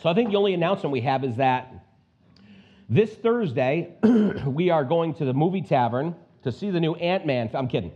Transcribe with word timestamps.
So 0.00 0.08
I 0.08 0.14
think 0.14 0.30
the 0.30 0.36
only 0.36 0.54
announcement 0.54 0.92
we 0.92 1.00
have 1.00 1.24
is 1.24 1.36
that 1.36 1.74
this 2.88 3.12
Thursday, 3.14 3.94
we 4.46 4.70
are 4.70 4.84
going 4.84 5.12
to 5.14 5.24
the 5.24 5.34
movie 5.34 5.60
tavern 5.60 6.14
to 6.44 6.52
see 6.52 6.70
the 6.70 6.78
new 6.78 6.94
Ant 6.94 7.26
Man. 7.26 7.50
I'm 7.52 7.66
kidding. 7.66 7.90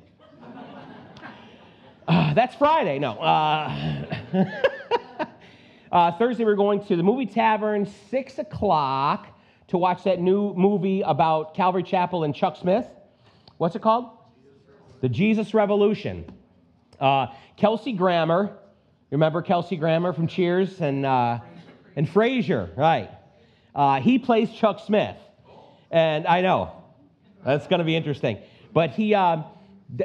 Uh, 2.09 2.35
that's 2.35 2.57
Friday. 2.57 2.99
No. 2.99 3.13
Uh, 3.13 4.05
uh, 5.93 6.13
Thursday, 6.19 6.45
we're 6.45 6.57
going 6.57 6.85
to 6.87 6.97
the 6.97 7.05
movie 7.05 7.27
tavern, 7.27 7.89
6 8.11 8.39
o'clock, 8.41 9.29
to 9.69 9.79
watch 9.79 10.03
that 10.03 10.21
new 10.21 10.53
movie 10.55 11.03
about 11.03 11.55
Calvary 11.55 11.85
Chapel 11.85 12.25
and 12.25 12.35
Chuck 12.35 12.57
Smith. 12.57 12.87
What's 13.59 13.77
it 13.77 13.83
called? 13.83 14.11
The 15.03 15.09
Jesus 15.09 15.55
Revolution. 15.55 16.25
Uh, 16.99 17.29
Kelsey 17.57 17.93
Grammer, 17.93 18.59
remember 19.13 19.41
Kelsey 19.41 19.77
Grammer 19.77 20.13
from 20.13 20.27
Cheers 20.27 20.81
and, 20.81 21.07
uh, 21.07 21.39
and 21.97 22.09
Frasier, 22.09 22.77
right? 22.77 23.11
Uh, 23.75 24.01
he 24.01 24.19
plays 24.19 24.51
Chuck 24.53 24.81
Smith. 24.87 25.17
And 25.91 26.27
I 26.27 26.41
know, 26.41 26.73
that's 27.45 27.67
going 27.67 27.81
to 27.81 27.85
be 27.85 27.97
interesting. 27.97 28.39
But 28.73 28.91
he, 28.91 29.15
uh, 29.15 29.43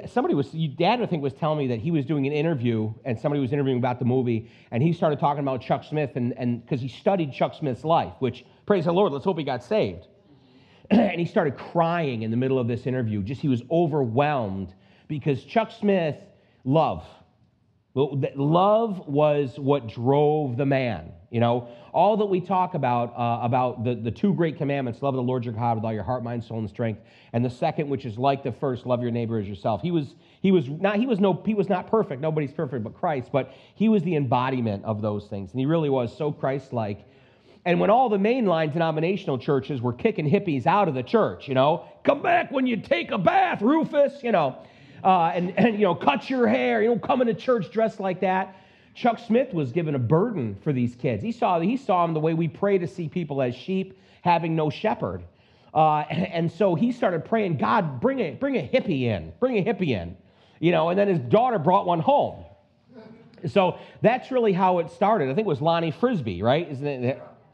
somebody 0.08 0.34
was, 0.34 0.52
dad, 0.52 1.02
I 1.02 1.06
think, 1.06 1.24
was 1.24 1.34
telling 1.34 1.58
me 1.58 1.68
that 1.68 1.80
he 1.80 1.92
was 1.92 2.06
doing 2.06 2.28
an 2.28 2.34
interview 2.34 2.94
and 3.06 3.18
somebody 3.18 3.42
was 3.42 3.54
interviewing 3.54 3.78
about 3.78 4.00
the 4.00 4.06
movie 4.06 4.52
and 4.72 4.84
he 4.84 4.92
started 4.92 5.20
talking 5.20 5.42
about 5.42 5.62
Chuck 5.62 5.84
Smith 5.84 6.12
and 6.16 6.62
because 6.62 6.82
he 6.82 6.90
studied 6.90 7.32
Chuck 7.32 7.54
Smith's 7.54 7.84
life, 7.84 8.14
which, 8.20 8.46
praise 8.66 8.86
the 8.86 8.92
Lord, 8.92 9.14
let's 9.14 9.24
hope 9.24 9.38
he 9.38 9.44
got 9.44 9.64
saved. 9.64 10.08
and 10.90 11.20
he 11.20 11.26
started 11.26 11.58
crying 11.58 12.24
in 12.24 12.32
the 12.32 12.38
middle 12.38 12.60
of 12.60 12.68
this 12.68 12.86
interview. 12.86 13.22
Just 13.24 13.42
he 13.42 13.48
was 13.48 13.62
overwhelmed 13.72 14.74
because 15.08 15.44
Chuck 15.44 15.72
Smith, 15.72 16.16
love. 16.64 17.06
Love 17.96 19.08
was 19.08 19.58
what 19.58 19.88
drove 19.88 20.56
the 20.56 20.66
man. 20.66 21.12
You 21.30 21.42
know, 21.42 21.68
all 21.92 22.16
that 22.18 22.26
we 22.26 22.40
talk 22.40 22.74
about 22.74 23.14
uh, 23.18 23.44
about 23.44 23.84
the, 23.84 23.96
the 23.96 24.12
two 24.12 24.34
great 24.34 24.58
commandments 24.58 25.02
love 25.02 25.16
the 25.16 25.22
lord 25.22 25.44
your 25.44 25.54
god 25.54 25.76
with 25.76 25.84
all 25.84 25.92
your 25.92 26.04
heart 26.04 26.24
mind 26.24 26.44
soul 26.44 26.60
and 26.60 26.70
strength 26.70 27.02
and 27.34 27.44
the 27.44 27.50
second 27.50 27.90
which 27.90 28.06
is 28.06 28.18
like 28.18 28.44
the 28.44 28.52
first 28.52 28.86
love 28.86 29.02
your 29.02 29.12
neighbor 29.12 29.40
as 29.40 29.48
yourself. 29.48 29.82
He 29.82 29.92
was 29.92 30.16
he 30.42 30.52
was 30.52 30.70
not 30.70 30.98
he 30.98 31.06
was 31.06 31.20
no 31.20 31.42
he 31.46 31.54
was 31.54 31.70
not 31.70 31.88
perfect. 31.88 32.22
Nobody's 32.22 32.52
perfect 32.52 32.84
but 32.84 32.94
christ 32.94 33.32
but 33.32 33.52
he 33.76 33.90
was 33.90 34.04
the 34.04 34.16
embodiment 34.16 34.86
of 34.86 35.02
those 35.02 35.26
things 35.28 35.52
and 35.52 35.60
he 35.60 35.66
really 35.66 35.90
was 35.90 36.16
so 36.16 36.32
christ-like. 36.32 37.04
And 37.66 37.82
when 37.82 37.90
all 37.90 38.08
the 38.08 38.18
mainline 38.18 38.72
denominational 38.72 39.38
churches 39.38 39.82
were 39.82 39.92
kicking 39.92 40.30
hippies 40.30 40.66
out 40.66 40.88
of 40.88 40.94
the 40.94 41.04
church 41.04 41.48
you 41.48 41.56
know 41.56 41.84
come 42.04 42.22
back 42.22 42.52
when 42.52 42.68
you 42.68 42.78
take 42.78 43.12
a 43.12 43.18
bath 43.18 43.62
rufus 43.62 44.24
you 44.24 44.32
know 44.32 44.56
uh, 45.04 45.32
and, 45.34 45.58
and 45.58 45.74
you 45.74 45.82
know 45.82 45.96
cut 45.96 46.30
your 46.30 46.48
hair 46.48 46.82
you 46.84 46.90
know 46.90 47.00
come 47.00 47.22
into 47.22 47.34
church 47.34 47.72
dressed 47.72 48.00
like 48.00 48.22
that 48.22 48.56
Chuck 48.98 49.20
Smith 49.20 49.54
was 49.54 49.72
given 49.72 49.94
a 49.94 50.00
burden 50.00 50.58
for 50.64 50.74
these 50.74 50.96
kids. 50.96 51.22
He 51.22 51.32
saw, 51.32 51.60
he 51.60 51.78
saw 51.78 52.04
them 52.06 52.16
the 52.16 52.20
way 52.20 52.34
we 52.34 52.48
pray 52.48 52.80
to 52.80 52.88
see 52.88 53.08
people 53.08 53.44
as 53.44 53.54
sheep 53.54 54.00
having 54.24 54.56
no 54.56 54.72
shepherd. 54.72 55.24
Uh, 55.72 56.00
and 56.10 56.52
so 56.52 56.74
he 56.74 56.92
started 56.92 57.24
praying, 57.24 57.58
God, 57.58 58.02
bring 58.02 58.20
a, 58.20 58.32
bring 58.32 58.56
a 58.56 58.68
hippie 58.68 59.04
in, 59.04 59.34
bring 59.40 59.60
a 59.60 59.64
hippie 59.64 59.90
in. 59.90 60.18
You 60.60 60.72
know, 60.72 60.90
and 60.90 60.98
then 60.98 61.08
his 61.08 61.20
daughter 61.20 61.60
brought 61.60 61.86
one 61.86 62.00
home. 62.00 62.44
So 63.46 63.78
that's 64.02 64.32
really 64.32 64.52
how 64.52 64.80
it 64.80 64.90
started. 64.90 65.30
I 65.30 65.36
think 65.36 65.46
it 65.46 65.50
was 65.50 65.62
Lonnie 65.62 65.92
Frisbee, 65.92 66.42
right? 66.42 66.68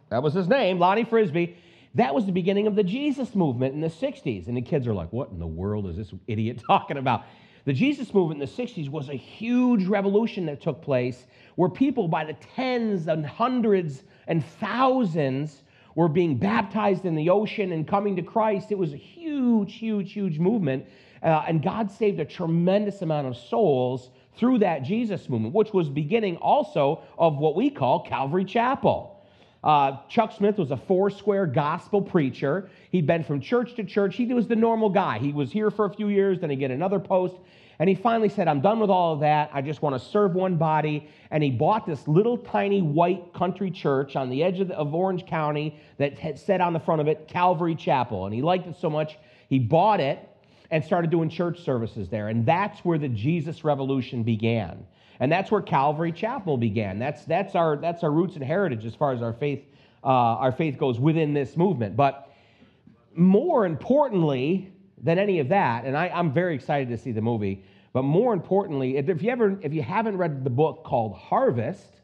That 0.10 0.24
was 0.24 0.34
his 0.34 0.48
name, 0.48 0.80
Lonnie 0.80 1.04
Frisbee. 1.04 1.58
That 1.96 2.16
was 2.16 2.26
the 2.26 2.32
beginning 2.32 2.68
of 2.68 2.76
the 2.76 2.84
Jesus 2.84 3.36
movement 3.36 3.76
in 3.76 3.82
the 3.82 3.90
60s. 3.90 4.48
And 4.48 4.56
the 4.56 4.62
kids 4.62 4.88
are 4.88 4.94
like, 4.94 5.12
what 5.12 5.30
in 5.32 5.40
the 5.40 5.46
world 5.46 5.88
is 5.88 5.98
this 5.98 6.14
idiot 6.26 6.62
talking 6.68 6.96
about? 6.96 7.26
The 7.66 7.74
Jesus 7.74 8.14
movement 8.14 8.42
in 8.42 8.48
the 8.48 8.64
60s 8.64 8.90
was 8.90 9.08
a 9.10 9.16
huge 9.16 9.86
revolution 9.86 10.46
that 10.48 10.62
took 10.62 10.82
place 10.82 11.26
where 11.56 11.70
people 11.70 12.08
by 12.10 12.26
the 12.26 12.34
tens 12.56 13.08
and 13.08 13.26
hundreds 13.26 14.04
and 14.28 14.44
thousands 14.46 15.64
were 15.96 16.10
being 16.10 16.38
baptized 16.38 17.06
in 17.06 17.16
the 17.16 17.30
ocean 17.30 17.72
and 17.72 17.88
coming 17.88 18.16
to 18.18 18.22
Christ. 18.22 18.72
It 18.72 18.78
was 18.78 18.94
a 18.94 18.98
huge, 18.98 19.76
huge, 19.76 20.12
huge 20.12 20.40
movement. 20.40 20.86
Uh, 21.22 21.46
and 21.48 21.62
God 21.62 21.90
saved 21.90 22.20
a 22.20 22.26
tremendous 22.26 23.02
amount 23.02 23.28
of 23.28 23.38
souls 23.38 24.10
through 24.36 24.60
that 24.60 24.84
Jesus 24.84 25.30
movement, 25.30 25.54
which 25.54 25.72
was 25.72 25.90
beginning 25.90 26.36
also 26.38 27.02
of 27.18 27.38
what 27.38 27.56
we 27.56 27.70
call 27.70 28.02
Calvary 28.02 28.44
Chapel. 28.44 29.13
Uh, 29.64 29.98
Chuck 30.10 30.34
Smith 30.38 30.58
was 30.58 30.72
a 30.72 30.78
four 30.78 31.10
square 31.10 31.46
gospel 31.46 32.02
preacher. 32.02 32.70
He'd 32.92 33.08
been 33.08 33.24
from 33.24 33.40
church 33.40 33.76
to 33.76 33.84
church. 33.84 34.16
He 34.16 34.26
was 34.34 34.48
the 34.48 34.56
normal 34.56 34.90
guy. 34.90 35.20
He 35.20 35.32
was 35.32 35.52
here 35.52 35.72
for 35.72 35.86
a 35.86 35.90
few 35.94 36.10
years, 36.10 36.42
then 36.42 36.50
he 36.50 36.56
get 36.56 36.72
another 36.72 37.00
post. 37.00 37.36
And 37.80 37.90
he 37.90 37.96
finally 37.96 38.30
said, 38.30 38.48
I'm 38.48 38.62
done 38.62 38.80
with 38.80 38.90
all 38.90 39.14
of 39.14 39.22
that. 39.22 39.50
I 39.52 39.62
just 39.62 39.82
want 39.82 40.00
to 40.00 40.10
serve 40.10 40.36
one 40.36 40.58
body. 40.58 41.10
And 41.32 41.44
he 41.44 41.50
bought 41.50 41.86
this 41.86 42.08
little 42.08 42.38
tiny 42.38 42.82
white 42.82 43.34
country 43.34 43.72
church 43.72 44.16
on 44.16 44.30
the 44.30 44.44
edge 44.44 44.60
of, 44.60 44.68
the, 44.68 44.76
of 44.76 44.94
Orange 44.94 45.26
County 45.26 45.80
that 45.98 46.20
had 46.20 46.38
said 46.38 46.62
on 46.62 46.74
the 46.74 46.80
front 46.80 47.02
of 47.02 47.08
it, 47.08 47.28
Calvary 47.28 47.76
Chapel. 47.76 48.26
And 48.26 48.34
he 48.34 48.42
liked 48.42 48.68
it 48.68 48.76
so 48.80 48.90
much, 48.90 49.18
he 49.50 49.60
bought 49.60 50.00
it 50.00 50.20
and 50.70 50.84
started 50.84 51.10
doing 51.10 51.30
church 51.30 51.64
services 51.64 52.10
there. 52.10 52.30
And 52.30 52.46
that's 52.46 52.80
where 52.86 52.98
the 52.98 53.10
Jesus 53.10 53.64
Revolution 53.64 54.24
began. 54.24 54.86
And 55.24 55.32
that's 55.32 55.50
where 55.50 55.62
Calvary 55.62 56.12
Chapel 56.12 56.58
began. 56.58 57.00
That's, 57.00 57.24
that's, 57.24 57.56
our, 57.56 57.78
that's 57.78 58.04
our 58.04 58.12
roots 58.12 58.36
and 58.36 58.44
heritage 58.44 58.84
as 58.84 58.94
far 58.94 59.14
as 59.14 59.22
our 59.22 59.32
faith, 59.32 59.64
uh, 60.04 60.08
our 60.08 60.52
faith 60.52 60.78
goes 60.78 61.00
within 61.00 61.34
this 61.34 61.56
movement. 61.56 61.96
But 61.96 62.30
more 63.16 63.66
importantly 63.66 64.74
than 65.02 65.18
any 65.18 65.40
of 65.40 65.48
that, 65.48 65.86
and 65.86 65.96
I, 65.96 66.10
I'm 66.10 66.34
very 66.34 66.54
excited 66.54 66.90
to 66.90 66.98
see 66.98 67.14
the 67.14 67.22
movie, 67.22 67.64
but 67.94 68.02
more 68.02 68.34
importantly, 68.34 68.98
if 68.98 69.24
you, 69.24 69.30
ever, 69.30 69.58
if 69.62 69.74
you 69.74 69.82
haven't 69.82 70.18
read 70.18 70.44
the 70.44 70.50
book 70.50 70.84
called 70.84 71.16
Harvest, 71.16 72.02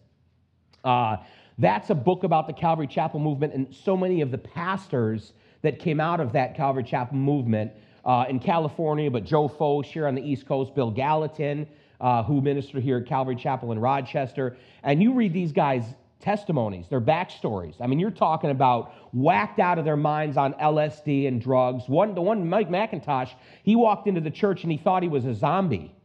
uh, 0.85 1.17
that's 1.57 1.89
a 1.89 1.95
book 1.95 2.23
about 2.23 2.47
the 2.47 2.53
Calvary 2.53 2.87
Chapel 2.87 3.19
movement 3.19 3.53
and 3.53 3.75
so 3.75 3.97
many 3.97 4.21
of 4.21 4.31
the 4.31 4.37
pastors 4.37 5.33
that 5.61 5.77
came 5.77 5.99
out 5.99 6.21
of 6.21 6.31
that 6.31 6.55
Calvary 6.55 6.85
Chapel 6.85 7.17
movement 7.17 7.73
uh, 8.05 8.23
in 8.29 8.39
California, 8.39 9.11
but 9.11 9.25
Joe 9.25 9.49
Focht 9.49 9.87
here 9.87 10.07
on 10.07 10.15
the 10.15 10.21
East 10.21 10.45
Coast, 10.45 10.73
Bill 10.73 10.89
Gallatin, 10.89 11.67
uh, 11.99 12.23
who 12.23 12.41
minister 12.41 12.79
here 12.79 12.97
at 12.97 13.05
Calvary 13.05 13.35
Chapel 13.35 13.71
in 13.71 13.79
Rochester. 13.79 14.57
And 14.83 15.01
you 15.01 15.13
read 15.13 15.33
these 15.33 15.51
guys' 15.51 15.85
testimonies, 16.19 16.87
their 16.89 17.01
backstories. 17.01 17.75
I 17.79 17.87
mean, 17.87 17.99
you're 17.99 18.11
talking 18.11 18.49
about 18.49 18.93
whacked 19.13 19.59
out 19.59 19.79
of 19.79 19.85
their 19.85 19.97
minds 19.97 20.37
on 20.37 20.53
LSD 20.53 21.27
and 21.27 21.41
drugs. 21.41 21.87
One, 21.87 22.13
the 22.13 22.21
one, 22.21 22.49
Mike 22.49 22.69
MacIntosh, 22.69 23.33
he 23.63 23.75
walked 23.75 24.07
into 24.07 24.21
the 24.21 24.31
church 24.31 24.63
and 24.63 24.71
he 24.71 24.77
thought 24.77 25.03
he 25.03 25.09
was 25.09 25.25
a 25.25 25.33
zombie. 25.33 25.95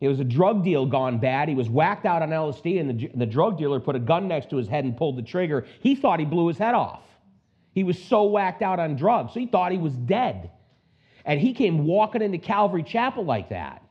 It 0.00 0.08
was 0.08 0.20
a 0.20 0.24
drug 0.24 0.62
deal 0.62 0.86
gone 0.86 1.18
bad. 1.18 1.48
He 1.48 1.54
was 1.54 1.68
whacked 1.68 2.06
out 2.06 2.22
on 2.22 2.30
LSD, 2.30 2.80
and 2.80 3.00
the, 3.00 3.10
the 3.16 3.26
drug 3.26 3.58
dealer 3.58 3.80
put 3.80 3.96
a 3.96 3.98
gun 3.98 4.28
next 4.28 4.50
to 4.50 4.56
his 4.56 4.68
head 4.68 4.84
and 4.84 4.96
pulled 4.96 5.16
the 5.16 5.22
trigger. 5.22 5.66
He 5.80 5.96
thought 5.96 6.20
he 6.20 6.24
blew 6.24 6.46
his 6.46 6.58
head 6.58 6.74
off. 6.74 7.02
He 7.72 7.82
was 7.82 8.00
so 8.00 8.24
whacked 8.24 8.62
out 8.62 8.78
on 8.78 8.96
drugs, 8.96 9.34
he 9.34 9.46
thought 9.46 9.72
he 9.72 9.78
was 9.78 9.94
dead. 9.94 10.50
And 11.24 11.40
he 11.40 11.52
came 11.52 11.84
walking 11.84 12.22
into 12.22 12.38
Calvary 12.38 12.82
Chapel 12.82 13.24
like 13.24 13.50
that. 13.50 13.82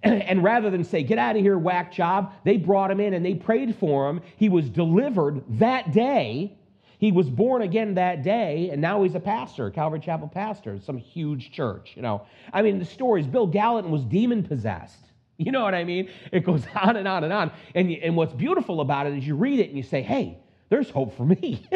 And 0.04 0.42
rather 0.42 0.70
than 0.70 0.84
say, 0.84 1.02
get 1.02 1.18
out 1.18 1.36
of 1.36 1.42
here, 1.42 1.58
whack 1.58 1.92
job, 1.92 2.32
they 2.44 2.56
brought 2.56 2.90
him 2.90 3.00
in 3.00 3.14
and 3.14 3.24
they 3.24 3.34
prayed 3.34 3.76
for 3.76 4.08
him. 4.08 4.22
He 4.36 4.48
was 4.48 4.68
delivered 4.68 5.42
that 5.58 5.92
day. 5.92 6.56
He 6.98 7.12
was 7.12 7.30
born 7.30 7.62
again 7.62 7.94
that 7.94 8.22
day, 8.22 8.68
and 8.70 8.80
now 8.82 9.02
he's 9.02 9.14
a 9.14 9.20
pastor, 9.20 9.70
Calvary 9.70 10.00
Chapel 10.00 10.28
pastor, 10.28 10.78
some 10.78 10.98
huge 10.98 11.50
church, 11.50 11.94
you 11.96 12.02
know. 12.02 12.26
I 12.52 12.60
mean, 12.60 12.78
the 12.78 12.84
stories, 12.84 13.26
Bill 13.26 13.46
Gallatin 13.46 13.90
was 13.90 14.04
demon 14.04 14.42
possessed. 14.42 14.98
You 15.40 15.52
know 15.52 15.62
what 15.62 15.74
I 15.74 15.84
mean? 15.84 16.10
It 16.32 16.44
goes 16.44 16.62
on 16.74 16.96
and 16.96 17.08
on 17.08 17.24
and 17.24 17.32
on. 17.32 17.50
And, 17.74 17.90
and 17.90 18.14
what's 18.14 18.34
beautiful 18.34 18.82
about 18.82 19.06
it 19.06 19.16
is 19.16 19.26
you 19.26 19.34
read 19.36 19.58
it 19.58 19.68
and 19.68 19.76
you 19.78 19.82
say, 19.82 20.02
hey, 20.02 20.36
there's 20.68 20.90
hope 20.90 21.16
for 21.16 21.24
me. 21.24 21.66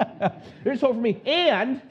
there's 0.64 0.80
hope 0.80 0.94
for 0.94 1.00
me. 1.02 1.20
And 1.26 1.82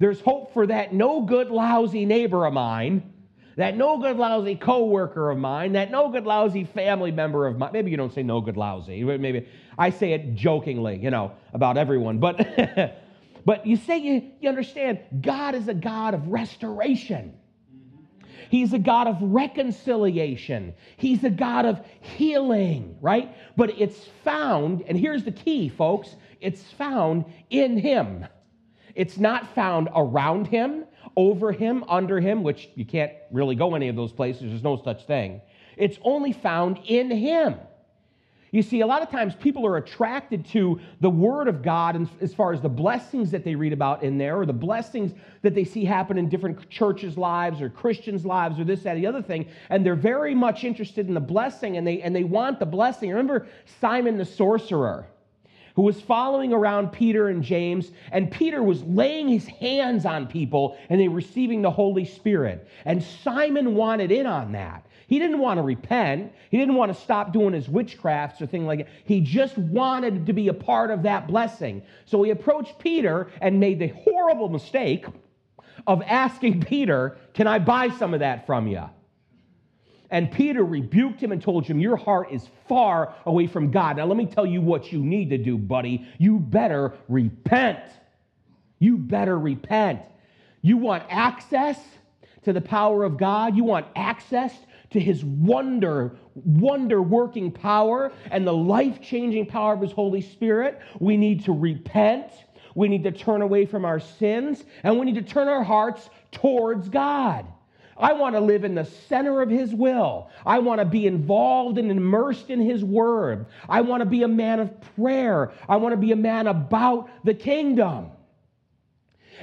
there's 0.00 0.20
hope 0.20 0.52
for 0.52 0.66
that 0.66 0.92
no 0.92 1.22
good, 1.22 1.52
lousy 1.52 2.04
neighbor 2.06 2.44
of 2.44 2.54
mine 2.54 3.12
that 3.56 3.76
no 3.76 3.98
good 3.98 4.16
lousy 4.16 4.54
coworker 4.54 5.30
of 5.30 5.38
mine, 5.38 5.72
that 5.72 5.90
no 5.90 6.10
good 6.10 6.24
lousy 6.24 6.64
family 6.64 7.10
member 7.10 7.46
of 7.46 7.56
mine. 7.58 7.70
Maybe 7.72 7.90
you 7.90 7.96
don't 7.96 8.12
say 8.12 8.22
no 8.22 8.40
good 8.40 8.56
lousy. 8.56 9.02
Maybe 9.02 9.48
I 9.78 9.90
say 9.90 10.12
it 10.12 10.34
jokingly, 10.34 10.98
you 10.98 11.10
know, 11.10 11.32
about 11.52 11.78
everyone. 11.78 12.18
But 12.18 13.00
but 13.46 13.66
you 13.66 13.76
say 13.76 13.98
you, 13.98 14.30
you 14.40 14.48
understand 14.48 15.00
God 15.20 15.54
is 15.54 15.68
a 15.68 15.74
God 15.74 16.14
of 16.14 16.28
restoration. 16.28 17.34
He's 18.50 18.72
a 18.72 18.78
God 18.78 19.08
of 19.08 19.16
reconciliation. 19.20 20.74
He's 20.96 21.24
a 21.24 21.30
God 21.30 21.64
of 21.64 21.84
healing, 22.00 22.96
right? 23.00 23.34
But 23.56 23.80
it's 23.80 24.06
found, 24.22 24.82
and 24.86 24.98
here's 24.98 25.24
the 25.24 25.32
key, 25.32 25.68
folks 25.68 26.14
it's 26.40 26.62
found 26.72 27.24
in 27.48 27.78
Him. 27.78 28.26
It's 28.94 29.18
not 29.18 29.54
found 29.54 29.88
around 29.94 30.46
Him 30.46 30.84
over 31.16 31.52
him, 31.52 31.84
under 31.88 32.20
him, 32.20 32.42
which 32.42 32.68
you 32.74 32.84
can't 32.84 33.12
really 33.30 33.54
go 33.54 33.74
any 33.74 33.88
of 33.88 33.96
those 33.96 34.12
places, 34.12 34.42
there's 34.42 34.62
no 34.62 34.80
such 34.82 35.06
thing. 35.06 35.40
It's 35.76 35.98
only 36.02 36.32
found 36.32 36.78
in 36.86 37.10
him. 37.10 37.56
You 38.52 38.62
see, 38.62 38.80
a 38.80 38.86
lot 38.86 39.02
of 39.02 39.10
times 39.10 39.34
people 39.34 39.66
are 39.66 39.76
attracted 39.76 40.46
to 40.46 40.80
the 41.00 41.10
Word 41.10 41.48
of 41.48 41.62
God 41.62 42.08
as 42.20 42.32
far 42.32 42.54
as 42.54 42.60
the 42.62 42.68
blessings 42.68 43.30
that 43.32 43.44
they 43.44 43.54
read 43.54 43.72
about 43.72 44.02
in 44.02 44.16
there, 44.16 44.38
or 44.38 44.46
the 44.46 44.52
blessings 44.52 45.12
that 45.42 45.54
they 45.54 45.64
see 45.64 45.84
happen 45.84 46.16
in 46.16 46.28
different 46.28 46.70
churches' 46.70 47.18
lives, 47.18 47.60
or 47.60 47.68
Christians' 47.68 48.24
lives, 48.24 48.58
or 48.58 48.64
this, 48.64 48.82
that, 48.84 48.94
the 48.94 49.06
other 49.06 49.20
thing. 49.20 49.48
And 49.68 49.84
they're 49.84 49.94
very 49.94 50.34
much 50.34 50.64
interested 50.64 51.08
in 51.08 51.14
the 51.14 51.20
blessing, 51.20 51.76
and 51.76 51.86
they, 51.86 52.00
and 52.00 52.14
they 52.14 52.24
want 52.24 52.58
the 52.58 52.66
blessing. 52.66 53.10
Remember 53.10 53.46
Simon 53.80 54.16
the 54.16 54.24
sorcerer? 54.24 55.06
Who 55.76 55.82
was 55.82 56.00
following 56.00 56.54
around 56.54 56.90
Peter 56.90 57.28
and 57.28 57.42
James, 57.42 57.92
and 58.10 58.30
Peter 58.30 58.62
was 58.62 58.82
laying 58.84 59.28
his 59.28 59.46
hands 59.46 60.06
on 60.06 60.26
people 60.26 60.76
and 60.88 60.98
they 60.98 61.06
were 61.06 61.16
receiving 61.16 61.60
the 61.60 61.70
Holy 61.70 62.06
Spirit. 62.06 62.66
And 62.86 63.02
Simon 63.22 63.74
wanted 63.74 64.10
in 64.10 64.26
on 64.26 64.52
that. 64.52 64.86
He 65.06 65.18
didn't 65.18 65.38
want 65.38 65.58
to 65.58 65.62
repent. 65.62 66.32
He 66.50 66.56
didn't 66.56 66.74
want 66.74 66.92
to 66.92 67.00
stop 67.00 67.32
doing 67.32 67.52
his 67.52 67.68
witchcrafts 67.68 68.40
or 68.40 68.46
thing 68.46 68.66
like 68.66 68.80
that. 68.80 68.88
He 69.04 69.20
just 69.20 69.56
wanted 69.56 70.26
to 70.26 70.32
be 70.32 70.48
a 70.48 70.54
part 70.54 70.90
of 70.90 71.02
that 71.04 71.28
blessing. 71.28 71.82
So 72.06 72.22
he 72.22 72.30
approached 72.30 72.78
Peter 72.78 73.28
and 73.40 73.60
made 73.60 73.78
the 73.78 73.88
horrible 73.88 74.48
mistake 74.48 75.04
of 75.86 76.02
asking 76.06 76.60
Peter, 76.66 77.18
Can 77.34 77.46
I 77.46 77.58
buy 77.58 77.90
some 77.90 78.14
of 78.14 78.20
that 78.20 78.46
from 78.46 78.66
you? 78.66 78.82
And 80.10 80.30
Peter 80.30 80.64
rebuked 80.64 81.20
him 81.20 81.32
and 81.32 81.42
told 81.42 81.66
him, 81.66 81.80
Your 81.80 81.96
heart 81.96 82.28
is 82.30 82.48
far 82.68 83.14
away 83.24 83.46
from 83.46 83.70
God. 83.70 83.96
Now, 83.96 84.06
let 84.06 84.16
me 84.16 84.26
tell 84.26 84.46
you 84.46 84.60
what 84.60 84.92
you 84.92 85.00
need 85.00 85.30
to 85.30 85.38
do, 85.38 85.58
buddy. 85.58 86.06
You 86.18 86.38
better 86.38 86.94
repent. 87.08 87.80
You 88.78 88.98
better 88.98 89.38
repent. 89.38 90.02
You 90.62 90.76
want 90.76 91.04
access 91.08 91.78
to 92.44 92.52
the 92.52 92.60
power 92.60 93.02
of 93.02 93.16
God, 93.16 93.56
you 93.56 93.64
want 93.64 93.86
access 93.96 94.54
to 94.90 95.00
his 95.00 95.24
wonder, 95.24 96.16
wonder 96.34 97.02
working 97.02 97.50
power 97.50 98.12
and 98.30 98.46
the 98.46 98.54
life 98.54 99.02
changing 99.02 99.46
power 99.46 99.74
of 99.74 99.80
his 99.80 99.90
Holy 99.90 100.20
Spirit. 100.20 100.80
We 101.00 101.16
need 101.16 101.44
to 101.46 101.52
repent. 101.52 102.30
We 102.76 102.86
need 102.88 103.02
to 103.04 103.10
turn 103.10 103.42
away 103.42 103.66
from 103.66 103.84
our 103.84 103.98
sins 103.98 104.64
and 104.84 104.98
we 104.98 105.06
need 105.06 105.16
to 105.16 105.22
turn 105.22 105.48
our 105.48 105.64
hearts 105.64 106.08
towards 106.30 106.88
God. 106.88 107.46
I 107.98 108.12
want 108.12 108.34
to 108.34 108.40
live 108.40 108.64
in 108.64 108.74
the 108.74 108.84
center 108.84 109.40
of 109.40 109.48
His 109.48 109.72
will. 109.74 110.30
I 110.44 110.58
want 110.58 110.80
to 110.80 110.84
be 110.84 111.06
involved 111.06 111.78
and 111.78 111.90
immersed 111.90 112.50
in 112.50 112.60
His 112.60 112.84
Word. 112.84 113.46
I 113.68 113.80
want 113.80 114.00
to 114.02 114.06
be 114.06 114.22
a 114.22 114.28
man 114.28 114.60
of 114.60 114.70
prayer. 114.96 115.52
I 115.68 115.76
want 115.76 115.92
to 115.92 115.96
be 115.96 116.12
a 116.12 116.16
man 116.16 116.46
about 116.46 117.08
the 117.24 117.34
kingdom. 117.34 118.10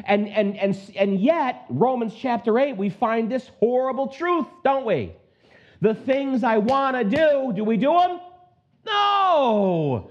And, 0.06 0.28
and, 0.28 0.58
and, 0.58 0.78
and 0.96 1.20
yet, 1.20 1.66
Romans 1.70 2.14
chapter 2.16 2.58
8, 2.58 2.78
we 2.78 2.90
find 2.90 3.32
this 3.32 3.50
horrible 3.60 4.08
truth, 4.08 4.48
don't 4.64 4.86
we? 4.86 5.14
The 5.82 5.94
things 5.94 6.44
I 6.44 6.58
want 6.58 6.98
to 6.98 7.04
do, 7.04 7.54
do 7.54 7.64
we 7.64 7.78
do 7.78 7.92
them? 7.92 8.20
No. 8.86 10.10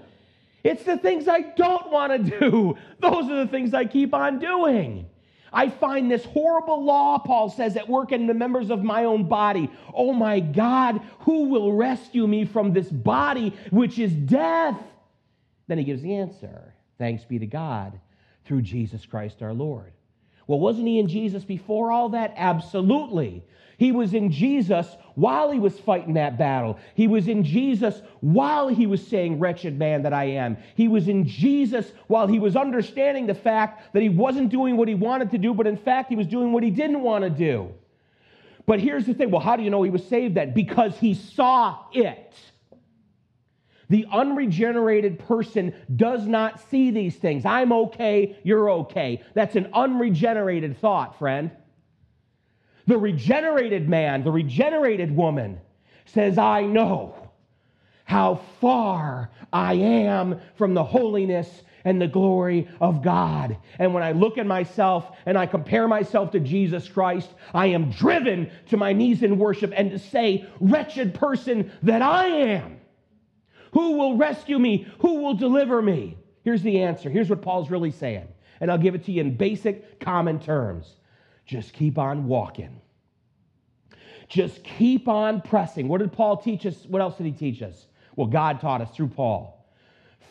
It's 0.63 0.83
the 0.83 0.97
things 0.97 1.27
I 1.27 1.41
don't 1.41 1.91
want 1.91 2.11
to 2.13 2.39
do. 2.39 2.77
Those 2.99 3.29
are 3.29 3.45
the 3.45 3.47
things 3.47 3.73
I 3.73 3.85
keep 3.85 4.13
on 4.13 4.39
doing. 4.39 5.07
I 5.53 5.69
find 5.69 6.09
this 6.09 6.25
horrible 6.25 6.83
law, 6.83 7.19
Paul 7.19 7.49
says, 7.49 7.77
at 7.77 7.87
work 7.87 8.11
in 8.11 8.27
the 8.27 8.33
members 8.33 8.71
of 8.71 8.83
my 8.83 9.05
own 9.05 9.27
body. 9.27 9.69
Oh 9.93 10.11
my 10.11 10.39
God, 10.39 11.01
who 11.19 11.49
will 11.49 11.73
rescue 11.73 12.27
me 12.27 12.45
from 12.45 12.73
this 12.73 12.89
body 12.89 13.53
which 13.69 13.99
is 13.99 14.11
death? 14.11 14.77
Then 15.67 15.77
he 15.77 15.83
gives 15.83 16.01
the 16.01 16.15
answer 16.15 16.73
Thanks 16.97 17.25
be 17.25 17.39
to 17.39 17.47
God 17.47 17.99
through 18.45 18.61
Jesus 18.61 19.05
Christ 19.05 19.41
our 19.41 19.53
Lord. 19.53 19.93
Well, 20.47 20.59
wasn't 20.59 20.87
he 20.87 20.99
in 20.99 21.07
Jesus 21.07 21.43
before 21.43 21.91
all 21.91 22.09
that? 22.09 22.33
Absolutely. 22.35 23.43
He 23.77 23.91
was 23.91 24.13
in 24.13 24.31
Jesus 24.31 24.87
while 25.15 25.51
he 25.51 25.59
was 25.59 25.79
fighting 25.79 26.13
that 26.13 26.37
battle. 26.37 26.79
He 26.95 27.07
was 27.07 27.27
in 27.27 27.43
Jesus 27.43 28.01
while 28.21 28.67
he 28.67 28.85
was 28.85 29.05
saying, 29.05 29.39
Wretched 29.39 29.77
man 29.77 30.03
that 30.03 30.13
I 30.13 30.25
am. 30.25 30.57
He 30.75 30.87
was 30.87 31.07
in 31.07 31.27
Jesus 31.27 31.91
while 32.07 32.27
he 32.27 32.39
was 32.39 32.55
understanding 32.55 33.25
the 33.27 33.35
fact 33.35 33.93
that 33.93 34.01
he 34.01 34.09
wasn't 34.09 34.49
doing 34.49 34.77
what 34.77 34.87
he 34.87 34.95
wanted 34.95 35.31
to 35.31 35.37
do, 35.37 35.53
but 35.53 35.67
in 35.67 35.77
fact, 35.77 36.09
he 36.09 36.15
was 36.15 36.27
doing 36.27 36.51
what 36.51 36.63
he 36.63 36.69
didn't 36.69 37.01
want 37.01 37.23
to 37.23 37.29
do. 37.29 37.73
But 38.65 38.79
here's 38.79 39.05
the 39.05 39.13
thing 39.13 39.31
well, 39.31 39.41
how 39.41 39.55
do 39.55 39.63
you 39.63 39.69
know 39.69 39.83
he 39.83 39.89
was 39.89 40.07
saved 40.07 40.35
then? 40.35 40.53
Because 40.53 40.97
he 40.97 41.13
saw 41.13 41.79
it. 41.91 42.33
The 43.93 44.07
unregenerated 44.11 45.19
person 45.19 45.71
does 45.95 46.25
not 46.25 46.59
see 46.71 46.89
these 46.89 47.15
things. 47.15 47.45
I'm 47.45 47.71
okay, 47.71 48.35
you're 48.41 48.71
okay. 48.71 49.21
That's 49.35 49.55
an 49.55 49.69
unregenerated 49.71 50.79
thought, 50.79 51.19
friend. 51.19 51.51
The 52.87 52.97
regenerated 52.97 53.87
man, 53.87 54.23
the 54.23 54.31
regenerated 54.31 55.15
woman 55.15 55.61
says, 56.05 56.39
I 56.39 56.63
know 56.63 57.29
how 58.05 58.41
far 58.59 59.29
I 59.53 59.75
am 59.75 60.41
from 60.55 60.73
the 60.73 60.83
holiness 60.83 61.61
and 61.85 62.01
the 62.01 62.07
glory 62.07 62.67
of 62.81 63.03
God. 63.03 63.57
And 63.77 63.93
when 63.93 64.01
I 64.01 64.13
look 64.13 64.39
at 64.39 64.47
myself 64.47 65.15
and 65.27 65.37
I 65.37 65.45
compare 65.45 65.87
myself 65.87 66.31
to 66.31 66.39
Jesus 66.39 66.89
Christ, 66.89 67.29
I 67.53 67.67
am 67.67 67.91
driven 67.91 68.49
to 68.69 68.77
my 68.77 68.91
knees 68.91 69.21
in 69.21 69.37
worship 69.37 69.71
and 69.75 69.91
to 69.91 69.99
say, 69.99 70.47
Wretched 70.59 71.13
person 71.13 71.71
that 71.83 72.01
I 72.01 72.25
am. 72.25 72.79
Who 73.73 73.97
will 73.97 74.17
rescue 74.17 74.59
me? 74.59 74.87
Who 74.99 75.21
will 75.21 75.33
deliver 75.33 75.81
me? 75.81 76.17
Here's 76.43 76.61
the 76.61 76.81
answer. 76.81 77.09
Here's 77.09 77.29
what 77.29 77.41
Paul's 77.41 77.69
really 77.69 77.91
saying. 77.91 78.27
And 78.59 78.71
I'll 78.71 78.77
give 78.77 78.95
it 78.95 79.05
to 79.05 79.11
you 79.11 79.21
in 79.21 79.35
basic, 79.35 79.99
common 79.99 80.39
terms. 80.39 80.95
Just 81.45 81.73
keep 81.73 81.97
on 81.97 82.27
walking. 82.27 82.81
Just 84.29 84.63
keep 84.63 85.07
on 85.07 85.41
pressing. 85.41 85.87
What 85.87 85.99
did 85.99 86.13
Paul 86.13 86.37
teach 86.37 86.65
us? 86.65 86.85
What 86.87 87.01
else 87.01 87.17
did 87.17 87.25
he 87.25 87.31
teach 87.31 87.61
us? 87.61 87.87
Well, 88.15 88.27
God 88.27 88.61
taught 88.61 88.81
us 88.81 88.91
through 88.91 89.09
Paul. 89.09 89.67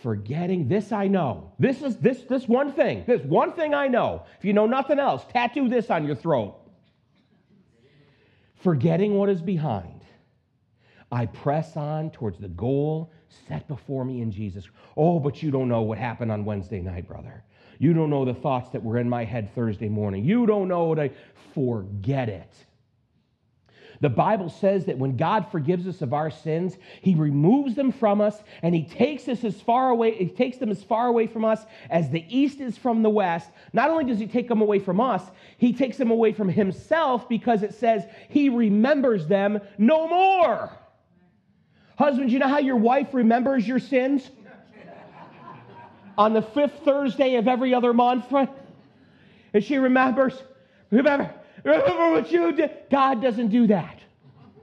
Forgetting 0.03 0.69
this 0.69 0.91
I 0.91 1.07
know. 1.09 1.53
This 1.59 1.83
is 1.83 1.97
this 1.99 2.23
this 2.23 2.49
one 2.49 2.73
thing. 2.73 3.05
This 3.07 3.23
one 3.23 3.53
thing 3.53 3.75
I 3.75 3.89
know. 3.89 4.25
If 4.39 4.45
you 4.45 4.53
know 4.53 4.67
nothing 4.67 4.99
else, 4.99 5.25
tattoo 5.33 5.69
this 5.69 5.91
on 5.91 6.07
your 6.07 6.17
throat. 6.17 6.59
Forgetting 8.57 9.15
what 9.15 9.29
is 9.29 9.43
behind. 9.43 10.01
I 11.11 11.27
press 11.27 11.77
on 11.77 12.11
towards 12.11 12.39
the 12.39 12.49
goal 12.49 13.13
set 13.49 13.69
before 13.69 14.05
me 14.05 14.23
in 14.23 14.31
Jesus. 14.31 14.69
Oh, 14.97 15.19
but 15.19 15.43
you 15.43 15.51
don't 15.51 15.69
know 15.69 15.83
what 15.83 15.99
happened 15.99 16.33
on 16.33 16.45
Wednesday 16.45 16.81
night, 16.81 17.07
brother. 17.07 17.45
You 17.79 17.93
don't 17.93 18.11
know 18.11 18.25
the 18.25 18.35
thoughts 18.35 18.71
that 18.71 18.83
were 18.83 18.99
in 18.99 19.09
my 19.09 19.25
head 19.25 19.55
Thursday 19.55 19.89
morning. 19.89 20.25
You 20.25 20.47
don't 20.47 20.69
know 20.69 20.85
what 20.85 20.99
I 20.99 21.11
forget 21.55 22.29
it. 22.29 22.53
The 24.03 24.09
Bible 24.09 24.49
says 24.49 24.87
that 24.87 24.99
when 24.99 25.17
God 25.17 25.47
forgives 25.53 25.87
us 25.87 26.03
of 26.03 26.13
our 26.13 26.29
sins, 26.29 26.77
he 27.01 27.15
removes 27.15 27.77
them 27.77 27.93
from 27.93 28.21
us 28.21 28.43
and 28.63 28.75
he 28.75 28.83
takes 28.83 29.29
us 29.29 29.45
as 29.45 29.61
far 29.61 29.91
away, 29.91 30.17
he 30.17 30.27
takes 30.27 30.57
them 30.57 30.71
as 30.71 30.83
far 30.83 31.07
away 31.07 31.29
from 31.29 31.45
us 31.45 31.65
as 31.89 32.11
the 32.11 32.25
east 32.29 32.61
is 32.61 32.77
from 32.77 33.03
the 33.03 33.11
west. 33.11 33.49
Not 33.73 33.91
only 33.91 34.05
does 34.05 34.19
he 34.19 34.27
take 34.27 34.49
them 34.49 34.61
away 34.61 34.81
from 34.81 35.01
us, 35.01 35.23
he 35.57 35.73
takes 35.73 35.99
them 35.99 36.11
away 36.11 36.33
from 36.33 36.49
himself 36.49 37.29
because 37.29 37.63
it 37.63 37.75
says 37.75 38.05
he 38.29 38.49
remembers 38.49 39.29
them 39.29 39.61
no 39.79 40.09
more. 40.09 40.71
Husbands, 41.97 42.33
you 42.33 42.39
know 42.39 42.49
how 42.49 42.59
your 42.59 42.77
wife 42.77 43.09
remembers 43.13 43.67
your 43.67 43.79
sins? 43.79 44.31
On 46.19 46.35
the 46.35 46.43
fifth 46.43 46.81
Thursday 46.85 47.37
of 47.37 47.49
every 47.49 47.73
other 47.73 47.93
month, 47.93 48.31
right? 48.31 48.51
And 49.55 49.65
she 49.65 49.79
remembers, 49.79 50.43
remember, 50.91 51.33
remember 51.65 52.13
what 52.13 52.31
you 52.31 52.53
did. 52.53 52.71
God 52.91 53.23
doesn't 53.23 53.49
do 53.49 53.67
that, 53.69 53.99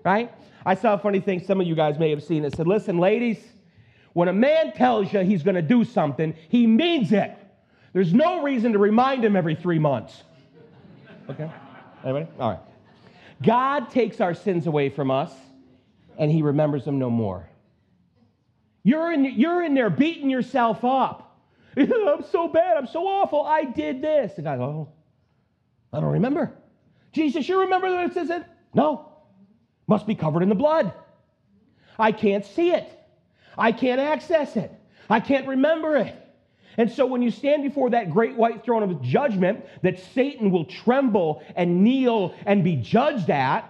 right? 0.03 0.31
I 0.65 0.75
saw 0.75 0.93
a 0.93 0.97
funny 0.97 1.19
thing 1.19 1.43
some 1.43 1.59
of 1.59 1.67
you 1.67 1.75
guys 1.75 1.97
may 1.97 2.09
have 2.11 2.23
seen. 2.23 2.45
It 2.45 2.55
said, 2.55 2.67
listen, 2.67 2.97
ladies, 2.99 3.39
when 4.13 4.27
a 4.27 4.33
man 4.33 4.73
tells 4.73 5.11
you 5.13 5.21
he's 5.21 5.43
going 5.43 5.55
to 5.55 5.61
do 5.61 5.83
something, 5.83 6.35
he 6.49 6.67
means 6.67 7.11
it. 7.11 7.35
There's 7.93 8.13
no 8.13 8.43
reason 8.43 8.73
to 8.73 8.79
remind 8.79 9.25
him 9.25 9.35
every 9.35 9.55
three 9.55 9.79
months. 9.79 10.23
Okay? 11.29 11.49
Anybody? 12.03 12.27
All 12.39 12.51
right. 12.51 12.59
God 13.41 13.89
takes 13.89 14.21
our 14.21 14.33
sins 14.33 14.67
away 14.67 14.89
from 14.89 15.09
us 15.09 15.31
and 16.19 16.29
he 16.29 16.43
remembers 16.43 16.85
them 16.85 16.99
no 16.99 17.09
more. 17.09 17.49
You're 18.83 19.11
in, 19.11 19.25
you're 19.25 19.63
in 19.63 19.73
there 19.73 19.89
beating 19.89 20.29
yourself 20.29 20.83
up. 20.85 21.39
I'm 21.77 22.23
so 22.31 22.47
bad. 22.47 22.77
I'm 22.77 22.87
so 22.87 23.07
awful. 23.07 23.43
I 23.43 23.63
did 23.63 24.01
this. 24.01 24.33
And 24.35 24.43
God, 24.43 24.59
oh, 24.59 24.89
I 25.91 25.99
don't 25.99 26.11
remember. 26.11 26.53
Jesus, 27.13 27.47
you 27.47 27.61
remember 27.61 27.89
that 27.89 28.05
it 28.07 28.13
says 28.13 28.29
it? 28.29 28.43
No. 28.73 29.11
Must 29.87 30.05
be 30.05 30.13
covered 30.13 30.43
in 30.43 30.49
the 30.49 30.55
blood. 30.55 30.93
I 31.97 32.11
can't 32.11 32.45
see 32.45 32.71
it. 32.71 32.87
I 33.57 33.71
can't 33.71 33.99
access 33.99 34.55
it. 34.55 34.71
I 35.09 35.19
can't 35.19 35.47
remember 35.47 35.97
it. 35.97 36.15
And 36.77 36.91
so 36.91 37.05
when 37.05 37.21
you 37.21 37.31
stand 37.31 37.63
before 37.63 37.89
that 37.89 38.11
great 38.11 38.35
white 38.35 38.63
throne 38.63 38.83
of 38.83 39.01
judgment 39.01 39.65
that 39.81 39.99
Satan 40.13 40.51
will 40.51 40.65
tremble 40.65 41.43
and 41.55 41.83
kneel 41.83 42.35
and 42.45 42.63
be 42.63 42.75
judged 42.75 43.29
at, 43.29 43.69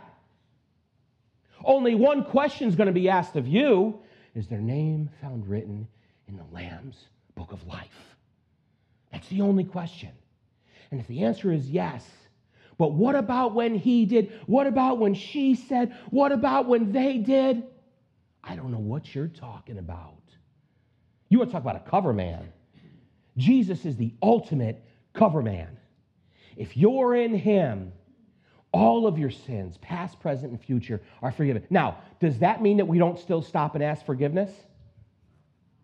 only 1.63 1.95
one 1.95 2.23
question 2.23 2.67
is 2.67 2.75
going 2.75 2.87
to 2.87 2.93
be 2.93 3.09
asked 3.09 3.35
of 3.35 3.47
you 3.47 3.99
Is 4.35 4.47
their 4.47 4.61
name 4.61 5.09
found 5.21 5.47
written 5.47 5.87
in 6.27 6.37
the 6.37 6.45
Lamb's 6.51 6.97
book 7.35 7.51
of 7.51 7.65
life? 7.67 8.15
That's 9.11 9.27
the 9.29 9.41
only 9.41 9.63
question. 9.63 10.11
And 10.91 10.99
if 10.99 11.07
the 11.07 11.23
answer 11.23 11.51
is 11.51 11.69
yes, 11.69 12.05
but 12.77 12.93
what 12.93 13.15
about 13.15 13.53
when 13.53 13.75
he 13.75 14.05
did? 14.05 14.31
What 14.45 14.65
about 14.65 14.99
when 14.99 15.13
she 15.13 15.55
said? 15.55 15.95
What 16.09 16.31
about 16.31 16.67
when 16.67 16.91
they 16.91 17.17
did? 17.17 17.63
I 18.43 18.55
don't 18.55 18.71
know 18.71 18.79
what 18.79 19.13
you're 19.13 19.27
talking 19.27 19.77
about. 19.77 20.15
You 21.27 21.39
want 21.39 21.49
to 21.49 21.53
talk 21.53 21.61
about 21.61 21.75
a 21.75 21.89
cover 21.89 22.13
man? 22.13 22.51
Jesus 23.37 23.85
is 23.85 23.97
the 23.97 24.13
ultimate 24.21 24.83
cover 25.13 25.41
man. 25.41 25.77
If 26.55 26.75
you're 26.77 27.15
in 27.15 27.35
him, 27.35 27.91
all 28.71 29.07
of 29.07 29.17
your 29.17 29.31
sins, 29.31 29.77
past, 29.77 30.19
present, 30.19 30.51
and 30.51 30.61
future, 30.61 31.01
are 31.21 31.31
forgiven. 31.31 31.63
Now, 31.69 31.97
does 32.19 32.39
that 32.39 32.61
mean 32.61 32.77
that 32.77 32.87
we 32.87 32.99
don't 32.99 33.17
still 33.17 33.41
stop 33.41 33.75
and 33.75 33.83
ask 33.83 34.05
forgiveness? 34.05 34.51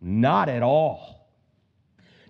Not 0.01 0.49
at 0.49 0.61
all. 0.61 1.27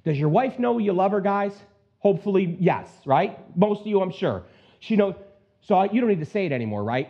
Does 0.06 0.18
your 0.18 0.30
wife 0.30 0.60
know 0.60 0.78
you 0.78 0.94
love 0.94 1.12
her, 1.12 1.22
guys? 1.22 1.54
Hopefully, 2.00 2.56
yes, 2.60 2.88
right? 3.06 3.38
Most 3.58 3.82
of 3.82 3.88
you, 3.88 4.02
I'm 4.02 4.12
sure. 4.12 4.44
She 4.80 4.96
knows. 4.96 5.16
So 5.62 5.84
you 5.84 6.00
don't 6.00 6.10
need 6.10 6.20
to 6.20 6.26
say 6.26 6.46
it 6.46 6.52
anymore, 6.52 6.84
right? 6.84 7.10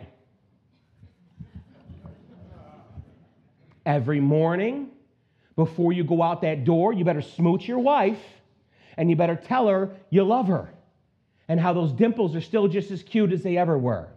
Every 3.84 4.20
morning, 4.20 4.88
before 5.54 5.92
you 5.92 6.02
go 6.02 6.22
out 6.22 6.42
that 6.42 6.64
door, 6.64 6.92
you 6.92 7.04
better 7.04 7.22
smooch 7.22 7.68
your 7.68 7.78
wife 7.78 8.18
and 8.96 9.08
you 9.10 9.14
better 9.14 9.36
tell 9.36 9.68
her 9.68 9.94
you 10.10 10.24
love 10.24 10.48
her 10.48 10.70
and 11.48 11.60
how 11.60 11.72
those 11.72 11.92
dimples 11.92 12.34
are 12.34 12.40
still 12.40 12.68
just 12.68 12.90
as 12.90 13.02
cute 13.02 13.32
as 13.32 13.42
they 13.42 13.56
ever 13.56 13.78
were. 13.78 14.08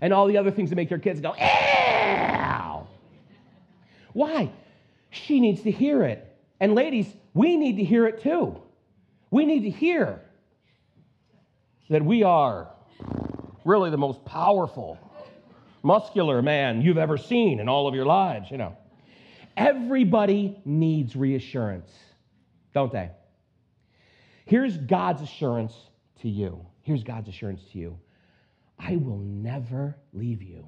And 0.00 0.12
all 0.12 0.26
the 0.26 0.38
other 0.38 0.50
things 0.50 0.70
that 0.70 0.76
make 0.76 0.90
your 0.90 0.98
kids 0.98 1.20
go, 1.20 1.34
ow. 1.38 2.86
Why? 4.12 4.50
She 5.10 5.40
needs 5.40 5.62
to 5.62 5.70
hear 5.70 6.02
it. 6.02 6.24
And 6.60 6.74
ladies, 6.74 7.06
we 7.34 7.56
need 7.56 7.76
to 7.76 7.84
hear 7.84 8.06
it 8.06 8.22
too. 8.22 8.60
We 9.30 9.44
need 9.44 9.60
to 9.60 9.70
hear 9.70 10.20
that 11.90 12.04
we 12.04 12.22
are 12.22 12.68
really 13.64 13.90
the 13.90 13.98
most 13.98 14.24
powerful, 14.24 14.98
muscular 15.82 16.42
man 16.42 16.82
you've 16.82 16.98
ever 16.98 17.16
seen 17.16 17.60
in 17.60 17.68
all 17.68 17.86
of 17.86 17.94
your 17.94 18.06
lives, 18.06 18.50
you 18.50 18.56
know. 18.56 18.76
Everybody 19.56 20.60
needs 20.64 21.16
reassurance, 21.16 21.90
don't 22.72 22.92
they? 22.92 23.10
Here's 24.44 24.76
God's 24.76 25.22
assurance 25.22 25.74
to 26.22 26.28
you. 26.28 26.64
Here's 26.82 27.02
God's 27.02 27.28
assurance 27.28 27.62
to 27.72 27.78
you 27.78 27.98
I 28.78 28.96
will 28.96 29.18
never 29.18 29.96
leave 30.12 30.42
you, 30.42 30.66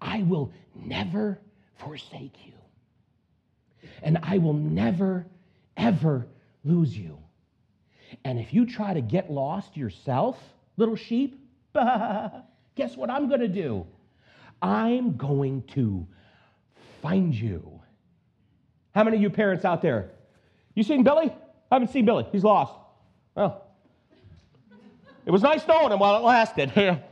I 0.00 0.22
will 0.22 0.52
never 0.74 1.40
forsake 1.78 2.36
you, 2.46 2.54
and 4.02 4.18
I 4.22 4.38
will 4.38 4.54
never, 4.54 5.26
ever 5.76 6.26
lose 6.64 6.96
you. 6.96 7.18
And 8.24 8.38
if 8.38 8.54
you 8.54 8.66
try 8.66 8.94
to 8.94 9.00
get 9.00 9.30
lost 9.30 9.76
yourself, 9.76 10.38
little 10.76 10.96
sheep, 10.96 11.40
guess 11.74 12.96
what 12.96 13.10
I'm 13.10 13.28
going 13.28 13.40
to 13.40 13.48
do? 13.48 13.86
I'm 14.62 15.16
going 15.16 15.62
to 15.74 16.06
find 17.02 17.34
you. 17.34 17.80
How 18.94 19.02
many 19.04 19.16
of 19.16 19.22
you 19.22 19.30
parents 19.30 19.64
out 19.64 19.82
there? 19.82 20.10
You 20.74 20.82
seen 20.82 21.02
Billy? 21.02 21.30
I 21.70 21.74
haven't 21.74 21.90
seen 21.90 22.04
Billy. 22.04 22.26
He's 22.30 22.44
lost. 22.44 22.72
Well, 23.34 23.63
it 25.26 25.30
was 25.30 25.42
nice 25.42 25.66
knowing 25.66 25.92
him 25.92 25.98
while 25.98 26.16
it 26.16 26.24
lasted. 26.24 26.72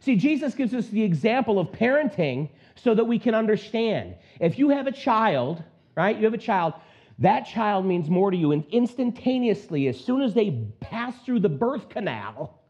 See, 0.00 0.16
Jesus 0.16 0.54
gives 0.54 0.74
us 0.74 0.88
the 0.88 1.02
example 1.02 1.58
of 1.60 1.68
parenting 1.68 2.50
so 2.74 2.94
that 2.94 3.04
we 3.04 3.18
can 3.18 3.34
understand. 3.34 4.16
If 4.40 4.58
you 4.58 4.70
have 4.70 4.88
a 4.88 4.92
child, 4.92 5.62
right? 5.96 6.16
You 6.16 6.24
have 6.24 6.34
a 6.34 6.38
child, 6.38 6.74
that 7.20 7.46
child 7.46 7.86
means 7.86 8.10
more 8.10 8.30
to 8.30 8.36
you. 8.36 8.50
And 8.50 8.64
instantaneously, 8.72 9.86
as 9.86 9.98
soon 9.98 10.22
as 10.22 10.34
they 10.34 10.66
pass 10.80 11.14
through 11.24 11.40
the 11.40 11.48
birth 11.48 11.88
canal, 11.88 12.60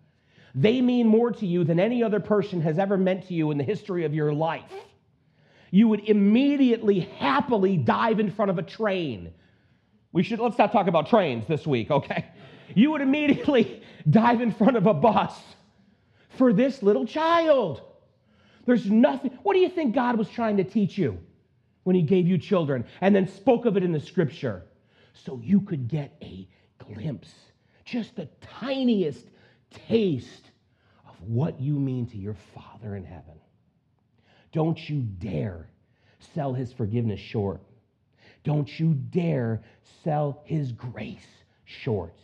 they 0.55 0.83
mean 0.83 1.07
more 1.07 1.31
to 1.33 1.47
you 1.47 1.65
than 1.65 1.81
any 1.81 2.03
other 2.03 2.21
person 2.21 2.61
has 2.61 2.79
ever 2.79 2.99
meant 2.99 3.29
to 3.29 3.35
you 3.35 3.51
in 3.51 3.57
the 3.57 3.65
history 3.65 4.05
of 4.05 4.13
your 4.13 4.35
life. 4.35 4.71
You 5.71 5.89
would 5.89 6.01
immediately, 6.01 7.01
happily 7.01 7.79
dive 7.79 8.21
in 8.21 8.31
front 8.31 8.51
of 8.51 8.59
a 8.59 8.63
train. 8.63 9.33
We 10.13 10.23
should, 10.23 10.39
let's 10.39 10.59
not 10.59 10.71
talk 10.71 10.87
about 10.87 11.09
trains 11.09 11.47
this 11.49 11.67
week, 11.67 11.91
okay? 11.91 12.27
You 12.75 12.93
would 12.93 13.01
immediately 13.01 13.83
dive 14.11 14.41
in 14.41 14.53
front 14.53 14.77
of 14.77 14.87
a 14.87 14.95
bus 14.95 15.39
for 16.31 16.53
this 16.53 16.83
little 16.83 17.07
child. 17.07 17.83
There's 18.67 18.91
nothing, 18.91 19.39
what 19.43 19.55
do 19.55 19.61
you 19.61 19.69
think 19.69 19.95
God 19.95 20.17
was 20.17 20.29
trying 20.29 20.57
to 20.59 20.65
teach 20.65 20.97
you? 20.97 21.19
when 21.85 21.97
he 21.97 22.03
gave 22.03 22.27
you 22.27 22.39
children 22.39 22.85
and 23.01 23.15
then 23.15 23.27
spoke 23.27 23.65
of 23.67 23.77
it 23.77 23.83
in 23.83 23.93
the 23.93 24.01
scripture 24.01 24.63
so 25.13 25.41
you 25.43 25.61
could 25.61 25.89
get 25.89 26.17
a 26.23 26.49
glimpse, 26.79 27.33
just 27.85 28.17
the 28.17 28.29
tiniest 28.61 29.27
taste 29.89 30.51
of 31.09 31.21
what 31.23 31.61
you 31.61 31.75
mean 31.75 32.07
to 32.07 32.17
your 32.17 32.37
Father 32.55 32.97
in 32.97 33.05
heaven. 33.05 33.39
Don't 34.53 34.79
you 34.89 35.01
dare 35.01 35.69
sell 36.35 36.53
his 36.53 36.73
forgiveness 36.73 37.21
short. 37.21 37.61
Don't 38.45 38.79
you 38.79 38.95
dare 38.95 39.63
sell 40.05 40.43
his 40.45 40.73
grace 40.73 41.27
short. 41.65 42.17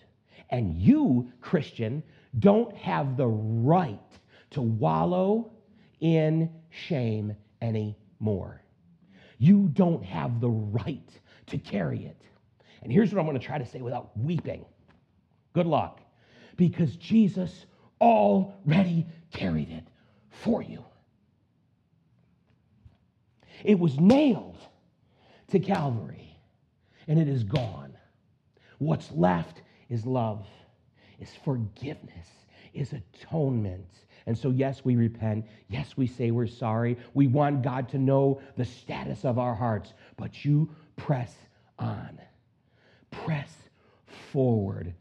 And 0.50 0.76
you, 0.76 1.30
Christian, 1.40 2.02
don't 2.38 2.74
have 2.76 3.16
the 3.16 3.26
right 3.26 3.98
to 4.50 4.62
wallow 4.62 5.52
in 6.00 6.50
shame 6.70 7.34
anymore. 7.60 8.62
You 9.38 9.68
don't 9.72 10.04
have 10.04 10.40
the 10.40 10.50
right 10.50 11.10
to 11.46 11.58
carry 11.58 12.04
it. 12.04 12.22
And 12.82 12.92
here's 12.92 13.12
what 13.12 13.20
I'm 13.20 13.26
going 13.26 13.38
to 13.38 13.44
try 13.44 13.58
to 13.58 13.66
say 13.66 13.80
without 13.80 14.16
weeping. 14.16 14.64
Good 15.52 15.66
luck. 15.66 16.00
Because 16.56 16.96
Jesus 16.96 17.66
already 18.00 19.06
carried 19.32 19.70
it 19.70 19.84
for 20.30 20.62
you. 20.62 20.84
It 23.64 23.78
was 23.78 23.98
nailed 23.98 24.58
to 25.48 25.58
Calvary, 25.58 26.38
and 27.08 27.18
it 27.18 27.28
is 27.28 27.42
gone. 27.42 27.96
What's 28.78 29.10
left 29.10 29.62
is 29.88 30.06
love, 30.06 30.46
is 31.20 31.30
forgiveness, 31.44 32.28
is 32.74 32.92
atonement, 32.92 33.88
and 34.28 34.36
so, 34.36 34.50
yes, 34.50 34.84
we 34.84 34.94
repent. 34.94 35.46
Yes, 35.70 35.96
we 35.96 36.06
say 36.06 36.30
we're 36.30 36.46
sorry. 36.46 36.98
We 37.14 37.26
want 37.28 37.62
God 37.62 37.88
to 37.88 37.98
know 37.98 38.42
the 38.58 38.64
status 38.66 39.24
of 39.24 39.38
our 39.38 39.54
hearts. 39.54 39.94
But 40.18 40.44
you 40.44 40.68
press 40.96 41.34
on, 41.78 42.20
press 43.10 43.50
forward. 44.30 44.92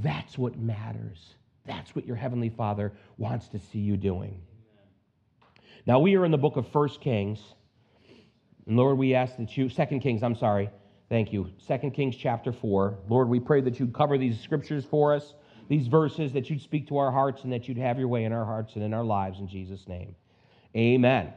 That's 0.00 0.38
what 0.38 0.56
matters. 0.60 1.34
That's 1.66 1.96
what 1.96 2.06
your 2.06 2.14
Heavenly 2.14 2.50
Father 2.50 2.92
wants 3.16 3.48
to 3.48 3.58
see 3.58 3.80
you 3.80 3.96
doing. 3.96 4.40
Now, 5.84 5.98
we 5.98 6.14
are 6.14 6.24
in 6.24 6.30
the 6.30 6.38
book 6.38 6.56
of 6.56 6.68
First 6.68 7.00
Kings. 7.00 7.40
And 8.68 8.76
Lord, 8.76 8.96
we 8.96 9.12
ask 9.12 9.36
that 9.38 9.56
you, 9.56 9.68
Second 9.70 10.02
Kings, 10.02 10.22
I'm 10.22 10.36
sorry. 10.36 10.70
Thank 11.08 11.32
you. 11.32 11.50
Second 11.58 11.92
Kings 11.92 12.16
chapter 12.16 12.52
4. 12.52 12.98
Lord, 13.08 13.28
we 13.28 13.40
pray 13.40 13.60
that 13.62 13.80
you'd 13.80 13.94
cover 13.94 14.18
these 14.18 14.40
scriptures 14.40 14.84
for 14.84 15.14
us 15.14 15.34
these 15.68 15.86
verses, 15.86 16.32
that 16.32 16.48
you'd 16.48 16.62
speak 16.62 16.88
to 16.88 16.96
our 16.96 17.12
hearts 17.12 17.44
and 17.44 17.52
that 17.52 17.68
you'd 17.68 17.78
have 17.78 17.98
your 17.98 18.08
way 18.08 18.24
in 18.24 18.32
our 18.32 18.44
hearts 18.44 18.74
and 18.74 18.82
in 18.82 18.94
our 18.94 19.04
lives 19.04 19.38
in 19.38 19.46
Jesus' 19.46 19.86
name. 19.86 20.14
Amen. 20.74 21.32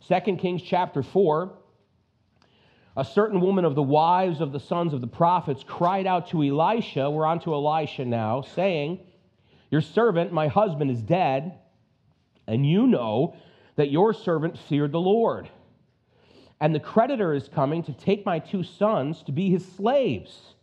Second 0.00 0.38
Kings 0.38 0.62
chapter 0.62 1.02
4. 1.02 1.52
A 2.96 3.04
certain 3.04 3.40
woman 3.40 3.64
of 3.64 3.74
the 3.74 3.82
wives 3.82 4.40
of 4.40 4.52
the 4.52 4.60
sons 4.60 4.92
of 4.92 5.00
the 5.00 5.06
prophets 5.06 5.64
cried 5.66 6.06
out 6.06 6.28
to 6.30 6.42
Elisha, 6.42 7.10
we're 7.10 7.26
on 7.26 7.38
to 7.40 7.54
Elisha 7.54 8.04
now, 8.04 8.42
saying, 8.42 9.00
Your 9.70 9.80
servant, 9.80 10.32
my 10.32 10.48
husband, 10.48 10.90
is 10.90 11.00
dead, 11.02 11.58
and 12.48 12.66
you 12.66 12.86
know 12.88 13.36
that 13.76 13.90
your 13.90 14.12
servant 14.12 14.58
feared 14.58 14.90
the 14.90 15.00
Lord. 15.00 15.48
And 16.60 16.74
the 16.74 16.80
creditor 16.80 17.34
is 17.34 17.48
coming 17.48 17.82
to 17.84 17.92
take 17.92 18.26
my 18.26 18.38
two 18.38 18.62
sons 18.62 19.22
to 19.24 19.32
be 19.32 19.50
his 19.50 19.64
slaves. 19.64 20.54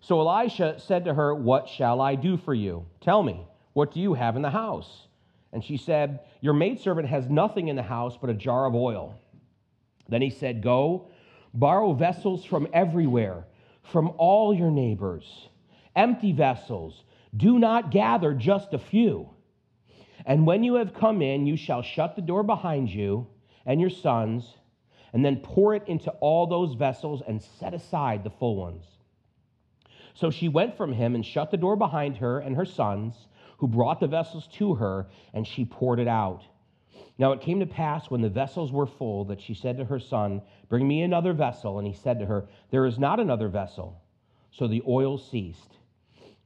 So 0.00 0.20
Elisha 0.20 0.78
said 0.78 1.04
to 1.04 1.14
her, 1.14 1.34
What 1.34 1.68
shall 1.68 2.00
I 2.00 2.14
do 2.14 2.36
for 2.36 2.54
you? 2.54 2.86
Tell 3.00 3.22
me, 3.22 3.46
what 3.74 3.92
do 3.92 4.00
you 4.00 4.14
have 4.14 4.36
in 4.36 4.42
the 4.42 4.50
house? 4.50 5.08
And 5.52 5.62
she 5.62 5.76
said, 5.76 6.20
Your 6.40 6.54
maidservant 6.54 7.08
has 7.08 7.28
nothing 7.28 7.68
in 7.68 7.76
the 7.76 7.82
house 7.82 8.16
but 8.18 8.30
a 8.30 8.34
jar 8.34 8.66
of 8.66 8.74
oil. 8.74 9.18
Then 10.08 10.22
he 10.22 10.30
said, 10.30 10.62
Go, 10.62 11.08
borrow 11.52 11.92
vessels 11.92 12.44
from 12.44 12.68
everywhere, 12.72 13.46
from 13.82 14.12
all 14.16 14.54
your 14.54 14.70
neighbors, 14.70 15.48
empty 15.94 16.32
vessels. 16.32 17.04
Do 17.36 17.58
not 17.58 17.90
gather 17.90 18.32
just 18.32 18.72
a 18.72 18.78
few. 18.78 19.30
And 20.24 20.46
when 20.46 20.62
you 20.62 20.74
have 20.74 20.94
come 20.94 21.22
in, 21.22 21.46
you 21.46 21.56
shall 21.56 21.82
shut 21.82 22.16
the 22.16 22.22
door 22.22 22.42
behind 22.42 22.88
you 22.88 23.26
and 23.66 23.80
your 23.80 23.90
sons, 23.90 24.56
and 25.12 25.24
then 25.24 25.36
pour 25.36 25.74
it 25.74 25.86
into 25.86 26.10
all 26.20 26.46
those 26.46 26.74
vessels 26.74 27.22
and 27.26 27.42
set 27.42 27.74
aside 27.74 28.24
the 28.24 28.30
full 28.30 28.56
ones. 28.56 28.84
So 30.14 30.30
she 30.30 30.48
went 30.48 30.76
from 30.76 30.92
him 30.92 31.14
and 31.14 31.24
shut 31.24 31.50
the 31.50 31.56
door 31.56 31.76
behind 31.76 32.16
her 32.16 32.40
and 32.40 32.56
her 32.56 32.64
sons, 32.64 33.28
who 33.58 33.68
brought 33.68 34.00
the 34.00 34.06
vessels 34.06 34.48
to 34.54 34.74
her, 34.74 35.08
and 35.32 35.46
she 35.46 35.64
poured 35.64 36.00
it 36.00 36.08
out. 36.08 36.42
Now 37.18 37.32
it 37.32 37.40
came 37.40 37.60
to 37.60 37.66
pass 37.66 38.10
when 38.10 38.20
the 38.20 38.28
vessels 38.28 38.72
were 38.72 38.86
full 38.86 39.24
that 39.26 39.40
she 39.40 39.54
said 39.54 39.76
to 39.78 39.84
her 39.84 39.98
son, 39.98 40.42
Bring 40.68 40.86
me 40.86 41.02
another 41.02 41.32
vessel. 41.32 41.78
And 41.78 41.86
he 41.86 41.92
said 41.92 42.18
to 42.20 42.26
her, 42.26 42.48
There 42.70 42.86
is 42.86 42.98
not 42.98 43.18
another 43.18 43.48
vessel. 43.48 44.00
So 44.50 44.68
the 44.68 44.82
oil 44.86 45.18
ceased. 45.18 45.76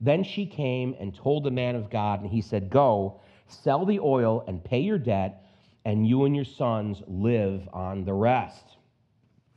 Then 0.00 0.24
she 0.24 0.46
came 0.46 0.96
and 0.98 1.14
told 1.14 1.44
the 1.44 1.50
man 1.50 1.76
of 1.76 1.90
God, 1.90 2.22
and 2.22 2.30
he 2.30 2.40
said, 2.40 2.70
Go, 2.70 3.20
sell 3.46 3.84
the 3.84 4.00
oil 4.00 4.44
and 4.48 4.64
pay 4.64 4.80
your 4.80 4.98
debt, 4.98 5.46
and 5.84 6.06
you 6.06 6.24
and 6.24 6.34
your 6.34 6.44
sons 6.44 7.02
live 7.06 7.68
on 7.72 8.04
the 8.04 8.12
rest. 8.12 8.64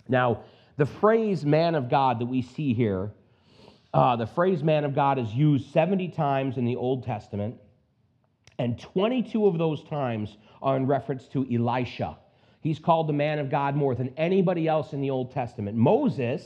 Now, 0.07 0.43
the 0.77 0.85
phrase 0.85 1.45
man 1.45 1.75
of 1.75 1.89
God 1.89 2.19
that 2.19 2.25
we 2.25 2.41
see 2.41 2.73
here 2.73 3.11
uh, 3.95 4.17
the 4.17 4.27
phrase 4.27 4.61
man 4.61 4.83
of 4.83 4.93
God 4.93 5.17
is 5.17 5.33
used 5.33 5.71
70 5.71 6.09
times 6.09 6.57
in 6.57 6.65
the 6.65 6.75
Old 6.75 7.05
Testament, 7.05 7.55
and 8.59 8.77
22 8.77 9.47
of 9.47 9.57
those 9.57 9.85
times 9.85 10.35
are 10.61 10.75
in 10.75 10.85
reference 10.85 11.29
to 11.29 11.47
Elisha. 11.49 12.17
He's 12.59 12.77
called 12.77 13.07
the 13.07 13.13
man 13.13 13.39
of 13.39 13.49
God 13.49 13.73
more 13.73 13.95
than 13.95 14.13
anybody 14.17 14.67
else 14.67 14.91
in 14.91 14.99
the 14.99 15.11
Old 15.11 15.31
Testament. 15.31 15.77
Moses 15.77 16.45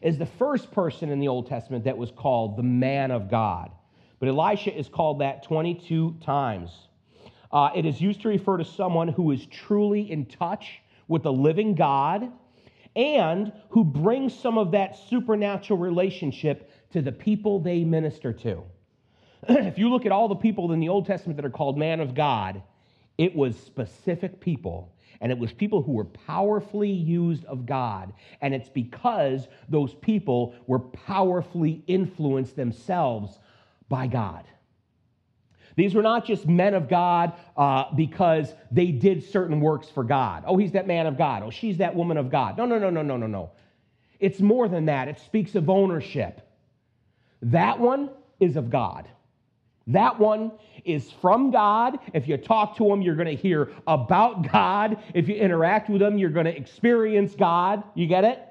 is 0.00 0.16
the 0.16 0.24
first 0.24 0.72
person 0.72 1.10
in 1.10 1.20
the 1.20 1.28
Old 1.28 1.46
Testament 1.46 1.84
that 1.84 1.98
was 1.98 2.10
called 2.10 2.56
the 2.56 2.62
man 2.62 3.10
of 3.10 3.30
God. 3.30 3.70
But 4.18 4.30
Elisha 4.30 4.74
is 4.74 4.88
called 4.88 5.18
that 5.20 5.42
22 5.42 6.16
times. 6.22 6.70
Uh, 7.50 7.70
it 7.74 7.86
is 7.86 8.00
used 8.00 8.20
to 8.22 8.28
refer 8.28 8.56
to 8.58 8.64
someone 8.64 9.08
who 9.08 9.30
is 9.30 9.46
truly 9.46 10.10
in 10.10 10.26
touch 10.26 10.80
with 11.06 11.22
the 11.22 11.32
living 11.32 11.74
God 11.74 12.30
and 12.94 13.52
who 13.70 13.84
brings 13.84 14.38
some 14.38 14.58
of 14.58 14.72
that 14.72 14.98
supernatural 15.08 15.78
relationship 15.78 16.70
to 16.92 17.00
the 17.00 17.12
people 17.12 17.60
they 17.60 17.84
minister 17.84 18.32
to. 18.32 18.62
if 19.48 19.78
you 19.78 19.88
look 19.88 20.04
at 20.04 20.12
all 20.12 20.28
the 20.28 20.34
people 20.34 20.72
in 20.72 20.80
the 20.80 20.88
Old 20.88 21.06
Testament 21.06 21.36
that 21.36 21.46
are 21.46 21.50
called 21.50 21.78
man 21.78 22.00
of 22.00 22.14
God, 22.14 22.62
it 23.16 23.34
was 23.34 23.56
specific 23.58 24.40
people. 24.40 24.92
And 25.20 25.32
it 25.32 25.38
was 25.38 25.52
people 25.52 25.82
who 25.82 25.92
were 25.92 26.04
powerfully 26.04 26.90
used 26.90 27.44
of 27.46 27.66
God. 27.66 28.12
And 28.40 28.54
it's 28.54 28.68
because 28.68 29.48
those 29.68 29.94
people 29.94 30.54
were 30.66 30.78
powerfully 30.78 31.82
influenced 31.88 32.54
themselves 32.54 33.38
by 33.88 34.06
God. 34.06 34.44
These 35.78 35.94
were 35.94 36.02
not 36.02 36.24
just 36.24 36.48
men 36.48 36.74
of 36.74 36.88
God 36.88 37.34
uh, 37.56 37.84
because 37.94 38.52
they 38.72 38.86
did 38.86 39.22
certain 39.22 39.60
works 39.60 39.88
for 39.88 40.02
God. 40.02 40.42
Oh, 40.44 40.56
he's 40.56 40.72
that 40.72 40.88
man 40.88 41.06
of 41.06 41.16
God. 41.16 41.44
Oh, 41.44 41.50
she's 41.50 41.76
that 41.78 41.94
woman 41.94 42.16
of 42.16 42.32
God. 42.32 42.58
No, 42.58 42.66
no, 42.66 42.80
no, 42.80 42.90
no, 42.90 43.00
no, 43.00 43.16
no, 43.16 43.28
no. 43.28 43.52
It's 44.18 44.40
more 44.40 44.66
than 44.66 44.86
that. 44.86 45.06
It 45.06 45.20
speaks 45.20 45.54
of 45.54 45.70
ownership. 45.70 46.40
That 47.42 47.78
one 47.78 48.10
is 48.40 48.56
of 48.56 48.70
God. 48.70 49.06
That 49.86 50.18
one 50.18 50.50
is 50.84 51.12
from 51.22 51.52
God. 51.52 52.00
If 52.12 52.26
you 52.26 52.38
talk 52.38 52.76
to 52.78 52.88
them, 52.88 53.00
you're 53.00 53.14
going 53.14 53.28
to 53.28 53.40
hear 53.40 53.70
about 53.86 54.50
God. 54.50 55.00
If 55.14 55.28
you 55.28 55.36
interact 55.36 55.88
with 55.88 56.00
them, 56.00 56.18
you're 56.18 56.30
going 56.30 56.46
to 56.46 56.56
experience 56.56 57.36
God. 57.36 57.84
You 57.94 58.08
get 58.08 58.24
it? 58.24 58.42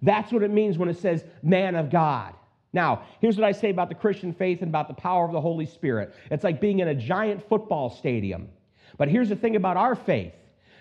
That's 0.00 0.32
what 0.32 0.42
it 0.42 0.50
means 0.50 0.78
when 0.78 0.88
it 0.88 0.96
says 0.96 1.26
man 1.42 1.74
of 1.74 1.90
God. 1.90 2.32
Now, 2.72 3.02
here's 3.20 3.36
what 3.36 3.46
I 3.46 3.52
say 3.52 3.70
about 3.70 3.88
the 3.88 3.94
Christian 3.94 4.32
faith 4.32 4.62
and 4.62 4.68
about 4.68 4.88
the 4.88 4.94
power 4.94 5.24
of 5.24 5.32
the 5.32 5.40
Holy 5.40 5.66
Spirit 5.66 6.14
it's 6.30 6.44
like 6.44 6.60
being 6.60 6.80
in 6.80 6.88
a 6.88 6.94
giant 6.94 7.48
football 7.48 7.90
stadium. 7.90 8.48
But 8.96 9.08
here's 9.08 9.28
the 9.28 9.36
thing 9.36 9.56
about 9.56 9.76
our 9.76 9.94
faith 9.94 10.32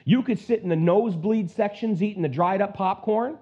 you 0.05 0.23
could 0.23 0.39
sit 0.39 0.61
in 0.61 0.69
the 0.69 0.75
nosebleed 0.75 1.51
sections 1.51 2.01
eating 2.01 2.21
the 2.21 2.29
dried 2.29 2.61
up 2.61 2.73
popcorn, 2.73 3.37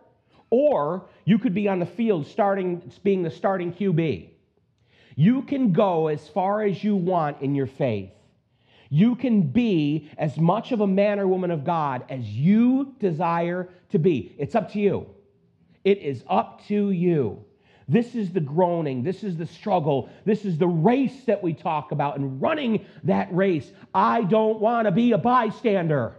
or 0.50 1.08
you 1.25 1.39
could 1.39 1.54
be 1.54 1.68
on 1.68 1.80
the 1.80 1.86
field 1.86 2.27
starting, 2.27 2.92
being 3.04 3.24
the 3.24 3.32
starting 3.32 3.74
QB. 3.74 4.30
You 5.16 5.42
can 5.44 5.74
go 5.74 6.08
as 6.08 6.27
far 6.27 6.63
as 6.63 6.84
you 6.84 6.96
want 6.96 7.42
in 7.42 7.56
your 7.56 7.68
faith. 7.68 8.12
You 8.89 9.16
can 9.16 9.42
be 9.42 10.10
as 10.18 10.38
much 10.38 10.72
of 10.72 10.82
a 10.82 10.88
man 10.88 11.20
or 11.20 11.27
woman 11.27 11.51
of 11.51 11.66
God 11.66 12.06
as 12.10 12.24
you 12.24 12.96
desire 13.00 13.70
to 13.89 14.00
be. 14.00 14.36
It's 14.38 14.56
up 14.56 14.72
to 14.74 14.80
you. 14.80 15.08
It 15.84 16.00
is 16.00 16.24
up 16.30 16.66
to 16.68 16.92
you. 16.92 17.44
This 17.88 18.15
is 18.15 18.32
the 18.32 18.41
groaning. 18.41 19.01
This 19.03 19.24
is 19.24 19.38
the 19.38 19.46
struggle. 19.46 20.10
This 20.25 20.44
is 20.44 20.58
the 20.58 20.67
race 20.67 21.24
that 21.25 21.41
we 21.41 21.53
talk 21.53 21.91
about 21.91 22.17
and 22.17 22.41
running 22.41 22.86
that 23.03 23.34
race. 23.34 23.72
I 23.94 24.24
don't 24.24 24.60
want 24.60 24.86
to 24.86 24.91
be 24.91 25.13
a 25.13 25.17
bystander. 25.17 26.15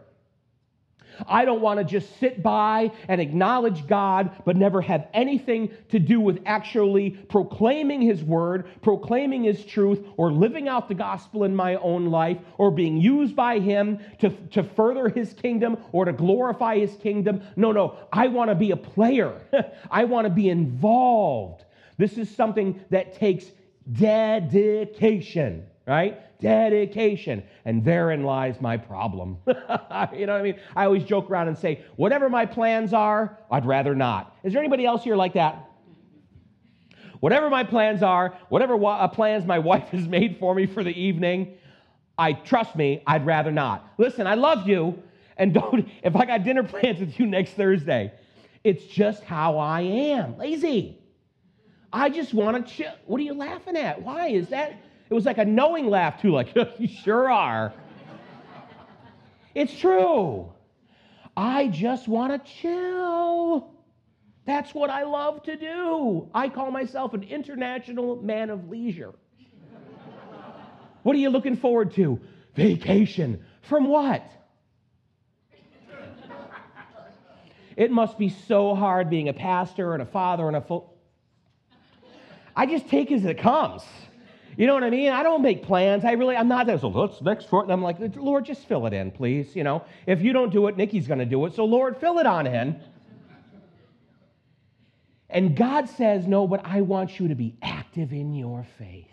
I 1.26 1.44
don't 1.44 1.60
want 1.60 1.78
to 1.78 1.84
just 1.84 2.18
sit 2.20 2.42
by 2.42 2.92
and 3.08 3.20
acknowledge 3.20 3.86
God, 3.86 4.42
but 4.44 4.56
never 4.56 4.80
have 4.80 5.08
anything 5.14 5.70
to 5.90 5.98
do 5.98 6.20
with 6.20 6.40
actually 6.46 7.10
proclaiming 7.10 8.02
His 8.02 8.22
word, 8.22 8.68
proclaiming 8.82 9.44
His 9.44 9.64
truth, 9.64 10.04
or 10.16 10.30
living 10.32 10.68
out 10.68 10.88
the 10.88 10.94
gospel 10.94 11.44
in 11.44 11.54
my 11.54 11.76
own 11.76 12.06
life, 12.06 12.38
or 12.58 12.70
being 12.70 12.96
used 12.98 13.34
by 13.34 13.58
Him 13.58 13.98
to, 14.20 14.30
to 14.50 14.62
further 14.62 15.08
His 15.08 15.32
kingdom 15.32 15.78
or 15.92 16.04
to 16.04 16.12
glorify 16.12 16.78
His 16.78 16.94
kingdom. 16.96 17.42
No, 17.56 17.72
no, 17.72 17.96
I 18.12 18.28
want 18.28 18.50
to 18.50 18.54
be 18.54 18.70
a 18.70 18.76
player, 18.76 19.40
I 19.90 20.04
want 20.04 20.26
to 20.26 20.32
be 20.32 20.48
involved. 20.48 21.64
This 21.96 22.16
is 22.16 22.34
something 22.34 22.80
that 22.90 23.14
takes 23.14 23.44
dedication, 23.90 25.66
right? 25.86 26.20
Dedication. 26.40 27.42
And 27.64 27.84
therein 27.84 28.22
lies 28.22 28.60
my 28.60 28.76
problem. 28.76 29.38
you 29.46 29.54
know 29.54 29.62
what 29.68 30.30
I 30.30 30.42
mean? 30.42 30.58
I 30.76 30.84
always 30.84 31.04
joke 31.04 31.30
around 31.30 31.48
and 31.48 31.58
say, 31.58 31.84
whatever 31.96 32.28
my 32.28 32.46
plans 32.46 32.92
are, 32.92 33.38
I'd 33.50 33.66
rather 33.66 33.94
not. 33.94 34.36
Is 34.42 34.52
there 34.52 34.60
anybody 34.60 34.86
else 34.86 35.04
here 35.04 35.16
like 35.16 35.34
that? 35.34 35.68
Whatever 37.20 37.50
my 37.50 37.64
plans 37.64 38.02
are, 38.02 38.36
whatever 38.48 38.76
wa- 38.76 38.98
uh, 38.98 39.08
plans 39.08 39.44
my 39.44 39.58
wife 39.70 39.88
has 39.88 40.06
made 40.06 40.38
for 40.38 40.54
me 40.54 40.66
for 40.66 40.84
the 40.84 40.98
evening, 40.98 41.56
I 42.16 42.32
trust 42.32 42.76
me, 42.76 43.02
I'd 43.06 43.26
rather 43.26 43.52
not. 43.52 43.92
Listen, 43.98 44.26
I 44.26 44.34
love 44.34 44.68
you, 44.68 45.02
and 45.36 45.54
don't, 45.60 45.88
if 46.02 46.16
I 46.16 46.24
got 46.24 46.44
dinner 46.44 46.62
plans 46.62 47.00
with 47.00 47.18
you 47.18 47.26
next 47.26 47.52
Thursday, 47.52 48.12
it's 48.64 48.84
just 48.84 49.22
how 49.22 49.58
I 49.58 49.82
am. 49.82 50.36
Lazy. 50.36 50.98
I 51.92 52.10
just 52.10 52.34
want 52.34 52.66
to 52.66 52.72
chill. 52.72 52.92
What 53.06 53.18
are 53.20 53.24
you 53.24 53.34
laughing 53.34 53.76
at? 53.76 54.02
Why 54.02 54.28
is 54.28 54.48
that? 54.48 54.74
It 55.10 55.14
was 55.14 55.24
like 55.24 55.38
a 55.38 55.44
knowing 55.44 55.88
laugh, 55.88 56.20
too, 56.20 56.32
like, 56.32 56.54
you 56.78 56.88
sure 56.88 57.30
are. 57.30 57.72
it's 59.54 59.76
true. 59.78 60.52
I 61.36 61.68
just 61.68 62.08
want 62.08 62.44
to 62.44 62.52
chill. 62.52 63.72
That's 64.44 64.74
what 64.74 64.90
I 64.90 65.04
love 65.04 65.42
to 65.44 65.56
do. 65.56 66.28
I 66.34 66.48
call 66.48 66.70
myself 66.70 67.14
an 67.14 67.22
international 67.22 68.16
man 68.22 68.50
of 68.50 68.68
leisure. 68.68 69.14
what 71.02 71.14
are 71.14 71.18
you 71.18 71.30
looking 71.30 71.56
forward 71.56 71.92
to? 71.94 72.20
Vacation. 72.54 73.44
From 73.62 73.86
what? 73.88 74.22
it 77.76 77.92
must 77.92 78.18
be 78.18 78.28
so 78.28 78.74
hard 78.74 79.08
being 79.08 79.28
a 79.28 79.32
pastor 79.32 79.92
and 79.92 80.02
a 80.02 80.06
father 80.06 80.48
and 80.48 80.56
a 80.56 80.60
full. 80.60 80.96
I 82.56 82.66
just 82.66 82.88
take 82.88 83.12
it 83.12 83.14
as 83.14 83.24
it 83.24 83.38
comes. 83.38 83.82
You 84.58 84.66
know 84.66 84.74
what 84.74 84.82
I 84.82 84.90
mean? 84.90 85.12
I 85.12 85.22
don't 85.22 85.40
make 85.40 85.62
plans. 85.62 86.04
I 86.04 86.10
really, 86.12 86.36
I'm 86.36 86.48
not 86.48 86.66
there. 86.66 86.76
So 86.80 86.88
let's 86.88 87.22
next 87.22 87.48
short. 87.48 87.66
And 87.66 87.72
I'm 87.72 87.80
like, 87.80 87.98
Lord, 88.16 88.44
just 88.44 88.66
fill 88.66 88.86
it 88.86 88.92
in, 88.92 89.12
please. 89.12 89.54
You 89.54 89.62
know, 89.62 89.84
if 90.04 90.20
you 90.20 90.32
don't 90.32 90.50
do 90.50 90.66
it, 90.66 90.76
Nikki's 90.76 91.06
going 91.06 91.20
to 91.20 91.24
do 91.24 91.46
it. 91.46 91.54
So 91.54 91.64
Lord, 91.64 91.96
fill 91.96 92.18
it 92.18 92.26
on 92.26 92.44
in. 92.48 92.80
And 95.30 95.54
God 95.54 95.88
says, 95.88 96.26
no, 96.26 96.48
but 96.48 96.62
I 96.64 96.80
want 96.80 97.20
you 97.20 97.28
to 97.28 97.36
be 97.36 97.56
active 97.62 98.12
in 98.12 98.34
your 98.34 98.66
faith. 98.78 99.06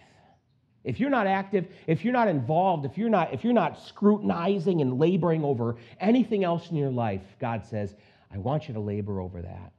If 0.84 1.00
you're 1.00 1.12
not 1.12 1.28
active, 1.28 1.68
if 1.86 2.04
you're 2.04 2.14
not 2.14 2.28
involved, 2.28 2.84
if 2.84 2.98
you're 2.98 3.10
not, 3.10 3.32
if 3.32 3.44
you're 3.44 3.54
not 3.54 3.80
scrutinizing 3.80 4.82
and 4.82 4.98
laboring 4.98 5.44
over 5.44 5.76
anything 6.00 6.44
else 6.44 6.72
in 6.72 6.76
your 6.76 6.90
life, 6.90 7.22
God 7.40 7.64
says, 7.64 7.94
I 8.34 8.40
want 8.40 8.68
you 8.68 8.74
to 8.74 8.80
labor 8.80 9.22
over 9.22 9.44
that. 9.44 9.74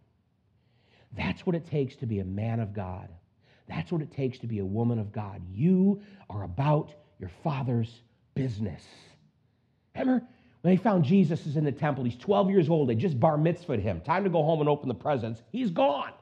That's 1.17 1.45
what 1.45 1.57
it 1.57 1.69
takes 1.69 1.97
to 1.97 2.07
be 2.07 2.21
a 2.21 2.25
man 2.25 2.61
of 2.61 2.73
God. 2.73 3.09
That's 3.69 3.91
what 3.91 4.03
it 4.03 4.13
takes 4.13 4.39
to 4.39 4.47
be 4.47 4.61
a 4.61 4.65
woman 4.65 4.99
of 4.99 5.13
God. 5.13 5.43
You 5.53 6.01
are 6.31 6.45
about 6.45 6.95
your 7.19 7.31
father's 7.43 8.01
business. 8.35 8.83
Remember 9.95 10.25
when 10.61 10.75
they 10.75 10.77
found 10.77 11.05
Jesus 11.05 11.47
is 11.47 11.57
in 11.57 11.65
the 11.65 11.73
temple? 11.73 12.05
He's 12.05 12.17
12 12.17 12.51
years 12.51 12.69
old. 12.69 12.89
They 12.89 12.95
just 12.95 13.19
bar 13.19 13.37
mitzvahed 13.37 13.81
him. 13.81 14.01
Time 14.01 14.25
to 14.25 14.31
go 14.31 14.43
home 14.43 14.61
and 14.61 14.69
open 14.69 14.89
the 14.89 14.95
presents. 14.95 15.43
He's 15.51 15.71
gone. 15.71 16.13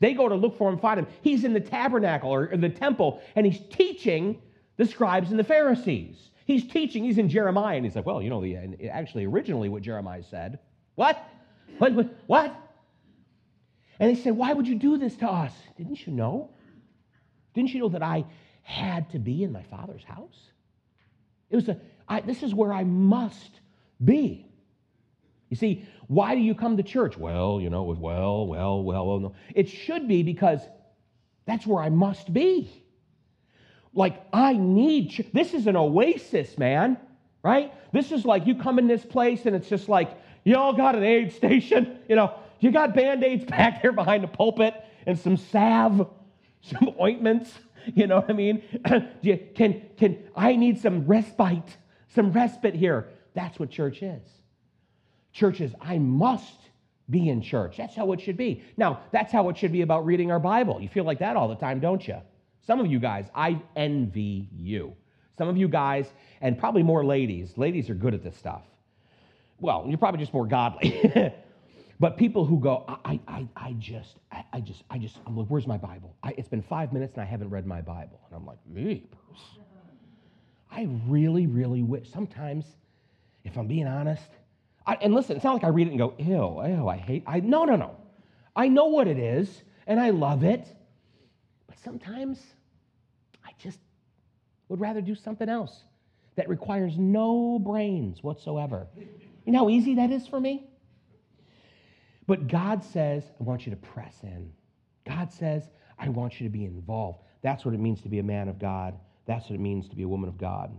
They 0.00 0.14
go 0.14 0.28
to 0.28 0.34
look 0.34 0.56
for 0.56 0.70
him, 0.70 0.78
find 0.78 1.00
him. 1.00 1.06
He's 1.22 1.44
in 1.44 1.52
the 1.52 1.60
tabernacle 1.60 2.32
or, 2.32 2.56
the 2.56 2.68
temple, 2.68 3.20
and 3.34 3.44
he's 3.44 3.60
teaching 3.70 4.40
the 4.76 4.86
scribes 4.86 5.30
and 5.30 5.38
the 5.38 5.44
Pharisees. 5.44 6.30
He's 6.44 6.66
teaching. 6.66 7.04
He's 7.04 7.18
in 7.18 7.28
Jeremiah, 7.28 7.76
and 7.76 7.84
he's 7.84 7.96
like, 7.96 8.06
well, 8.06 8.22
you 8.22 8.30
know, 8.30 8.40
the, 8.40 8.88
actually, 8.88 9.26
originally 9.26 9.68
what 9.68 9.82
Jeremiah 9.82 10.22
said. 10.22 10.60
What? 10.94 11.22
What? 11.78 11.92
What? 11.94 12.14
what? 12.26 12.67
And 14.00 14.14
they 14.14 14.20
said, 14.20 14.36
Why 14.36 14.52
would 14.52 14.68
you 14.68 14.76
do 14.76 14.98
this 14.98 15.16
to 15.16 15.26
us? 15.26 15.52
Didn't 15.76 16.06
you 16.06 16.12
know? 16.12 16.50
Didn't 17.54 17.72
you 17.72 17.80
know 17.80 17.88
that 17.90 18.02
I 18.02 18.24
had 18.62 19.10
to 19.10 19.18
be 19.18 19.42
in 19.42 19.52
my 19.52 19.62
father's 19.64 20.04
house? 20.04 20.38
It 21.50 21.56
was 21.56 21.68
a, 21.68 21.80
I, 22.08 22.20
this 22.20 22.42
is 22.42 22.54
where 22.54 22.72
I 22.72 22.84
must 22.84 23.60
be. 24.02 24.46
You 25.48 25.56
see, 25.56 25.86
why 26.06 26.34
do 26.34 26.40
you 26.40 26.54
come 26.54 26.76
to 26.76 26.82
church? 26.82 27.16
Well, 27.16 27.60
you 27.60 27.70
know, 27.70 27.84
well, 27.84 28.46
well, 28.46 28.82
well, 28.84 29.06
well, 29.06 29.18
no. 29.18 29.34
It 29.54 29.68
should 29.68 30.06
be 30.06 30.22
because 30.22 30.60
that's 31.46 31.66
where 31.66 31.82
I 31.82 31.88
must 31.88 32.32
be. 32.32 32.70
Like, 33.94 34.22
I 34.32 34.52
need, 34.52 35.10
ch- 35.10 35.32
this 35.32 35.54
is 35.54 35.66
an 35.66 35.74
oasis, 35.74 36.58
man, 36.58 36.98
right? 37.42 37.72
This 37.92 38.12
is 38.12 38.26
like 38.26 38.46
you 38.46 38.54
come 38.54 38.78
in 38.78 38.86
this 38.86 39.04
place 39.04 39.46
and 39.46 39.56
it's 39.56 39.68
just 39.68 39.88
like, 39.88 40.10
you 40.44 40.56
all 40.56 40.74
got 40.74 40.94
an 40.94 41.02
aid 41.02 41.32
station, 41.32 41.98
you 42.08 42.16
know, 42.16 42.34
you 42.60 42.70
got 42.70 42.94
band 42.94 43.24
aids 43.24 43.44
back 43.44 43.82
there 43.82 43.92
behind 43.92 44.24
the 44.24 44.28
pulpit 44.28 44.74
and 45.06 45.18
some 45.18 45.36
salve, 45.36 46.08
some 46.62 46.94
ointments. 47.00 47.52
You 47.94 48.06
know 48.06 48.16
what 48.16 48.30
I 48.30 48.34
mean? 48.34 48.62
can, 49.54 49.82
can, 49.96 50.18
I 50.36 50.56
need 50.56 50.80
some 50.80 51.06
respite, 51.06 51.76
some 52.14 52.32
respite 52.32 52.74
here. 52.74 53.08
That's 53.34 53.58
what 53.58 53.70
church 53.70 54.02
is. 54.02 54.22
Church 55.32 55.60
is, 55.60 55.72
I 55.80 55.98
must 55.98 56.56
be 57.08 57.28
in 57.28 57.40
church. 57.40 57.76
That's 57.76 57.94
how 57.94 58.12
it 58.12 58.20
should 58.20 58.36
be. 58.36 58.62
Now, 58.76 59.00
that's 59.12 59.32
how 59.32 59.48
it 59.48 59.56
should 59.56 59.72
be 59.72 59.82
about 59.82 60.04
reading 60.04 60.30
our 60.30 60.40
Bible. 60.40 60.80
You 60.80 60.88
feel 60.88 61.04
like 61.04 61.20
that 61.20 61.36
all 61.36 61.48
the 61.48 61.54
time, 61.54 61.80
don't 61.80 62.06
you? 62.06 62.18
Some 62.66 62.80
of 62.80 62.86
you 62.86 62.98
guys, 62.98 63.26
I 63.34 63.62
envy 63.76 64.48
you. 64.52 64.94
Some 65.38 65.48
of 65.48 65.56
you 65.56 65.68
guys, 65.68 66.12
and 66.40 66.58
probably 66.58 66.82
more 66.82 67.04
ladies, 67.04 67.56
ladies 67.56 67.88
are 67.88 67.94
good 67.94 68.12
at 68.12 68.22
this 68.22 68.36
stuff 68.36 68.62
well, 69.60 69.84
you're 69.88 69.98
probably 69.98 70.20
just 70.20 70.32
more 70.32 70.46
godly. 70.46 71.00
but 72.00 72.16
people 72.16 72.44
who 72.44 72.60
go, 72.60 72.84
I, 73.04 73.20
I, 73.26 73.48
I 73.56 73.72
just, 73.78 74.16
I, 74.30 74.44
I 74.52 74.60
just, 74.60 74.84
I 74.90 74.98
just, 74.98 75.18
I'm 75.26 75.36
like, 75.36 75.48
where's 75.48 75.66
my 75.66 75.78
Bible? 75.78 76.14
I, 76.22 76.32
it's 76.36 76.48
been 76.48 76.62
five 76.62 76.92
minutes 76.92 77.14
and 77.14 77.22
I 77.22 77.24
haven't 77.24 77.50
read 77.50 77.66
my 77.66 77.80
Bible. 77.80 78.20
And 78.26 78.36
I'm 78.36 78.46
like, 78.46 78.58
me, 78.66 79.04
Bruce. 79.10 79.40
I 80.70 80.88
really, 81.08 81.46
really 81.46 81.82
wish. 81.82 82.08
Sometimes, 82.10 82.64
if 83.42 83.56
I'm 83.56 83.66
being 83.66 83.88
honest, 83.88 84.30
I, 84.86 84.94
and 85.00 85.12
listen, 85.12 85.36
it's 85.36 85.44
not 85.44 85.54
like 85.54 85.64
I 85.64 85.68
read 85.68 85.88
it 85.88 85.90
and 85.90 85.98
go, 85.98 86.14
ew, 86.18 86.62
ew, 86.64 86.88
I 86.88 86.96
hate. 86.96 87.24
I 87.26 87.40
no, 87.40 87.64
no, 87.64 87.74
no. 87.74 87.96
I 88.54 88.68
know 88.68 88.86
what 88.86 89.08
it 89.08 89.18
is 89.18 89.62
and 89.86 89.98
I 89.98 90.10
love 90.10 90.44
it, 90.44 90.68
but 91.66 91.78
sometimes 91.80 92.40
I 93.44 93.50
just 93.58 93.80
would 94.68 94.78
rather 94.78 95.00
do 95.00 95.16
something 95.16 95.48
else 95.48 95.82
that 96.36 96.48
requires 96.48 96.96
no 96.96 97.58
brains 97.58 98.22
whatsoever. 98.22 98.86
You 99.44 99.52
know 99.52 99.60
how 99.60 99.70
easy 99.70 99.96
that 99.96 100.12
is 100.12 100.28
for 100.28 100.38
me? 100.38 100.67
But 102.28 102.46
God 102.46 102.84
says, 102.84 103.24
I 103.40 103.42
want 103.42 103.66
you 103.66 103.70
to 103.70 103.76
press 103.76 104.14
in. 104.22 104.52
God 105.06 105.32
says, 105.32 105.64
I 105.98 106.10
want 106.10 106.38
you 106.38 106.46
to 106.46 106.52
be 106.52 106.66
involved. 106.66 107.20
That's 107.42 107.64
what 107.64 107.74
it 107.74 107.80
means 107.80 108.02
to 108.02 108.10
be 108.10 108.18
a 108.18 108.22
man 108.22 108.48
of 108.48 108.58
God. 108.58 108.94
That's 109.26 109.46
what 109.46 109.54
it 109.54 109.60
means 109.60 109.88
to 109.88 109.96
be 109.96 110.02
a 110.02 110.08
woman 110.08 110.28
of 110.28 110.36
God. 110.36 110.70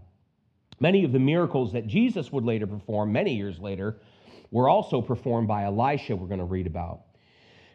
Many 0.79 1.03
of 1.03 1.11
the 1.11 1.19
miracles 1.19 1.73
that 1.73 1.87
Jesus 1.87 2.31
would 2.31 2.45
later 2.45 2.67
perform, 2.67 3.11
many 3.11 3.35
years 3.35 3.59
later, 3.59 3.97
were 4.51 4.69
also 4.69 5.01
performed 5.01 5.47
by 5.47 5.63
Elisha, 5.63 6.15
we're 6.15 6.27
going 6.27 6.39
to 6.39 6.45
read 6.45 6.67
about. 6.67 7.01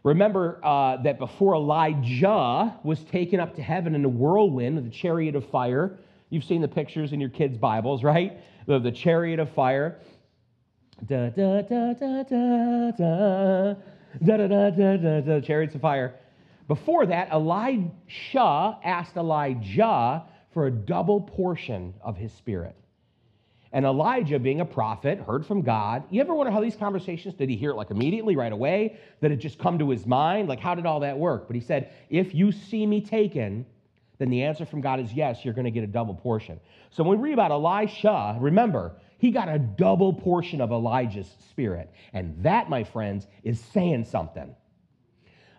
Remember 0.05 0.61
uh, 0.65 0.99
that 1.03 1.19
before 1.19 1.55
Elijah 1.55 2.79
was 2.85 3.03
taken 3.05 3.41
up 3.41 3.57
to 3.57 3.63
heaven 3.63 3.97
in 3.97 4.05
a 4.05 4.09
whirlwind 4.09 4.77
with 4.77 4.87
a 4.87 4.91
chariot 4.91 5.35
of 5.35 5.49
fire, 5.51 5.99
you've 6.31 6.45
seen 6.45 6.61
the 6.61 6.69
pictures 6.69 7.13
in 7.13 7.21
your 7.21 7.31
kids' 7.31 7.59
Bibles, 7.59 8.05
right? 8.05 8.39
The, 8.67 8.79
the 8.79 8.93
chariot 8.93 9.41
of 9.41 9.51
fire. 9.51 9.99
Da, 11.03 11.29
da, 11.31 11.61
da, 11.63 11.93
da, 11.93 12.23
da, 12.23 12.93
da, 12.93 12.93
da, 12.93 13.75
da, 14.23 14.47
da, 14.47 14.71
da, 14.71 14.97
da, 14.97 15.21
da, 15.21 15.41
chariots 15.41 15.75
of 15.75 15.81
fire. 15.81 16.15
Before 16.69 17.05
that, 17.07 17.29
Elisha 17.31 18.79
asked 18.83 19.17
Elijah 19.17 20.23
for 20.53 20.67
a 20.67 20.71
double 20.71 21.21
portion 21.21 21.95
of 22.01 22.17
his 22.17 22.33
spirit. 22.33 22.77
And 23.73 23.85
Elijah, 23.85 24.39
being 24.39 24.61
a 24.61 24.65
prophet, 24.65 25.19
heard 25.19 25.45
from 25.45 25.63
God. 25.63 26.05
You 26.11 26.21
ever 26.21 26.33
wonder 26.33 26.53
how 26.53 26.61
these 26.61 26.77
conversations, 26.77 27.35
did 27.35 27.49
he 27.49 27.57
hear 27.57 27.71
it 27.71 27.75
like 27.75 27.91
immediately, 27.91 28.37
right 28.37 28.53
away? 28.53 28.97
Did 29.21 29.33
it 29.33 29.39
just 29.39 29.59
come 29.59 29.81
to 29.81 29.91
his 29.91 30.07
mind? 30.07 30.49
Like, 30.49 30.61
how 30.61 30.77
did 30.77 30.87
all 30.87 31.01
that 31.01 31.19
work? 31.19 31.49
But 31.49 31.57
he 31.57 31.61
said, 31.61 31.91
If 32.09 32.37
you 32.37 32.53
see 32.53 32.87
me 32.87 33.01
taken, 33.01 33.67
then 34.19 34.31
the 34.31 34.45
answer 34.45 34.65
from 34.65 34.81
God 34.81 35.01
is 35.01 35.13
yes, 35.13 35.45
you're 35.45 35.55
going 35.55 35.65
to 35.65 35.73
get 35.73 35.83
a 35.83 35.89
double 35.89 36.15
portion. 36.15 36.61
So 36.91 37.03
when 37.03 37.19
we 37.19 37.31
read 37.31 37.33
about 37.35 37.51
Elisha, 37.51 38.39
remember, 38.41 38.93
he 39.25 39.31
got 39.31 39.49
a 39.49 39.59
double 39.59 40.13
portion 40.13 40.61
of 40.61 40.71
Elijah's 40.71 41.35
spirit. 41.49 41.91
And 42.13 42.37
that, 42.43 42.69
my 42.69 42.85
friends, 42.85 43.27
is 43.43 43.59
saying 43.59 44.05
something. 44.05 44.55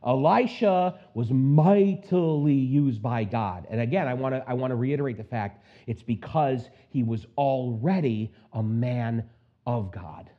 Elisha 0.06 1.00
was 1.16 1.32
mightily 1.32 2.54
used 2.54 3.02
by 3.02 3.24
God. 3.24 3.66
And 3.72 3.82
again, 3.82 4.08
I 4.08 4.14
want 4.14 4.36
to 4.36 4.44
I 4.48 4.54
want 4.54 4.70
to 4.70 4.76
reiterate 4.76 5.18
the 5.18 5.24
fact 5.24 5.66
it's 5.88 6.04
because 6.04 6.70
he 6.90 7.02
was 7.02 7.26
already 7.40 8.32
a 8.54 8.62
man 8.62 9.28
of 9.66 9.92
God. 9.92 10.30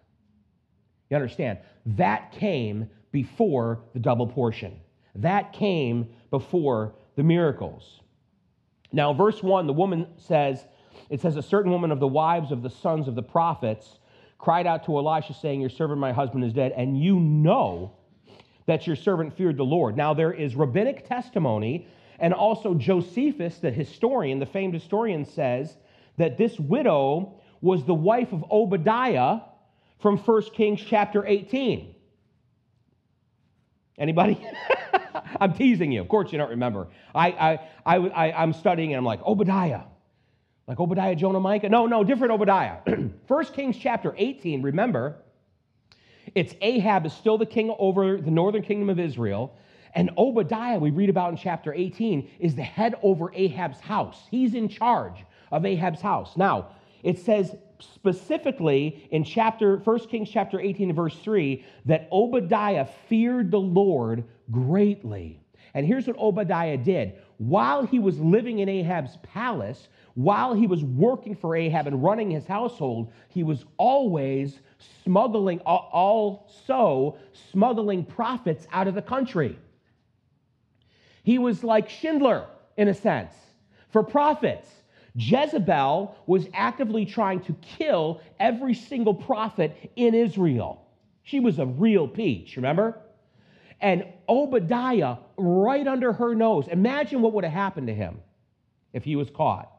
You 1.10 1.16
understand? 1.16 1.58
That 1.84 2.30
came 2.30 2.88
before 3.10 3.80
the 3.92 3.98
double 3.98 4.28
portion. 4.28 4.78
That 5.16 5.52
came 5.52 6.10
before 6.30 6.94
the 7.16 7.24
miracles. 7.24 8.02
Now, 8.92 9.12
verse 9.12 9.42
1, 9.42 9.66
the 9.66 9.72
woman 9.72 10.06
says, 10.16 10.64
it 11.10 11.20
says, 11.20 11.36
A 11.36 11.42
certain 11.42 11.70
woman 11.70 11.92
of 11.92 12.00
the 12.00 12.06
wives 12.06 12.52
of 12.52 12.62
the 12.62 12.70
sons 12.70 13.08
of 13.08 13.14
the 13.14 13.22
prophets 13.22 13.98
cried 14.38 14.66
out 14.66 14.84
to 14.84 14.96
Elisha, 14.96 15.34
saying, 15.34 15.60
Your 15.60 15.70
servant, 15.70 16.00
my 16.00 16.12
husband, 16.12 16.44
is 16.44 16.52
dead, 16.52 16.72
and 16.76 17.00
you 17.00 17.18
know 17.18 17.92
that 18.66 18.86
your 18.86 18.96
servant 18.96 19.36
feared 19.36 19.56
the 19.56 19.64
Lord. 19.64 19.96
Now, 19.96 20.14
there 20.14 20.32
is 20.32 20.56
rabbinic 20.56 21.08
testimony, 21.08 21.86
and 22.18 22.34
also 22.34 22.74
Josephus, 22.74 23.58
the 23.58 23.70
historian, 23.70 24.38
the 24.38 24.46
famed 24.46 24.74
historian, 24.74 25.24
says 25.24 25.76
that 26.16 26.36
this 26.36 26.58
widow 26.58 27.40
was 27.60 27.84
the 27.84 27.94
wife 27.94 28.32
of 28.32 28.44
Obadiah 28.50 29.40
from 30.00 30.18
1 30.18 30.42
Kings 30.54 30.82
chapter 30.84 31.24
18. 31.26 31.94
Anybody? 33.98 34.46
I'm 35.40 35.54
teasing 35.54 35.92
you. 35.92 36.00
Of 36.00 36.08
course, 36.08 36.32
you 36.32 36.38
don't 36.38 36.50
remember. 36.50 36.88
I, 37.14 37.28
I, 37.30 37.60
I, 37.86 37.96
I, 38.08 38.42
am 38.42 38.52
studying 38.52 38.92
and 38.92 38.98
I'm 38.98 39.04
like, 39.04 39.22
Obadiah. 39.22 39.82
Like 40.66 40.80
Obadiah, 40.80 41.14
Jonah, 41.14 41.38
Micah? 41.38 41.68
No, 41.68 41.86
no, 41.86 42.02
different 42.02 42.32
Obadiah. 42.32 42.78
1 43.28 43.44
Kings 43.46 43.76
chapter 43.78 44.14
18, 44.16 44.62
remember, 44.62 45.16
it's 46.34 46.54
Ahab 46.60 47.06
is 47.06 47.12
still 47.12 47.38
the 47.38 47.46
king 47.46 47.74
over 47.78 48.16
the 48.16 48.30
northern 48.30 48.62
kingdom 48.62 48.90
of 48.90 48.98
Israel. 48.98 49.54
And 49.94 50.10
Obadiah, 50.18 50.78
we 50.78 50.90
read 50.90 51.08
about 51.08 51.30
in 51.30 51.36
chapter 51.36 51.72
18, 51.72 52.28
is 52.40 52.56
the 52.56 52.62
head 52.62 52.96
over 53.02 53.32
Ahab's 53.32 53.80
house. 53.80 54.26
He's 54.30 54.54
in 54.54 54.68
charge 54.68 55.24
of 55.52 55.64
Ahab's 55.64 56.00
house. 56.00 56.36
Now, 56.36 56.70
it 57.04 57.18
says 57.18 57.54
specifically 57.78 59.06
in 59.12 59.22
chapter 59.22 59.76
1 59.78 59.98
Kings 60.08 60.30
chapter 60.30 60.58
18 60.58 60.94
verse 60.94 61.16
3 61.16 61.64
that 61.84 62.08
Obadiah 62.10 62.86
feared 63.08 63.50
the 63.50 63.60
Lord 63.60 64.24
greatly. 64.50 65.40
And 65.74 65.86
here's 65.86 66.06
what 66.06 66.18
Obadiah 66.18 66.78
did. 66.78 67.14
While 67.38 67.86
he 67.86 67.98
was 67.98 68.18
living 68.18 68.60
in 68.60 68.68
Ahab's 68.68 69.18
palace, 69.22 69.88
while 70.16 70.54
he 70.54 70.66
was 70.66 70.82
working 70.82 71.36
for 71.36 71.54
Ahab 71.54 71.86
and 71.86 72.02
running 72.02 72.30
his 72.30 72.46
household, 72.46 73.12
he 73.28 73.42
was 73.42 73.66
always 73.76 74.60
smuggling, 75.04 75.60
also 75.60 77.18
smuggling 77.52 78.02
prophets 78.02 78.66
out 78.72 78.88
of 78.88 78.94
the 78.94 79.02
country. 79.02 79.58
He 81.22 81.38
was 81.38 81.62
like 81.62 81.90
Schindler, 81.90 82.46
in 82.78 82.88
a 82.88 82.94
sense, 82.94 83.34
for 83.90 84.02
prophets. 84.02 84.70
Jezebel 85.16 86.16
was 86.26 86.46
actively 86.54 87.04
trying 87.04 87.40
to 87.40 87.52
kill 87.76 88.22
every 88.40 88.72
single 88.72 89.14
prophet 89.14 89.92
in 89.96 90.14
Israel. 90.14 90.82
She 91.24 91.40
was 91.40 91.58
a 91.58 91.66
real 91.66 92.08
peach, 92.08 92.56
remember? 92.56 92.98
And 93.82 94.06
Obadiah, 94.30 95.18
right 95.36 95.86
under 95.86 96.14
her 96.14 96.34
nose, 96.34 96.68
imagine 96.68 97.20
what 97.20 97.34
would 97.34 97.44
have 97.44 97.52
happened 97.52 97.88
to 97.88 97.94
him 97.94 98.22
if 98.94 99.04
he 99.04 99.14
was 99.14 99.28
caught. 99.28 99.75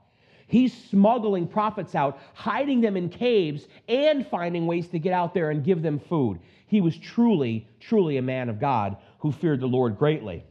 He's 0.48 0.74
smuggling 0.90 1.48
prophets 1.48 1.94
out, 1.94 2.20
hiding 2.34 2.82
them 2.82 2.98
in 2.98 3.10
caves, 3.10 3.68
and 3.88 4.26
finding 4.28 4.66
ways 4.66 4.88
to 4.90 5.00
get 5.00 5.14
out 5.14 5.34
there 5.34 5.52
and 5.52 5.64
give 5.64 5.82
them 5.82 6.00
food. 6.00 6.40
He 6.68 6.82
was 6.82 6.98
truly, 6.98 7.68
truly 7.80 8.18
a 8.18 8.22
man 8.22 8.50
of 8.50 8.60
God 8.60 8.98
who 9.20 9.32
feared 9.32 9.60
the 9.60 9.68
Lord 9.68 9.98
greatly. 9.98 10.44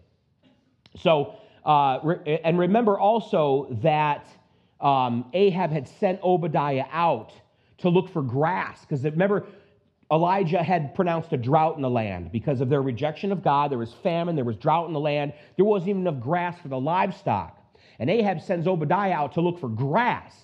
So, 0.98 1.36
uh, 1.64 1.98
and 2.44 2.58
remember 2.58 2.98
also 2.98 3.68
that 3.82 4.26
um, 4.80 5.26
Ahab 5.32 5.70
had 5.70 5.88
sent 5.88 6.22
Obadiah 6.22 6.84
out 6.90 7.32
to 7.78 7.88
look 7.88 8.08
for 8.08 8.22
grass, 8.22 8.80
because 8.82 9.04
remember, 9.04 9.46
Elijah 10.10 10.62
had 10.62 10.94
pronounced 10.94 11.32
a 11.32 11.36
drought 11.36 11.76
in 11.76 11.82
the 11.82 11.90
land 11.90 12.30
because 12.30 12.60
of 12.60 12.68
their 12.68 12.82
rejection 12.82 13.32
of 13.32 13.42
God. 13.42 13.70
There 13.70 13.78
was 13.78 13.92
famine, 13.92 14.36
there 14.36 14.44
was 14.44 14.56
drought 14.56 14.86
in 14.86 14.92
the 14.92 15.00
land. 15.00 15.32
There 15.56 15.64
wasn't 15.64 15.90
even 15.90 16.06
enough 16.06 16.22
grass 16.22 16.58
for 16.60 16.68
the 16.68 16.78
livestock. 16.78 17.55
And 17.98 18.10
Ahab 18.10 18.40
sends 18.40 18.66
Obadiah 18.66 19.12
out 19.12 19.32
to 19.34 19.40
look 19.40 19.58
for 19.58 19.68
grass, 19.68 20.34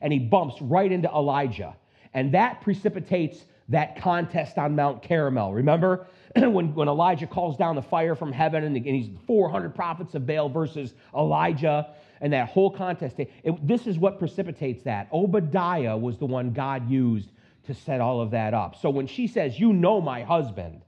and 0.00 0.12
he 0.12 0.18
bumps 0.18 0.60
right 0.60 0.90
into 0.90 1.08
Elijah. 1.08 1.76
And 2.14 2.32
that 2.34 2.60
precipitates 2.60 3.44
that 3.68 4.00
contest 4.00 4.58
on 4.58 4.74
Mount 4.74 5.06
Carmel. 5.06 5.52
Remember 5.52 6.06
when, 6.36 6.74
when 6.74 6.88
Elijah 6.88 7.26
calls 7.26 7.56
down 7.56 7.76
the 7.76 7.82
fire 7.82 8.14
from 8.14 8.32
heaven 8.32 8.64
and, 8.64 8.76
and 8.76 8.86
he's 8.86 9.10
400 9.26 9.74
prophets 9.74 10.14
of 10.14 10.26
Baal 10.26 10.48
versus 10.48 10.94
Elijah 11.14 11.94
and 12.20 12.32
that 12.32 12.48
whole 12.48 12.70
contest? 12.70 13.18
It, 13.18 13.66
this 13.66 13.86
is 13.86 13.98
what 13.98 14.18
precipitates 14.18 14.82
that. 14.84 15.08
Obadiah 15.12 15.96
was 15.96 16.18
the 16.18 16.26
one 16.26 16.52
God 16.52 16.88
used 16.90 17.30
to 17.66 17.74
set 17.74 18.00
all 18.00 18.20
of 18.20 18.30
that 18.30 18.54
up. 18.54 18.76
So 18.80 18.88
when 18.88 19.06
she 19.06 19.26
says, 19.26 19.60
You 19.60 19.72
know 19.72 20.00
my 20.00 20.22
husband, 20.22 20.82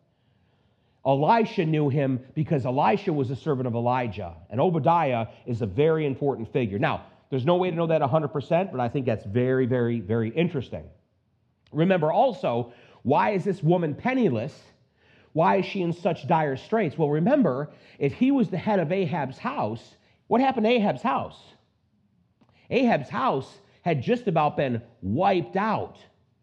Elisha 1.06 1.64
knew 1.64 1.88
him 1.88 2.20
because 2.34 2.66
Elisha 2.66 3.12
was 3.12 3.30
a 3.30 3.36
servant 3.36 3.66
of 3.66 3.74
Elijah, 3.74 4.34
and 4.50 4.60
Obadiah 4.60 5.28
is 5.46 5.62
a 5.62 5.66
very 5.66 6.06
important 6.06 6.52
figure. 6.52 6.78
Now, 6.78 7.06
there's 7.30 7.46
no 7.46 7.56
way 7.56 7.70
to 7.70 7.76
know 7.76 7.86
that 7.86 8.02
100%, 8.02 8.70
but 8.70 8.80
I 8.80 8.88
think 8.88 9.06
that's 9.06 9.24
very, 9.24 9.66
very, 9.66 10.00
very 10.00 10.30
interesting. 10.30 10.84
Remember 11.72 12.12
also, 12.12 12.72
why 13.02 13.30
is 13.30 13.44
this 13.44 13.62
woman 13.62 13.94
penniless? 13.94 14.58
Why 15.32 15.56
is 15.56 15.64
she 15.64 15.80
in 15.80 15.92
such 15.92 16.26
dire 16.26 16.56
straits? 16.56 16.98
Well, 16.98 17.08
remember, 17.08 17.70
if 17.98 18.12
he 18.12 18.30
was 18.32 18.50
the 18.50 18.58
head 18.58 18.80
of 18.80 18.90
Ahab's 18.90 19.38
house, 19.38 19.94
what 20.26 20.40
happened 20.40 20.66
to 20.66 20.70
Ahab's 20.70 21.02
house? 21.02 21.40
Ahab's 22.68 23.08
house 23.08 23.58
had 23.82 24.02
just 24.02 24.26
about 24.26 24.56
been 24.56 24.82
wiped 25.00 25.56
out. 25.56 25.98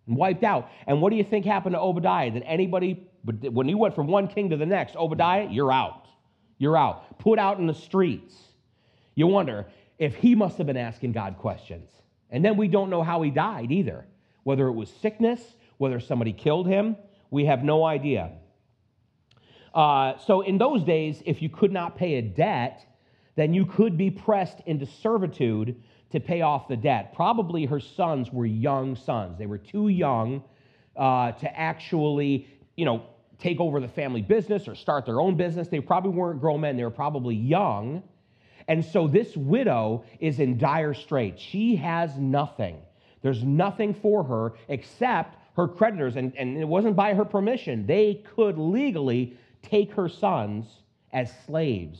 Wiped 0.08 0.44
out. 0.44 0.70
And 0.88 1.02
what 1.02 1.10
do 1.10 1.18
you 1.18 1.24
think 1.24 1.46
happened 1.46 1.76
to 1.76 1.82
Obadiah? 1.82 2.32
Did 2.32 2.44
anybody 2.44 3.08
but 3.28 3.52
when 3.52 3.68
you 3.68 3.78
went 3.78 3.94
from 3.94 4.08
one 4.08 4.30
king 4.30 4.50
to 4.52 4.58
the 4.58 4.66
next, 4.66 4.96
Obadiah, 4.96 5.50
you're 5.52 5.72
out. 5.72 6.08
You're 6.58 6.78
out. 6.78 7.20
Put 7.20 7.40
out 7.40 7.60
in 7.60 7.68
the 7.68 7.74
streets. 7.74 8.34
You 9.16 9.28
wonder 9.28 9.68
if 10.00 10.16
he 10.16 10.34
must 10.34 10.58
have 10.58 10.66
been 10.66 10.78
asking 10.78 11.12
God 11.12 11.38
questions. 11.38 11.92
And 12.30 12.44
then 12.44 12.56
we 12.56 12.70
don't 12.70 12.90
know 12.90 13.04
how 13.04 13.22
he 13.22 13.30
died 13.30 13.70
either. 13.70 14.06
Whether 14.44 14.68
it 14.68 14.72
was 14.72 14.90
sickness, 14.90 15.42
Whether 15.78 16.00
somebody 16.00 16.32
killed 16.32 16.68
him, 16.68 16.96
we 17.30 17.46
have 17.46 17.64
no 17.64 17.84
idea. 17.84 18.32
Uh, 19.76 20.18
so, 20.18 20.42
in 20.42 20.58
those 20.58 20.84
days, 20.84 21.22
if 21.26 21.42
you 21.42 21.50
could 21.50 21.72
not 21.72 21.98
pay 21.98 22.16
a 22.16 22.22
debt, 22.22 22.84
then 23.36 23.54
you 23.54 23.66
could 23.66 23.98
be 23.98 24.10
pressed 24.10 24.62
into 24.66 24.86
servitude 24.86 25.76
to 26.12 26.20
pay 26.20 26.42
off 26.42 26.68
the 26.68 26.78
debt. 26.78 27.14
Probably 27.14 27.66
her 27.66 27.80
sons 27.80 28.32
were 28.32 28.46
young 28.46 28.96
sons. 28.96 29.38
They 29.38 29.46
were 29.46 29.58
too 29.58 29.90
young 29.90 30.44
uh, 30.96 31.34
to 31.34 31.60
actually, 31.60 32.48
you 32.76 32.86
know, 32.86 33.04
take 33.40 33.60
over 33.60 33.80
the 33.80 33.88
family 33.88 34.22
business 34.22 34.68
or 34.68 34.76
start 34.76 35.06
their 35.06 35.22
own 35.22 35.36
business. 35.36 35.68
They 35.68 35.80
probably 35.80 36.12
weren't 36.12 36.40
grown 36.40 36.62
men, 36.62 36.78
they 36.78 36.84
were 36.84 36.90
probably 36.90 37.36
young. 37.36 38.04
And 38.68 38.84
so 38.84 39.08
this 39.08 39.36
widow 39.38 40.04
is 40.20 40.40
in 40.40 40.58
dire 40.58 40.94
straits. 40.94 41.42
She 41.42 41.78
has 41.78 42.18
nothing. 42.18 42.80
There's 43.22 43.44
nothing 43.44 43.94
for 43.94 44.24
her 44.24 44.54
except 44.68 45.38
her 45.56 45.68
creditors, 45.68 46.18
and, 46.18 46.36
and 46.38 46.58
it 46.58 46.68
wasn't 46.68 46.96
by 46.96 47.14
her 47.14 47.26
permission. 47.26 47.88
They 47.88 48.24
could 48.36 48.58
legally 48.58 49.38
take 49.64 49.94
her 49.94 50.08
sons 50.08 50.66
as 51.12 51.32
slaves 51.46 52.00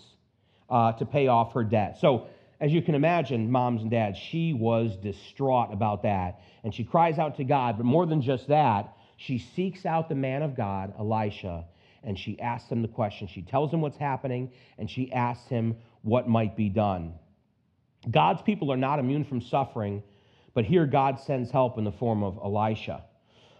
uh, 0.70 0.92
to 0.94 1.06
pay 1.06 1.28
off 1.28 1.54
her 1.54 1.64
debt. 1.64 1.98
So, 2.00 2.28
as 2.60 2.72
you 2.74 2.82
can 2.82 2.96
imagine, 2.96 3.52
moms 3.52 3.84
and 3.84 3.92
dads, 3.92 4.18
she 4.18 4.52
was 4.52 4.98
distraught 4.98 5.72
about 5.72 6.04
that. 6.04 6.42
And 6.64 6.74
she 6.74 6.84
cries 6.84 7.20
out 7.20 7.38
to 7.38 7.44
God, 7.44 7.78
but 7.78 7.86
more 7.86 8.06
than 8.08 8.22
just 8.22 8.48
that, 8.48 8.97
she 9.18 9.38
seeks 9.38 9.86
out 9.86 10.10
the 10.10 10.16
man 10.16 10.44
of 10.44 10.56
God, 10.56 10.94
Elisha, 10.98 11.66
and 12.04 12.18
she 12.18 12.40
asks 12.40 12.72
him 12.72 12.82
the 12.82 12.88
question. 12.88 13.28
She 13.28 13.42
tells 13.42 13.74
him 13.74 13.82
what's 13.82 13.98
happening, 13.98 14.52
and 14.78 14.90
she 14.90 15.12
asks 15.12 15.48
him 15.50 15.76
what 16.04 16.30
might 16.30 16.56
be 16.56 16.70
done. 16.70 17.14
God's 18.10 18.42
people 18.42 18.72
are 18.72 18.78
not 18.78 19.00
immune 19.00 19.26
from 19.26 19.42
suffering, 19.42 20.04
but 20.54 20.66
here 20.66 20.86
God 20.86 21.20
sends 21.20 21.52
help 21.52 21.78
in 21.78 21.84
the 21.84 21.92
form 21.92 22.24
of 22.24 22.38
Elisha. 22.38 23.04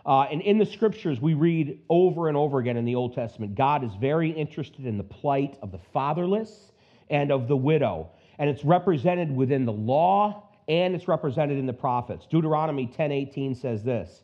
Uh, 0.06 0.22
and 0.32 0.42
in 0.42 0.58
the 0.58 0.66
scriptures, 0.66 1.20
we 1.20 1.34
read 1.34 1.82
over 1.90 2.30
and 2.30 2.38
over 2.38 2.60
again 2.60 2.78
in 2.78 2.86
the 2.86 2.96
Old 2.96 3.14
Testament, 3.14 3.56
God 3.56 3.84
is 3.84 3.92
very 4.00 4.30
interested 4.30 4.86
in 4.86 4.98
the 4.98 5.04
plight 5.04 5.58
of 5.62 5.72
the 5.72 5.80
fatherless 5.92 6.72
and 7.10 7.32
of 7.32 7.48
the 7.48 7.58
widow. 7.58 8.12
And 8.40 8.50
it's 8.50 8.64
represented 8.64 9.36
within 9.36 9.66
the 9.66 9.74
law 9.74 10.44
and 10.70 10.96
it's 10.96 11.08
represented 11.08 11.58
in 11.58 11.66
the 11.66 11.74
prophets. 11.74 12.26
Deuteronomy 12.26 12.88
10:18 12.88 13.56
says 13.56 13.84
this: 13.84 14.24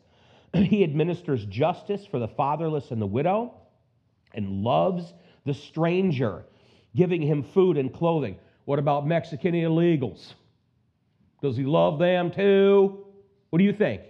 He 0.62 0.84
administers 0.84 1.44
justice 1.46 2.06
for 2.06 2.18
the 2.18 2.28
fatherless 2.28 2.90
and 2.90 3.02
the 3.02 3.06
widow 3.06 3.54
and 4.32 4.62
loves 4.62 5.12
the 5.44 5.54
stranger, 5.54 6.44
giving 6.94 7.20
him 7.20 7.42
food 7.42 7.76
and 7.76 7.92
clothing. 7.92 8.36
What 8.64 8.78
about 8.78 9.06
Mexican 9.06 9.54
illegals? 9.54 10.34
Does 11.42 11.56
he 11.56 11.64
love 11.64 11.98
them 11.98 12.30
too? 12.30 13.04
What 13.50 13.58
do 13.58 13.64
you 13.64 13.72
think? 13.72 14.02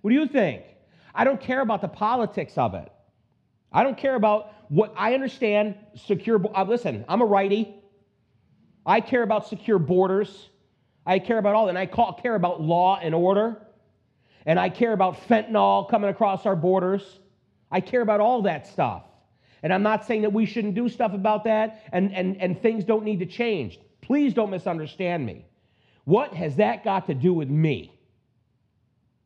What 0.00 0.10
do 0.10 0.14
you 0.14 0.26
think? 0.26 0.62
I 1.14 1.24
don't 1.24 1.40
care 1.40 1.60
about 1.60 1.80
the 1.80 1.88
politics 1.88 2.56
of 2.56 2.74
it. 2.74 2.90
I 3.72 3.82
don't 3.82 3.98
care 3.98 4.14
about 4.14 4.52
what 4.68 4.94
I 4.96 5.14
understand 5.14 5.74
secure. 5.96 6.40
Uh, 6.56 6.64
listen, 6.64 7.04
I'm 7.08 7.20
a 7.20 7.26
righty. 7.26 7.74
I 8.86 9.00
care 9.00 9.22
about 9.22 9.48
secure 9.48 9.78
borders. 9.78 10.48
I 11.04 11.18
care 11.18 11.38
about 11.38 11.54
all 11.54 11.66
that. 11.66 11.70
And 11.70 11.78
I 11.78 11.86
call, 11.86 12.12
care 12.14 12.34
about 12.36 12.62
law 12.62 12.98
and 13.02 13.14
order. 13.14 13.60
And 14.46 14.58
I 14.58 14.68
care 14.68 14.92
about 14.92 15.28
fentanyl 15.28 15.88
coming 15.88 16.10
across 16.10 16.46
our 16.46 16.56
borders. 16.56 17.20
I 17.70 17.80
care 17.80 18.00
about 18.00 18.20
all 18.20 18.42
that 18.42 18.66
stuff. 18.66 19.04
And 19.62 19.72
I'm 19.72 19.82
not 19.82 20.06
saying 20.06 20.22
that 20.22 20.32
we 20.32 20.46
shouldn't 20.46 20.74
do 20.74 20.88
stuff 20.88 21.12
about 21.12 21.44
that 21.44 21.84
and, 21.92 22.14
and, 22.14 22.40
and 22.40 22.60
things 22.60 22.84
don't 22.84 23.04
need 23.04 23.18
to 23.18 23.26
change. 23.26 23.78
Please 24.00 24.32
don't 24.32 24.50
misunderstand 24.50 25.24
me. 25.24 25.44
What 26.04 26.32
has 26.34 26.56
that 26.56 26.82
got 26.82 27.06
to 27.06 27.14
do 27.14 27.32
with 27.34 27.48
me? 27.48 27.92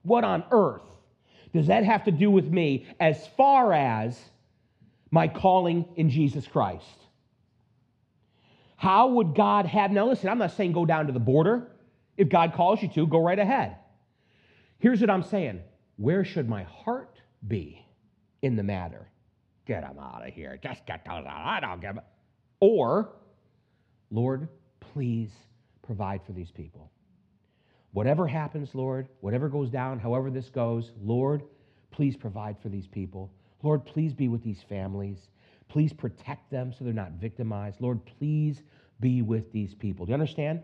What 0.02 0.24
on 0.24 0.44
earth 0.50 0.82
does 1.52 1.68
that 1.68 1.84
have 1.84 2.04
to 2.04 2.10
do 2.10 2.30
with 2.30 2.46
me 2.46 2.86
as 2.98 3.26
far 3.36 3.72
as 3.72 4.18
my 5.10 5.28
calling 5.28 5.86
in 5.96 6.10
Jesus 6.10 6.46
Christ? 6.46 6.98
How 8.76 9.08
would 9.08 9.34
God 9.34 9.66
have, 9.66 9.92
now 9.92 10.06
listen, 10.06 10.28
I'm 10.28 10.38
not 10.38 10.50
saying 10.50 10.72
go 10.72 10.84
down 10.84 11.06
to 11.06 11.12
the 11.12 11.20
border. 11.20 11.68
If 12.16 12.28
God 12.28 12.52
calls 12.54 12.82
you 12.82 12.88
to, 12.88 13.06
go 13.06 13.18
right 13.18 13.38
ahead. 13.38 13.76
Here's 14.84 15.00
what 15.00 15.08
I'm 15.08 15.22
saying 15.22 15.62
where 15.96 16.26
should 16.26 16.46
my 16.46 16.64
heart 16.64 17.18
be 17.48 17.86
in 18.42 18.54
the 18.54 18.62
matter? 18.62 19.08
Get 19.64 19.80
them 19.80 19.98
out 19.98 20.28
of 20.28 20.34
here. 20.34 20.58
Just 20.62 20.84
get 20.84 21.06
those 21.06 21.24
out. 21.24 21.42
I 21.46 21.58
don't 21.58 21.80
give 21.80 21.96
a. 21.96 22.02
Or, 22.60 23.08
Lord, 24.10 24.46
please 24.80 25.30
provide 25.80 26.20
for 26.26 26.32
these 26.32 26.50
people. 26.50 26.90
Whatever 27.92 28.26
happens, 28.26 28.74
Lord, 28.74 29.08
whatever 29.20 29.48
goes 29.48 29.70
down, 29.70 29.98
however 29.98 30.30
this 30.30 30.50
goes, 30.50 30.92
Lord, 31.00 31.44
please 31.90 32.14
provide 32.14 32.58
for 32.60 32.68
these 32.68 32.86
people. 32.86 33.32
Lord, 33.62 33.86
please 33.86 34.12
be 34.12 34.28
with 34.28 34.42
these 34.42 34.62
families. 34.68 35.30
Please 35.70 35.94
protect 35.94 36.50
them 36.50 36.74
so 36.74 36.84
they're 36.84 36.92
not 36.92 37.12
victimized. 37.12 37.80
Lord, 37.80 38.04
please 38.04 38.62
be 39.00 39.22
with 39.22 39.50
these 39.50 39.74
people. 39.74 40.04
Do 40.04 40.10
you 40.10 40.14
understand? 40.14 40.60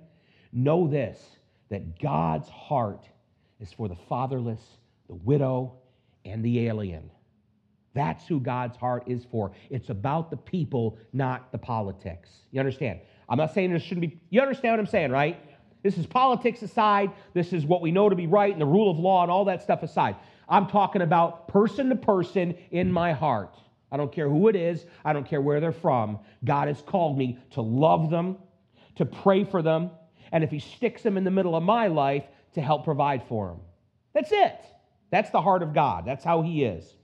Know 0.52 0.86
this 0.86 1.18
that 1.70 1.98
God's 1.98 2.50
heart 2.50 3.08
is 3.60 3.72
for 3.72 3.88
the 3.88 3.96
fatherless, 4.08 4.60
the 5.08 5.14
widow, 5.14 5.74
and 6.24 6.44
the 6.44 6.66
alien. 6.66 7.10
That's 7.94 8.26
who 8.26 8.40
God's 8.40 8.76
heart 8.76 9.04
is 9.06 9.24
for. 9.30 9.52
It's 9.68 9.90
about 9.90 10.30
the 10.30 10.36
people, 10.36 10.98
not 11.12 11.50
the 11.52 11.58
politics. 11.58 12.30
You 12.52 12.60
understand? 12.60 13.00
I'm 13.28 13.38
not 13.38 13.52
saying 13.52 13.70
there 13.70 13.80
shouldn't 13.80 14.02
be, 14.02 14.20
you 14.30 14.40
understand 14.40 14.72
what 14.72 14.80
I'm 14.80 14.86
saying, 14.86 15.10
right? 15.10 15.38
This 15.82 15.98
is 15.98 16.06
politics 16.06 16.62
aside. 16.62 17.10
This 17.32 17.52
is 17.52 17.64
what 17.64 17.80
we 17.80 17.90
know 17.90 18.08
to 18.08 18.16
be 18.16 18.26
right 18.26 18.52
and 18.52 18.60
the 18.60 18.66
rule 18.66 18.90
of 18.90 18.98
law 18.98 19.22
and 19.22 19.30
all 19.30 19.44
that 19.46 19.62
stuff 19.62 19.82
aside. 19.82 20.16
I'm 20.48 20.66
talking 20.66 21.02
about 21.02 21.48
person 21.48 21.88
to 21.88 21.96
person 21.96 22.56
in 22.70 22.92
my 22.92 23.12
heart. 23.12 23.56
I 23.92 23.96
don't 23.96 24.12
care 24.12 24.28
who 24.28 24.48
it 24.48 24.56
is, 24.56 24.86
I 25.04 25.12
don't 25.12 25.26
care 25.26 25.40
where 25.40 25.60
they're 25.60 25.72
from. 25.72 26.20
God 26.44 26.68
has 26.68 26.80
called 26.82 27.18
me 27.18 27.38
to 27.52 27.60
love 27.60 28.10
them, 28.10 28.36
to 28.96 29.04
pray 29.04 29.42
for 29.42 29.62
them, 29.62 29.90
and 30.32 30.44
if 30.44 30.50
He 30.50 30.60
sticks 30.60 31.02
them 31.02 31.16
in 31.16 31.24
the 31.24 31.30
middle 31.30 31.56
of 31.56 31.62
my 31.62 31.88
life, 31.88 32.24
to 32.54 32.60
help 32.60 32.84
provide 32.84 33.22
for 33.28 33.48
them. 33.48 33.60
That's 34.12 34.32
it. 34.32 34.60
That's 35.10 35.30
the 35.30 35.40
heart 35.40 35.62
of 35.62 35.74
God. 35.74 36.04
That's 36.04 36.24
how 36.24 36.42
He 36.42 36.64
is. 36.64 36.94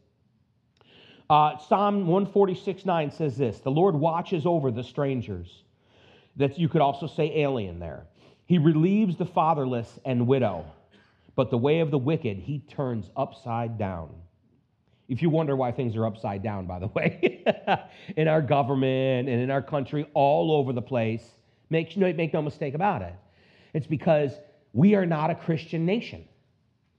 Uh, 1.28 1.58
Psalm 1.58 2.06
146 2.06 2.84
9 2.84 3.10
says 3.10 3.36
this 3.36 3.60
The 3.60 3.70
Lord 3.70 3.94
watches 3.94 4.46
over 4.46 4.70
the 4.70 4.84
strangers. 4.84 5.62
That 6.36 6.58
you 6.58 6.68
could 6.68 6.82
also 6.82 7.06
say 7.06 7.32
alien 7.40 7.78
there. 7.78 8.06
He 8.44 8.58
relieves 8.58 9.16
the 9.16 9.24
fatherless 9.24 9.98
and 10.04 10.26
widow, 10.26 10.66
but 11.34 11.50
the 11.50 11.58
way 11.58 11.80
of 11.80 11.90
the 11.90 11.98
wicked 11.98 12.38
he 12.38 12.58
turns 12.58 13.10
upside 13.16 13.78
down. 13.78 14.10
If 15.08 15.22
you 15.22 15.30
wonder 15.30 15.56
why 15.56 15.72
things 15.72 15.96
are 15.96 16.04
upside 16.04 16.42
down, 16.42 16.66
by 16.66 16.78
the 16.78 16.88
way, 16.88 17.44
in 18.16 18.28
our 18.28 18.42
government 18.42 19.28
and 19.28 19.40
in 19.40 19.50
our 19.50 19.62
country, 19.62 20.06
all 20.14 20.52
over 20.52 20.72
the 20.72 20.82
place, 20.82 21.24
make, 21.70 21.96
make 21.96 22.34
no 22.34 22.42
mistake 22.42 22.74
about 22.74 23.02
it. 23.02 23.14
It's 23.72 23.86
because 23.86 24.32
we 24.76 24.94
are 24.94 25.06
not 25.06 25.30
a 25.30 25.34
Christian 25.34 25.86
nation. 25.86 26.22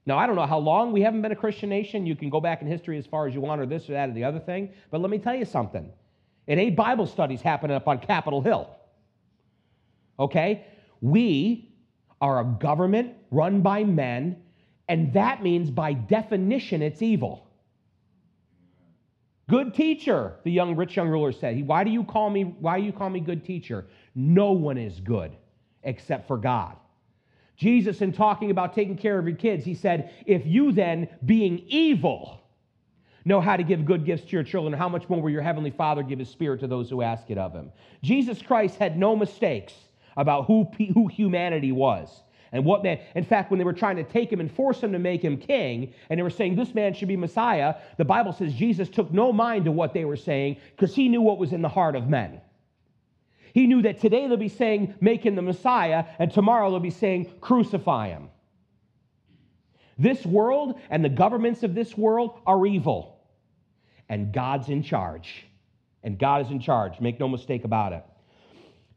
Now, 0.07 0.17
I 0.17 0.25
don't 0.25 0.35
know 0.35 0.47
how 0.47 0.57
long 0.57 0.91
we 0.91 1.01
haven't 1.01 1.21
been 1.21 1.31
a 1.31 1.35
Christian 1.35 1.69
nation. 1.69 2.07
You 2.07 2.15
can 2.15 2.31
go 2.31 2.41
back 2.41 2.63
in 2.63 2.67
history 2.67 2.97
as 2.97 3.05
far 3.05 3.27
as 3.27 3.35
you 3.35 3.41
want, 3.41 3.61
or 3.61 3.67
this 3.67 3.87
or 3.87 3.91
that 3.91 4.09
or 4.09 4.13
the 4.13 4.23
other 4.23 4.39
thing. 4.39 4.71
But 4.89 4.99
let 5.01 5.11
me 5.11 5.19
tell 5.19 5.35
you 5.35 5.45
something. 5.45 5.87
It 6.47 6.57
ain't 6.57 6.75
Bible 6.75 7.05
studies 7.05 7.39
happening 7.39 7.75
up 7.75 7.87
on 7.87 7.99
Capitol 7.99 8.41
Hill. 8.41 8.67
Okay? 10.17 10.65
We 11.01 11.71
are 12.19 12.39
a 12.39 12.45
government 12.45 13.13
run 13.29 13.61
by 13.61 13.83
men, 13.83 14.37
and 14.89 15.13
that 15.13 15.43
means 15.43 15.69
by 15.69 15.93
definition 15.93 16.81
it's 16.81 17.03
evil. 17.03 17.47
Good 19.49 19.75
teacher, 19.75 20.37
the 20.43 20.51
young 20.51 20.75
rich 20.75 20.95
young 20.95 21.09
ruler 21.09 21.31
said. 21.31 21.67
Why 21.67 21.83
do 21.83 21.91
you 21.91 22.03
call 22.03 22.31
me 22.31 22.55
why 22.59 22.79
do 22.79 22.85
you 22.87 22.91
call 22.91 23.11
me 23.11 23.19
good 23.19 23.45
teacher? 23.45 23.85
No 24.15 24.53
one 24.53 24.79
is 24.79 24.99
good 24.99 25.37
except 25.83 26.27
for 26.27 26.37
God. 26.37 26.75
Jesus, 27.57 28.01
in 28.01 28.13
talking 28.13 28.51
about 28.51 28.73
taking 28.75 28.95
care 28.95 29.17
of 29.17 29.27
your 29.27 29.35
kids, 29.35 29.65
he 29.65 29.73
said, 29.73 30.11
If 30.25 30.45
you 30.45 30.71
then, 30.71 31.09
being 31.25 31.63
evil, 31.67 32.39
know 33.25 33.41
how 33.41 33.57
to 33.57 33.63
give 33.63 33.83
good 33.83 34.05
gifts 34.05 34.25
to 34.25 34.31
your 34.31 34.43
children, 34.43 34.73
how 34.73 34.87
much 34.87 35.09
more 35.09 35.21
will 35.21 35.31
your 35.31 35.41
heavenly 35.41 35.71
Father 35.71 36.03
give 36.03 36.19
his 36.19 36.29
spirit 36.29 36.59
to 36.59 36.67
those 36.67 36.89
who 36.89 37.01
ask 37.01 37.29
it 37.29 37.37
of 37.37 37.53
him? 37.53 37.71
Jesus 38.03 38.41
Christ 38.41 38.77
had 38.77 38.97
no 38.97 39.15
mistakes 39.15 39.73
about 40.15 40.45
who, 40.45 40.69
who 40.93 41.07
humanity 41.07 41.71
was 41.71 42.23
and 42.51 42.63
what 42.63 42.83
man. 42.83 42.99
In 43.15 43.25
fact, 43.25 43.49
when 43.49 43.57
they 43.57 43.65
were 43.65 43.73
trying 43.73 43.97
to 43.97 44.03
take 44.03 44.31
him 44.31 44.39
and 44.39 44.51
force 44.51 44.81
him 44.81 44.91
to 44.91 44.99
make 44.99 45.23
him 45.23 45.37
king, 45.37 45.93
and 46.09 46.17
they 46.19 46.23
were 46.23 46.29
saying 46.29 46.55
this 46.55 46.73
man 46.75 46.93
should 46.93 47.07
be 47.07 47.17
Messiah, 47.17 47.75
the 47.97 48.05
Bible 48.05 48.33
says 48.33 48.53
Jesus 48.53 48.87
took 48.87 49.11
no 49.11 49.33
mind 49.33 49.65
to 49.65 49.71
what 49.71 49.93
they 49.93 50.05
were 50.05 50.15
saying 50.15 50.57
because 50.75 50.95
he 50.95 51.09
knew 51.09 51.21
what 51.21 51.39
was 51.39 51.53
in 51.53 51.61
the 51.61 51.69
heart 51.69 51.95
of 51.95 52.07
men. 52.07 52.39
He 53.53 53.67
knew 53.67 53.81
that 53.83 53.99
today 53.99 54.27
they'll 54.27 54.37
be 54.37 54.49
saying, 54.49 54.95
make 55.01 55.25
him 55.25 55.35
the 55.35 55.41
Messiah, 55.41 56.05
and 56.19 56.31
tomorrow 56.31 56.69
they'll 56.69 56.79
be 56.79 56.89
saying, 56.89 57.31
crucify 57.41 58.09
him. 58.09 58.29
This 59.97 60.25
world 60.25 60.79
and 60.89 61.03
the 61.03 61.09
governments 61.09 61.63
of 61.63 61.73
this 61.73 61.97
world 61.97 62.39
are 62.45 62.65
evil, 62.65 63.19
and 64.09 64.31
God's 64.31 64.69
in 64.69 64.83
charge. 64.83 65.45
And 66.03 66.17
God 66.17 66.45
is 66.45 66.51
in 66.51 66.59
charge. 66.59 66.99
Make 66.99 67.19
no 67.19 67.27
mistake 67.27 67.65
about 67.65 67.93
it. 67.93 68.05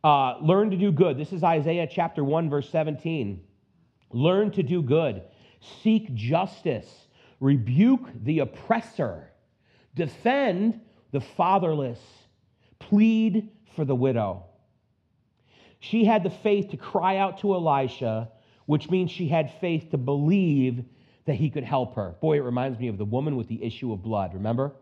Uh, 0.04 0.36
learn 0.40 0.70
to 0.70 0.76
do 0.76 0.92
good. 0.92 1.18
This 1.18 1.32
is 1.32 1.42
Isaiah 1.42 1.88
chapter 1.90 2.22
1, 2.22 2.48
verse 2.48 2.68
17. 2.70 3.42
Learn 4.12 4.50
to 4.52 4.62
do 4.62 4.82
good. 4.82 5.22
Seek 5.82 6.14
justice. 6.14 7.06
rebuke 7.40 8.06
the 8.22 8.40
oppressor, 8.40 9.30
defend 9.94 10.78
the 11.10 11.20
fatherless, 11.20 11.98
plead 12.78 13.48
for 13.76 13.84
the 13.84 13.94
widow. 13.94 14.44
She 15.78 16.04
had 16.04 16.22
the 16.22 16.30
faith 16.30 16.70
to 16.70 16.76
cry 16.76 17.16
out 17.16 17.38
to 17.38 17.54
Elisha, 17.54 18.30
which 18.66 18.90
means 18.90 19.10
she 19.10 19.28
had 19.28 19.52
faith 19.60 19.90
to 19.90 19.98
believe 19.98 20.84
that 21.24 21.34
he 21.34 21.50
could 21.50 21.64
help 21.64 21.94
her. 21.94 22.14
Boy, 22.20 22.36
it 22.36 22.44
reminds 22.44 22.78
me 22.78 22.88
of 22.88 22.98
the 22.98 23.04
woman 23.04 23.36
with 23.36 23.48
the 23.48 23.62
issue 23.62 23.92
of 23.92 24.02
blood, 24.02 24.34
remember? 24.34 24.72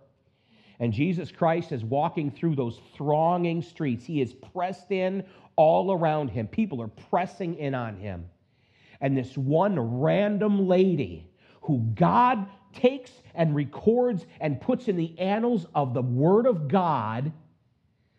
And 0.80 0.92
Jesus 0.92 1.32
Christ 1.32 1.72
is 1.72 1.84
walking 1.84 2.30
through 2.30 2.54
those 2.54 2.80
thronging 2.94 3.62
streets. 3.62 4.04
He 4.04 4.20
is 4.20 4.32
pressed 4.32 4.90
in 4.90 5.24
all 5.56 5.92
around 5.92 6.30
him. 6.30 6.46
People 6.46 6.80
are 6.80 6.88
pressing 6.88 7.56
in 7.56 7.74
on 7.74 7.96
him. 7.96 8.26
And 9.00 9.16
this 9.16 9.36
one 9.36 9.78
random 10.00 10.68
lady 10.68 11.28
who 11.62 11.80
God 11.94 12.46
takes 12.72 13.10
and 13.34 13.54
records 13.54 14.26
and 14.40 14.60
puts 14.60 14.88
in 14.88 14.96
the 14.96 15.18
annals 15.18 15.66
of 15.74 15.94
the 15.94 16.02
Word 16.02 16.46
of 16.46 16.68
God 16.68 17.32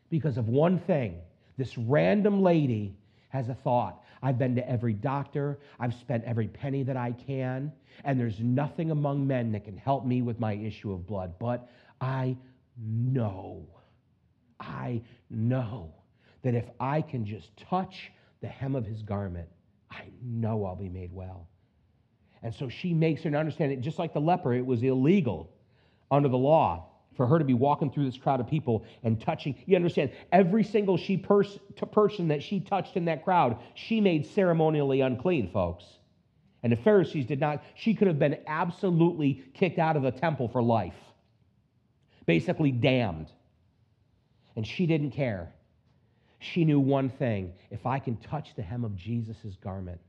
because 0.10 0.38
of 0.38 0.48
one 0.48 0.80
thing. 0.80 1.20
This 1.58 1.78
random 1.78 2.42
lady 2.42 2.96
has 3.30 3.50
a 3.50 3.54
thought. 3.54 4.04
I've 4.22 4.38
been 4.38 4.56
to 4.56 4.70
every 4.70 4.94
doctor, 4.94 5.60
I've 5.80 5.94
spent 5.94 6.26
every 6.26 6.48
penny 6.48 6.84
that 6.84 6.98
I 6.98 7.14
can, 7.14 7.72
and 8.04 8.20
there's 8.20 8.40
nothing 8.40 8.92
among 8.92 9.26
men 9.26 9.52
that 9.54 9.64
can 9.64 9.78
help 9.78 10.06
me 10.06 10.22
with 10.22 10.40
my 10.40 10.54
issue 10.54 10.92
of 10.92 11.08
blood. 11.08 11.36
But 11.40 11.70
I 12.02 12.36
know, 12.78 13.66
I 14.60 15.02
know 15.30 15.94
that 16.42 16.56
if 16.56 16.66
I 16.80 17.02
can 17.02 17.26
just 17.26 17.56
touch 17.58 18.12
the 18.42 18.48
hem 18.48 18.76
of 18.76 18.86
his 18.86 19.02
garment, 19.02 19.48
I 19.92 20.04
know 20.24 20.66
I'll 20.66 20.76
be 20.76 20.90
made 20.90 21.14
well. 21.14 21.48
And 22.42 22.54
so 22.54 22.70
she 22.70 22.94
makes 22.94 23.24
her 23.24 23.36
understand 23.36 23.72
it, 23.72 23.82
just 23.82 24.00
like 24.00 24.14
the 24.14 24.22
leper, 24.22 24.54
it 24.54 24.66
was 24.66 24.82
illegal 24.84 25.52
under 26.12 26.30
the 26.30 26.38
law 26.38 26.90
for 27.20 27.28
her 27.28 27.38
to 27.38 27.44
be 27.44 27.54
walking 27.54 27.92
through 27.92 28.06
this 28.06 28.18
crowd 28.18 28.40
of 28.40 28.48
people 28.48 28.86
and 29.04 29.20
touching. 29.20 29.54
You 29.66 29.76
understand, 29.76 30.12
every 30.32 30.64
single 30.64 30.96
she 30.96 31.18
pers- 31.18 31.60
person 31.92 32.30
that 32.30 32.42
she 32.42 32.62
touched 32.62 32.96
in 32.96 33.04
that 33.06 33.26
crowd, 33.26 33.58
she 33.74 34.00
made 34.00 34.26
ceremonially 34.26 35.02
unclean, 35.02 35.52
folks. 35.52 35.84
And 36.64 36.72
the 36.72 36.78
Pharisees 36.78 37.26
did 37.26 37.42
not, 37.42 37.62
she 37.76 37.94
could 37.94 38.08
have 38.08 38.20
been 38.20 38.38
absolutely 38.48 39.44
kicked 39.54 39.80
out 39.80 39.98
of 39.98 40.04
the 40.04 40.12
temple 40.12 40.48
for 40.48 40.64
life, 40.64 40.96
basically 42.26 42.72
damned. 42.72 43.28
And 44.56 44.66
she 44.66 44.86
didn't 44.86 45.12
care. 45.12 45.52
She 46.40 46.64
knew 46.64 46.80
one 46.80 47.10
thing 47.10 47.52
if 47.70 47.86
I 47.86 48.00
can 48.00 48.16
touch 48.16 48.56
the 48.56 48.62
hem 48.62 48.86
of 48.86 48.96
Jesus' 48.96 49.58
garment, 49.62 50.00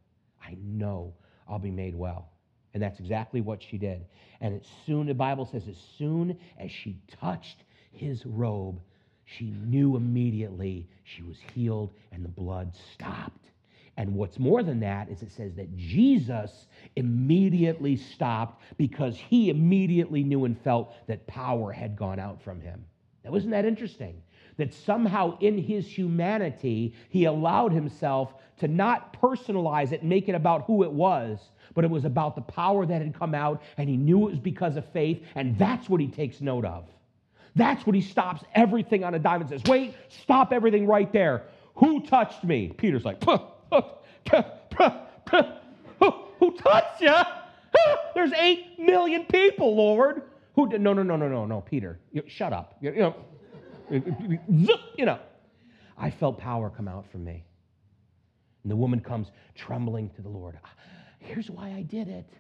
I 0.41 0.57
know 0.63 1.15
I'll 1.49 1.59
be 1.59 1.73
made 1.73 1.97
well. 1.97 2.29
And 2.75 2.83
that's 2.83 3.01
exactly 3.01 3.41
what 3.41 3.63
she 3.63 3.79
did. 3.79 4.05
And 4.41 4.61
as 4.61 4.67
soon, 4.87 5.07
the 5.07 5.15
Bible 5.15 5.47
says, 5.47 5.69
as 5.69 5.79
soon 5.99 6.39
as 6.59 6.71
she 6.71 6.97
touched 7.21 7.65
his 7.93 8.25
robe, 8.25 8.81
she 9.25 9.53
knew 9.65 9.97
immediately 9.97 10.89
she 11.05 11.23
was 11.23 11.39
healed 11.55 11.93
and 12.13 12.25
the 12.25 12.29
blood 12.29 12.75
stopped. 12.93 13.51
And 13.97 14.15
what's 14.15 14.39
more 14.39 14.63
than 14.63 14.81
that 14.81 15.11
is 15.11 15.23
it 15.23 15.31
says 15.31 15.55
that 15.57 15.77
Jesus 15.77 16.67
immediately 16.97 17.97
stopped 17.97 18.63
because 18.79 19.19
he 19.19 19.51
immediately 19.51 20.25
knew 20.25 20.45
and 20.47 20.59
felt 20.63 20.95
that 21.07 21.27
power 21.27 21.71
had 21.71 21.97
gone 21.97 22.19
out 22.19 22.41
from 22.41 22.61
him. 22.61 22.85
Now, 23.25 23.35
isn't 23.35 23.51
that 23.51 23.67
interesting? 23.67 24.23
That 24.61 24.73
somehow 24.73 25.39
in 25.39 25.59
his 25.59 25.87
humanity, 25.87 26.95
he 27.09 27.25
allowed 27.25 27.73
himself 27.73 28.35
to 28.59 28.69
not 28.69 29.19
personalize 29.21 29.93
it 29.93 30.05
make 30.05 30.29
it 30.29 30.35
about 30.35 30.65
who 30.65 30.83
it 30.83 30.93
was, 30.93 31.39
but 31.75 31.85
it 31.85 31.91
was 31.91 32.05
about 32.05 32.35
the 32.35 32.43
power 32.43 32.85
that 32.87 33.01
had 33.01 33.15
come 33.19 33.35
out, 33.35 33.63
and 33.77 33.89
he 33.89 33.97
knew 33.97 34.29
it 34.29 34.31
was 34.31 34.39
because 34.39 34.77
of 34.77 34.85
faith, 34.93 35.23
and 35.35 35.59
that's 35.59 35.89
what 35.89 36.01
he 36.01 36.09
takes 36.09 36.41
note 36.41 36.65
of. 36.65 36.85
That's 37.57 37.85
what 37.87 37.95
he 37.95 38.01
stops 38.01 38.45
everything 38.55 39.03
on 39.03 39.15
a 39.15 39.19
dime 39.19 39.41
and 39.41 39.51
says, 39.51 39.63
Wait, 39.67 39.95
stop 40.23 40.53
everything 40.53 40.87
right 40.87 41.13
there. 41.13 41.45
Who 41.77 42.03
touched 42.03 42.45
me? 42.45 42.73
Peter's 42.77 43.05
like, 43.05 43.21
puh, 43.21 43.39
puh, 43.71 43.93
puh, 44.25 44.45
Who 46.39 46.57
touched 46.57 47.01
you? 47.01 47.15
There's 48.15 48.33
eight 48.33 48.79
million 48.79 49.25
people, 49.25 49.75
Lord. 49.77 50.23
Who 50.55 50.69
did? 50.69 50.81
No, 50.81 50.93
no, 50.93 51.03
no, 51.03 51.17
no, 51.17 51.29
no, 51.29 51.47
no, 51.47 51.61
Peter. 51.61 51.99
You, 52.13 52.23
shut 52.27 52.53
up. 52.53 52.77
You, 52.81 52.93
you 52.93 53.01
know, 53.01 53.17
you 53.91 55.07
know. 55.07 55.19
I 55.97 56.11
felt 56.11 56.39
power 56.39 56.71
come 56.71 56.89
out 56.89 57.07
from 57.13 57.25
me. 57.25 57.45
And 58.63 58.71
the 58.71 58.77
woman 58.77 59.01
comes 59.01 59.29
trembling 59.55 60.11
to 60.17 60.23
the 60.23 60.29
Lord. 60.29 60.59
Ah, 60.65 60.71
here's 61.19 61.51
why 61.51 61.73
I 61.73 61.83
did 61.83 62.09
it. 62.09 62.31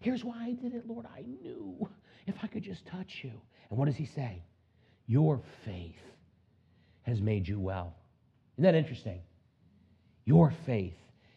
Here's 0.00 0.24
why 0.24 0.36
I 0.42 0.52
did 0.52 0.74
it, 0.74 0.86
Lord. 0.86 1.06
I 1.06 1.22
knew 1.22 1.88
if 2.26 2.34
I 2.42 2.46
could 2.48 2.62
just 2.62 2.84
touch 2.86 3.20
you. 3.22 3.32
And 3.70 3.78
what 3.78 3.86
does 3.86 3.96
he 3.96 4.06
say? 4.06 4.42
Your 5.06 5.40
faith 5.64 5.94
has 7.02 7.20
made 7.20 7.46
you 7.46 7.60
well. 7.60 7.94
Isn't 8.56 8.64
that 8.64 8.74
interesting? 8.74 9.20
Your 10.24 10.52
faith 10.66 10.94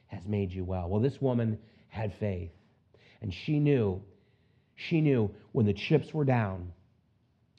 has 0.07 0.25
made 0.27 0.51
you 0.51 0.63
well. 0.63 0.89
Well, 0.89 1.01
this 1.01 1.19
woman 1.21 1.57
had 1.89 2.13
faith. 2.19 2.51
And 3.21 3.33
she 3.33 3.59
knew, 3.59 4.01
she 4.75 5.01
knew 5.01 5.31
when 5.51 5.65
the 5.65 5.73
chips 5.73 6.13
were 6.13 6.25
down, 6.25 6.71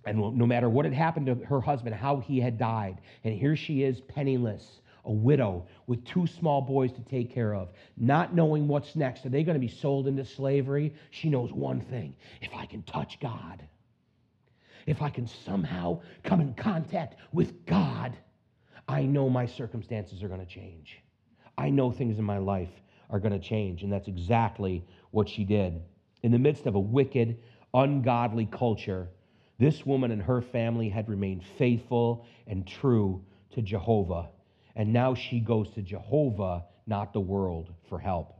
and 0.06 0.18
no 0.18 0.46
matter 0.46 0.70
what 0.70 0.84
had 0.84 0.94
happened 0.94 1.26
to 1.26 1.34
her 1.46 1.60
husband, 1.60 1.94
how 1.94 2.20
he 2.20 2.40
had 2.40 2.56
died, 2.58 3.00
and 3.24 3.34
here 3.34 3.56
she 3.56 3.82
is 3.82 4.00
penniless, 4.00 4.80
a 5.04 5.12
widow 5.12 5.66
with 5.86 6.04
two 6.04 6.26
small 6.26 6.62
boys 6.62 6.92
to 6.92 7.00
take 7.02 7.32
care 7.32 7.54
of, 7.54 7.68
not 7.96 8.34
knowing 8.34 8.68
what's 8.68 8.96
next. 8.96 9.26
Are 9.26 9.28
they 9.28 9.42
going 9.42 9.54
to 9.54 9.60
be 9.60 9.68
sold 9.68 10.06
into 10.06 10.24
slavery? 10.24 10.94
She 11.10 11.28
knows 11.28 11.52
one 11.52 11.80
thing 11.80 12.14
if 12.40 12.54
I 12.54 12.66
can 12.66 12.82
touch 12.84 13.18
God, 13.20 13.62
if 14.86 15.02
I 15.02 15.10
can 15.10 15.26
somehow 15.26 16.00
come 16.22 16.40
in 16.40 16.54
contact 16.54 17.16
with 17.32 17.66
God, 17.66 18.16
I 18.88 19.02
know 19.02 19.28
my 19.28 19.46
circumstances 19.46 20.22
are 20.22 20.28
going 20.28 20.40
to 20.40 20.46
change. 20.46 21.00
I 21.58 21.70
know 21.70 21.90
things 21.90 22.18
in 22.18 22.24
my 22.24 22.38
life 22.38 22.70
are 23.10 23.18
going 23.18 23.32
to 23.32 23.40
change. 23.40 23.82
And 23.82 23.92
that's 23.92 24.08
exactly 24.08 24.84
what 25.10 25.28
she 25.28 25.44
did. 25.44 25.82
In 26.22 26.30
the 26.30 26.38
midst 26.38 26.66
of 26.66 26.76
a 26.76 26.80
wicked, 26.80 27.38
ungodly 27.74 28.46
culture, 28.46 29.08
this 29.58 29.86
woman 29.86 30.10
and 30.10 30.22
her 30.22 30.42
family 30.42 30.88
had 30.88 31.08
remained 31.08 31.42
faithful 31.58 32.26
and 32.46 32.66
true 32.66 33.24
to 33.52 33.62
Jehovah. 33.62 34.28
And 34.74 34.92
now 34.92 35.14
she 35.14 35.40
goes 35.40 35.70
to 35.70 35.82
Jehovah, 35.82 36.64
not 36.86 37.12
the 37.12 37.20
world, 37.20 37.72
for 37.88 37.98
help. 37.98 38.34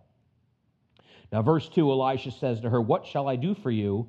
Now, 1.33 1.43
verse 1.43 1.69
2 1.69 1.91
Elisha 1.91 2.31
says 2.31 2.61
to 2.61 2.71
her, 2.71 2.81
What 2.81 3.07
shall 3.07 3.29
I 3.29 3.37
do 3.37 3.55
for 3.55 3.71
you? 3.71 4.09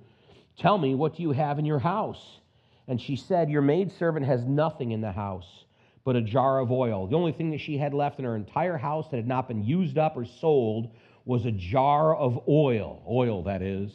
Tell 0.58 0.78
me, 0.78 0.96
what 0.96 1.15
do 1.15 1.24
you 1.24 1.32
have 1.32 1.60
in 1.60 1.65
your 1.65 1.80
house? 1.80 2.39
And 2.88 3.02
she 3.02 3.15
said, 3.15 3.50
Your 3.50 3.62
maidservant 3.62 4.26
has 4.26 4.46
nothing 4.46 4.91
in 4.91 5.02
the 5.02 5.12
house 5.12 5.65
but 6.08 6.15
a 6.15 6.22
jar 6.22 6.60
of 6.60 6.72
oil. 6.72 7.06
The 7.06 7.17
only 7.17 7.34
thing 7.34 7.52
that 7.52 7.60
she 7.60 7.78
had 7.78 7.93
left 7.93 8.17
in 8.17 8.24
her 8.24 8.38
entire 8.38 8.78
house 8.78 9.10
that 9.10 9.17
had 9.17 9.28
not 9.28 9.50
been 9.50 9.62
used 9.62 9.98
up 9.98 10.15
or 10.15 10.24
sold 10.24 10.93
was 11.26 11.46
a 11.46 11.52
jar 11.52 12.15
of 12.15 12.39
oil. 12.48 13.04
Oil, 13.10 13.43
that 13.43 13.62
is. 13.62 13.91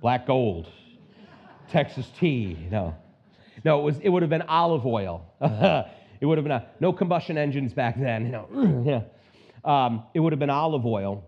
Black 0.00 0.26
gold. 0.26 0.66
Texas 1.70 2.10
tea. 2.18 2.56
No, 2.70 2.94
no, 3.64 3.80
it 3.80 3.82
was. 3.82 3.98
It 4.00 4.08
would 4.08 4.22
have 4.22 4.30
been 4.30 4.42
olive 4.42 4.86
oil. 4.86 5.24
it 6.20 6.26
would 6.26 6.38
have 6.38 6.44
been 6.44 6.52
a, 6.52 6.66
no 6.80 6.92
combustion 6.92 7.38
engines 7.38 7.72
back 7.72 7.98
then. 7.98 8.26
You 8.54 8.92
know. 8.92 9.04
Um, 9.64 10.04
it 10.14 10.20
would 10.20 10.32
have 10.32 10.38
been 10.38 10.50
olive 10.50 10.86
oil. 10.86 11.24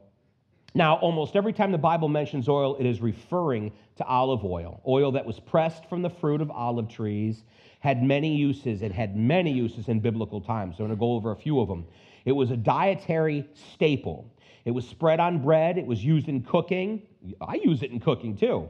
Now, 0.74 0.96
almost 0.96 1.35
every 1.35 1.53
time 1.53 1.72
the 1.72 1.79
Bible 1.79 2.09
mentions 2.09 2.48
oil, 2.48 2.77
it 2.79 2.87
is 2.87 3.01
referring 3.01 3.72
to 3.96 4.05
olive 4.05 4.44
oil. 4.44 4.81
Oil 4.87 5.11
that 5.12 5.27
was 5.27 5.40
pressed 5.40 5.88
from 5.88 6.03
the 6.03 6.11
fruit 6.11 6.40
of 6.40 6.51
olive 6.53 6.88
trees 6.88 7.42
had 7.81 8.03
many 8.03 8.37
uses. 8.37 8.83
It 8.83 8.92
had 8.92 9.16
many 9.16 9.53
uses 9.53 9.88
in 9.88 9.98
biblical 9.98 10.40
times. 10.40 10.77
So 10.77 10.85
I'm 10.85 10.90
going 10.90 10.96
to 10.96 11.01
go 11.01 11.12
over 11.14 11.33
a 11.33 11.37
few 11.37 11.59
of 11.59 11.68
them. 11.68 11.85
It 12.24 12.33
was 12.33 12.53
a 12.53 12.57
dietary 12.57 13.48
staple. 13.75 14.33
It 14.65 14.71
was 14.71 14.87
spread 14.87 15.19
on 15.19 15.42
bread. 15.42 15.79
It 15.79 15.87
was 15.87 16.04
used 16.04 16.29
in 16.29 16.42
cooking. 16.42 17.02
I 17.40 17.54
use 17.54 17.83
it 17.83 17.90
in 17.90 17.98
cooking 17.98 18.37
too 18.37 18.69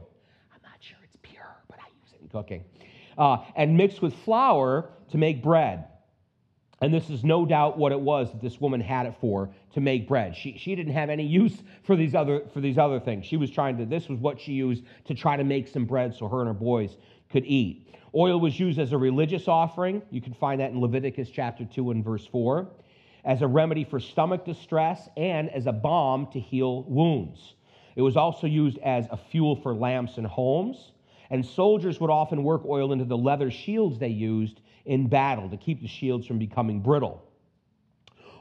cooking, 2.31 2.63
uh, 3.17 3.37
and 3.55 3.75
mixed 3.75 4.01
with 4.01 4.13
flour 4.23 4.89
to 5.11 5.17
make 5.17 5.43
bread. 5.43 5.85
And 6.81 6.93
this 6.93 7.09
is 7.09 7.23
no 7.23 7.45
doubt 7.45 7.77
what 7.77 7.91
it 7.91 7.99
was 7.99 8.31
that 8.31 8.41
this 8.41 8.61
woman 8.61 8.79
had 8.79 9.05
it 9.05 9.15
for 9.19 9.49
to 9.73 9.81
make 9.81 10.07
bread. 10.07 10.35
She, 10.35 10.57
she 10.57 10.75
didn't 10.75 10.93
have 10.93 11.09
any 11.09 11.25
use 11.25 11.61
for 11.83 11.95
these, 11.95 12.15
other, 12.15 12.43
for 12.53 12.61
these 12.61 12.77
other 12.77 12.99
things. 12.99 13.25
She 13.25 13.35
was 13.35 13.51
trying 13.51 13.77
to, 13.77 13.85
this 13.85 14.07
was 14.07 14.19
what 14.19 14.39
she 14.39 14.53
used 14.53 14.83
to 15.05 15.13
try 15.13 15.35
to 15.35 15.43
make 15.43 15.67
some 15.67 15.85
bread 15.85 16.15
so 16.15 16.29
her 16.29 16.39
and 16.39 16.47
her 16.47 16.53
boys 16.53 16.95
could 17.29 17.45
eat. 17.45 17.93
Oil 18.15 18.39
was 18.39 18.59
used 18.59 18.79
as 18.79 18.93
a 18.93 18.97
religious 18.97 19.47
offering. 19.47 20.01
You 20.09 20.21
can 20.21 20.33
find 20.33 20.61
that 20.61 20.71
in 20.71 20.79
Leviticus 20.79 21.29
chapter 21.29 21.65
2 21.65 21.91
and 21.91 22.03
verse 22.03 22.25
4, 22.25 22.67
as 23.25 23.41
a 23.41 23.47
remedy 23.47 23.83
for 23.83 23.99
stomach 23.99 24.45
distress 24.45 25.09
and 25.17 25.49
as 25.49 25.67
a 25.67 25.73
balm 25.73 26.27
to 26.31 26.39
heal 26.39 26.83
wounds. 26.83 27.55
It 27.95 28.01
was 28.01 28.15
also 28.15 28.47
used 28.47 28.77
as 28.79 29.05
a 29.11 29.17
fuel 29.17 29.57
for 29.57 29.73
lamps 29.73 30.17
and 30.17 30.25
homes 30.25 30.93
and 31.29 31.45
soldiers 31.45 31.99
would 31.99 32.09
often 32.09 32.43
work 32.43 32.63
oil 32.65 32.91
into 32.91 33.05
the 33.05 33.17
leather 33.17 33.51
shields 33.51 33.99
they 33.99 34.07
used 34.07 34.61
in 34.85 35.07
battle 35.07 35.49
to 35.49 35.57
keep 35.57 35.81
the 35.81 35.87
shields 35.87 36.25
from 36.25 36.39
becoming 36.39 36.81
brittle. 36.81 37.23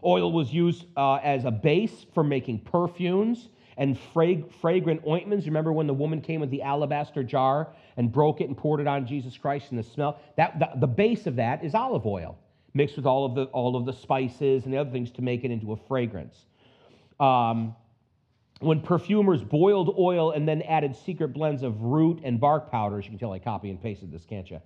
Oil 0.05 0.33
was 0.33 0.53
used 0.53 0.87
uh, 0.97 1.17
as 1.17 1.45
a 1.45 1.51
base 1.51 2.07
for 2.15 2.23
making 2.23 2.61
perfumes 2.61 3.49
and 3.77 3.99
frag- 4.13 4.53
fragrant 4.61 5.03
ointments. 5.07 5.47
Remember 5.47 5.73
when 5.73 5.87
the 5.87 5.95
woman 5.95 6.21
came 6.21 6.41
with 6.41 6.51
the 6.51 6.63
alabaster 6.63 7.23
jar 7.23 7.69
and 7.97 8.11
broke 8.13 8.41
it 8.41 8.49
and 8.49 8.57
poured 8.57 8.81
it 8.81 8.87
on 8.87 9.07
Jesus 9.07 9.37
Christ 9.37 9.71
and 9.71 9.79
the 9.79 9.83
smell? 9.83 10.21
That, 10.37 10.59
the, 10.59 10.71
the 10.77 10.87
base 10.87 11.27
of 11.27 11.37
that 11.37 11.65
is 11.65 11.75
olive 11.75 12.07
oil 12.07 12.39
mixed 12.75 12.97
with 12.97 13.07
all 13.07 13.25
of 13.25 13.35
the, 13.35 13.45
all 13.47 13.77
of 13.77 13.87
the 13.87 13.93
spices 13.93 14.65
and 14.65 14.73
the 14.73 14.79
other 14.79 14.91
things 14.91 15.11
to 15.13 15.23
make 15.23 15.45
it 15.45 15.51
into 15.51 15.73
a 15.73 15.77
fragrance. 15.89 16.37
Um, 17.19 17.75
when 18.61 18.81
perfumers 18.81 19.43
boiled 19.43 19.95
oil 19.99 20.33
and 20.33 20.49
then 20.49 20.63
added 20.63 20.97
secret 20.97 21.29
blends 21.29 21.63
of 21.63 21.83
root 21.83 22.21
and 22.25 22.41
bark 22.41 22.71
powders, 22.71 23.05
you 23.05 23.11
can 23.11 23.19
tell 23.19 23.33
I 23.33 23.39
copy 23.39 23.71
and 23.71 23.81
pasted 23.81 24.11
this, 24.11 24.25
can't 24.25 24.51
you? 24.51 24.61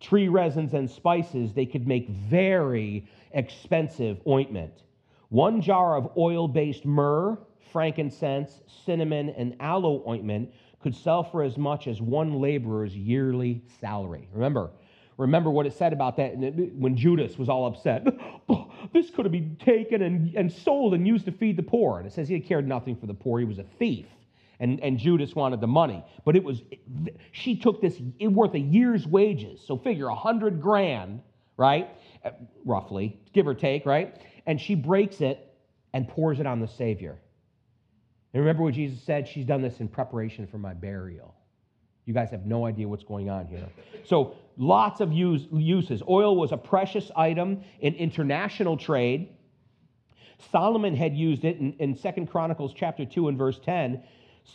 Tree 0.00 0.28
resins 0.28 0.74
and 0.74 0.90
spices, 0.90 1.52
they 1.52 1.66
could 1.66 1.86
make 1.86 2.08
very 2.08 3.06
expensive 3.32 4.20
ointment. 4.26 4.82
One 5.28 5.60
jar 5.60 5.96
of 5.96 6.10
oil 6.16 6.48
based 6.48 6.84
myrrh, 6.84 7.38
frankincense, 7.72 8.60
cinnamon, 8.84 9.30
and 9.30 9.56
aloe 9.60 10.02
ointment 10.06 10.50
could 10.80 10.94
sell 10.94 11.24
for 11.24 11.42
as 11.42 11.58
much 11.58 11.88
as 11.88 12.00
one 12.00 12.40
laborer's 12.40 12.94
yearly 12.94 13.62
salary. 13.80 14.28
Remember, 14.32 14.70
remember 15.16 15.50
what 15.50 15.66
it 15.66 15.72
said 15.72 15.92
about 15.92 16.16
that 16.16 16.34
when 16.36 16.96
Judas 16.96 17.38
was 17.38 17.48
all 17.48 17.66
upset. 17.66 18.06
Oh, 18.48 18.70
this 18.92 19.10
could 19.10 19.24
have 19.24 19.32
been 19.32 19.56
taken 19.56 20.02
and, 20.02 20.34
and 20.34 20.52
sold 20.52 20.94
and 20.94 21.06
used 21.06 21.24
to 21.24 21.32
feed 21.32 21.56
the 21.56 21.62
poor. 21.62 21.98
And 21.98 22.06
it 22.06 22.12
says 22.12 22.28
he 22.28 22.38
cared 22.40 22.66
nothing 22.66 22.96
for 22.96 23.06
the 23.06 23.14
poor, 23.14 23.38
he 23.38 23.44
was 23.44 23.58
a 23.58 23.64
thief. 23.78 24.06
And, 24.58 24.80
and 24.80 24.98
Judas 24.98 25.34
wanted 25.34 25.60
the 25.60 25.66
money. 25.66 26.02
But 26.24 26.34
it 26.34 26.42
was, 26.42 26.62
she 27.32 27.56
took 27.56 27.82
this 27.82 28.00
it 28.18 28.28
worth 28.28 28.54
a 28.54 28.58
year's 28.58 29.06
wages. 29.06 29.60
So 29.64 29.76
figure 29.76 30.08
a 30.08 30.14
hundred 30.14 30.62
grand, 30.62 31.20
right? 31.58 31.90
Uh, 32.24 32.30
roughly, 32.64 33.20
give 33.34 33.46
or 33.46 33.54
take, 33.54 33.84
right? 33.84 34.16
And 34.46 34.58
she 34.58 34.74
breaks 34.74 35.20
it 35.20 35.54
and 35.92 36.08
pours 36.08 36.40
it 36.40 36.46
on 36.46 36.60
the 36.60 36.68
Savior. 36.68 37.18
And 38.32 38.40
remember 38.42 38.62
what 38.62 38.74
Jesus 38.74 39.02
said? 39.02 39.28
She's 39.28 39.44
done 39.44 39.60
this 39.60 39.80
in 39.80 39.88
preparation 39.88 40.46
for 40.46 40.58
my 40.58 40.74
burial. 40.74 41.34
You 42.06 42.14
guys 42.14 42.30
have 42.30 42.46
no 42.46 42.66
idea 42.66 42.88
what's 42.88 43.04
going 43.04 43.28
on 43.28 43.46
here. 43.46 43.66
So, 44.04 44.36
lots 44.56 45.00
of 45.00 45.12
use, 45.12 45.46
uses. 45.52 46.02
Oil 46.08 46.36
was 46.36 46.52
a 46.52 46.56
precious 46.56 47.10
item 47.16 47.62
in 47.80 47.94
international 47.94 48.76
trade. 48.76 49.28
Solomon 50.50 50.94
had 50.94 51.16
used 51.16 51.44
it 51.44 51.58
in, 51.58 51.72
in 51.74 51.96
2 51.96 52.26
Chronicles 52.26 52.72
chapter 52.74 53.04
2 53.04 53.28
and 53.28 53.38
verse 53.38 53.58
10. 53.64 54.02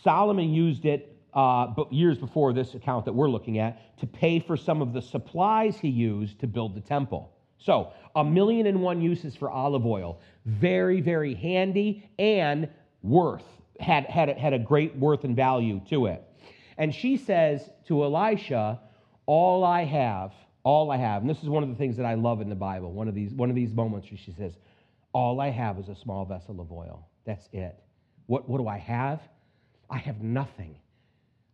Solomon 0.02 0.52
used 0.52 0.84
it 0.84 1.16
uh, 1.34 1.72
years 1.90 2.18
before 2.18 2.52
this 2.52 2.74
account 2.74 3.04
that 3.04 3.12
we're 3.12 3.28
looking 3.28 3.58
at 3.58 3.98
to 3.98 4.06
pay 4.06 4.38
for 4.38 4.56
some 4.56 4.82
of 4.82 4.92
the 4.92 5.00
supplies 5.00 5.76
he 5.76 5.88
used 5.88 6.38
to 6.40 6.46
build 6.46 6.74
the 6.74 6.80
temple. 6.80 7.32
So, 7.58 7.92
a 8.16 8.24
million 8.24 8.66
and 8.66 8.82
one 8.82 9.00
uses 9.00 9.36
for 9.36 9.48
olive 9.48 9.86
oil. 9.86 10.20
Very, 10.44 11.00
very 11.00 11.34
handy 11.34 12.10
and 12.18 12.68
worth, 13.02 13.44
had, 13.78 14.06
had, 14.06 14.36
had 14.36 14.52
a 14.52 14.58
great 14.58 14.96
worth 14.96 15.24
and 15.24 15.36
value 15.36 15.80
to 15.88 16.06
it. 16.06 16.22
And 16.76 16.94
she 16.94 17.16
says 17.16 17.70
to 17.86 18.02
Elisha, 18.02 18.80
All 19.26 19.64
I 19.64 19.84
have, 19.84 20.32
all 20.64 20.90
I 20.90 20.96
have, 20.96 21.22
and 21.22 21.30
this 21.30 21.42
is 21.42 21.48
one 21.48 21.62
of 21.62 21.68
the 21.68 21.74
things 21.74 21.96
that 21.96 22.06
I 22.06 22.14
love 22.14 22.40
in 22.40 22.48
the 22.48 22.54
Bible, 22.54 22.92
one 22.92 23.08
of 23.08 23.14
these, 23.14 23.32
one 23.32 23.50
of 23.50 23.56
these 23.56 23.72
moments 23.72 24.10
where 24.10 24.18
she 24.18 24.32
says, 24.32 24.52
All 25.12 25.40
I 25.40 25.50
have 25.50 25.78
is 25.78 25.88
a 25.88 25.94
small 25.94 26.24
vessel 26.24 26.60
of 26.60 26.72
oil. 26.72 27.08
That's 27.24 27.48
it. 27.52 27.78
What, 28.26 28.48
what 28.48 28.58
do 28.58 28.68
I 28.68 28.78
have? 28.78 29.20
I 29.90 29.98
have 29.98 30.22
nothing. 30.22 30.76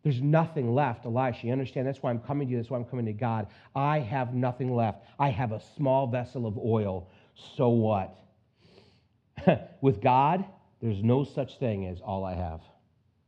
There's 0.02 0.22
nothing 0.22 0.74
left, 0.74 1.04
Elisha. 1.04 1.46
You 1.46 1.52
understand? 1.52 1.86
That's 1.86 2.02
why 2.02 2.10
I'm 2.10 2.20
coming 2.20 2.46
to 2.48 2.52
you. 2.52 2.58
That's 2.58 2.70
why 2.70 2.78
I'm 2.78 2.84
coming 2.84 3.06
to 3.06 3.12
God. 3.12 3.48
I 3.74 3.98
have 3.98 4.32
nothing 4.32 4.74
left. 4.74 5.02
I 5.18 5.30
have 5.30 5.52
a 5.52 5.60
small 5.76 6.06
vessel 6.06 6.46
of 6.46 6.56
oil. 6.56 7.08
So 7.56 7.68
what? 7.68 8.16
With 9.80 10.00
God, 10.00 10.44
there's 10.80 11.02
no 11.02 11.24
such 11.24 11.58
thing 11.58 11.86
as 11.86 12.00
all 12.00 12.24
I 12.24 12.34
have. 12.34 12.60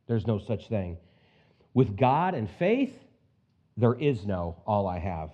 There's 0.06 0.26
no 0.26 0.38
such 0.38 0.68
thing. 0.68 0.96
With 1.74 1.96
God 1.96 2.34
and 2.34 2.48
faith, 2.58 2.94
there 3.80 3.94
is 3.94 4.26
no 4.26 4.56
all 4.66 4.86
I 4.86 4.98
have. 4.98 5.30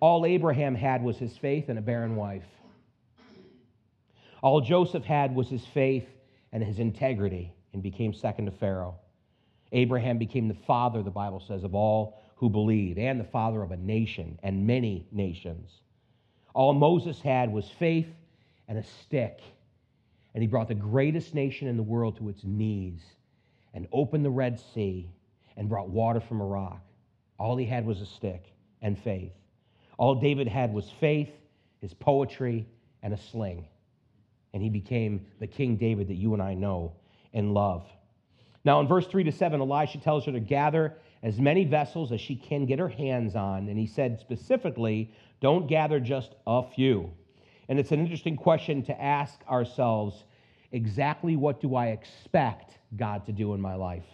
All 0.00 0.26
Abraham 0.26 0.74
had 0.74 1.02
was 1.02 1.16
his 1.16 1.36
faith 1.38 1.68
and 1.68 1.78
a 1.78 1.82
barren 1.82 2.16
wife. 2.16 2.44
All 4.42 4.60
Joseph 4.60 5.04
had 5.04 5.34
was 5.34 5.48
his 5.48 5.64
faith 5.64 6.06
and 6.52 6.62
his 6.62 6.78
integrity 6.78 7.52
and 7.72 7.82
became 7.82 8.12
second 8.12 8.46
to 8.46 8.50
Pharaoh. 8.50 8.96
Abraham 9.72 10.18
became 10.18 10.48
the 10.48 10.54
father, 10.66 11.02
the 11.02 11.10
Bible 11.10 11.40
says, 11.40 11.64
of 11.64 11.74
all 11.74 12.22
who 12.36 12.50
believe, 12.50 12.98
and 12.98 13.18
the 13.18 13.24
father 13.24 13.62
of 13.62 13.72
a 13.72 13.76
nation 13.76 14.38
and 14.42 14.66
many 14.66 15.06
nations. 15.10 15.70
All 16.54 16.74
Moses 16.74 17.20
had 17.20 17.52
was 17.52 17.68
faith 17.78 18.08
and 18.68 18.78
a 18.78 18.82
stick, 18.82 19.40
and 20.34 20.42
he 20.42 20.46
brought 20.46 20.68
the 20.68 20.74
greatest 20.74 21.34
nation 21.34 21.68
in 21.68 21.76
the 21.76 21.82
world 21.82 22.16
to 22.18 22.28
its 22.28 22.44
knees 22.44 23.00
and 23.72 23.88
opened 23.92 24.24
the 24.24 24.30
Red 24.30 24.60
Sea 24.74 25.10
and 25.56 25.68
brought 25.68 25.88
water 25.88 26.20
from 26.20 26.40
a 26.40 26.46
rock. 26.46 26.80
All 27.38 27.56
he 27.56 27.66
had 27.66 27.86
was 27.86 28.00
a 28.00 28.06
stick 28.06 28.44
and 28.82 28.98
faith. 28.98 29.32
All 29.98 30.14
David 30.14 30.48
had 30.48 30.72
was 30.72 30.90
faith, 31.00 31.30
his 31.80 31.94
poetry, 31.94 32.66
and 33.02 33.12
a 33.14 33.18
sling. 33.18 33.66
And 34.52 34.62
he 34.62 34.70
became 34.70 35.26
the 35.40 35.46
King 35.46 35.76
David 35.76 36.08
that 36.08 36.14
you 36.14 36.32
and 36.34 36.42
I 36.42 36.54
know 36.54 36.92
and 37.32 37.52
love. 37.52 37.86
Now, 38.64 38.80
in 38.80 38.88
verse 38.88 39.06
3 39.06 39.24
to 39.24 39.32
7, 39.32 39.60
Elisha 39.60 39.98
tells 39.98 40.24
her 40.24 40.32
to 40.32 40.40
gather 40.40 40.96
as 41.22 41.38
many 41.38 41.64
vessels 41.64 42.12
as 42.12 42.20
she 42.20 42.36
can 42.36 42.66
get 42.66 42.78
her 42.78 42.88
hands 42.88 43.36
on. 43.36 43.68
And 43.68 43.78
he 43.78 43.86
said 43.86 44.18
specifically, 44.18 45.12
don't 45.40 45.66
gather 45.66 46.00
just 46.00 46.34
a 46.46 46.62
few. 46.62 47.10
And 47.68 47.78
it's 47.78 47.92
an 47.92 48.00
interesting 48.00 48.36
question 48.36 48.82
to 48.84 49.00
ask 49.00 49.40
ourselves 49.48 50.24
exactly 50.72 51.36
what 51.36 51.60
do 51.60 51.74
I 51.74 51.88
expect 51.88 52.78
God 52.96 53.26
to 53.26 53.32
do 53.32 53.54
in 53.54 53.60
my 53.60 53.74
life? 53.74 54.04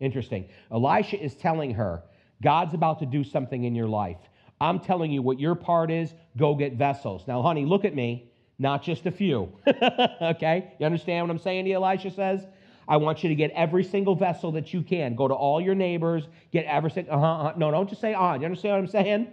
Interesting. 0.00 0.48
Elisha 0.70 1.22
is 1.22 1.34
telling 1.34 1.74
her, 1.74 2.02
God's 2.42 2.74
about 2.74 2.98
to 3.00 3.06
do 3.06 3.24
something 3.24 3.64
in 3.64 3.74
your 3.74 3.88
life. 3.88 4.18
I'm 4.60 4.80
telling 4.80 5.10
you 5.10 5.22
what 5.22 5.40
your 5.40 5.54
part 5.54 5.90
is, 5.90 6.14
go 6.36 6.54
get 6.54 6.74
vessels. 6.74 7.24
Now, 7.26 7.42
honey, 7.42 7.64
look 7.64 7.84
at 7.84 7.94
me, 7.94 8.30
not 8.58 8.82
just 8.82 9.06
a 9.06 9.10
few. 9.10 9.52
okay? 10.22 10.72
You 10.78 10.86
understand 10.86 11.26
what 11.26 11.32
I'm 11.32 11.38
saying 11.38 11.64
to 11.64 11.70
you, 11.70 11.76
Elisha 11.76 12.10
says? 12.10 12.46
I 12.86 12.98
want 12.98 13.22
you 13.22 13.28
to 13.30 13.34
get 13.34 13.50
every 13.52 13.82
single 13.82 14.14
vessel 14.14 14.52
that 14.52 14.72
you 14.72 14.82
can. 14.82 15.14
Go 15.14 15.26
to 15.26 15.34
all 15.34 15.60
your 15.60 15.74
neighbors, 15.74 16.28
get 16.52 16.66
every 16.66 16.90
single, 16.90 17.14
uh-huh, 17.14 17.26
uh-huh. 17.26 17.52
No, 17.56 17.70
don't 17.70 17.88
just 17.88 18.00
say 18.00 18.14
on. 18.14 18.40
You 18.40 18.46
understand 18.46 18.74
what 18.74 18.80
I'm 18.80 19.04
saying? 19.04 19.32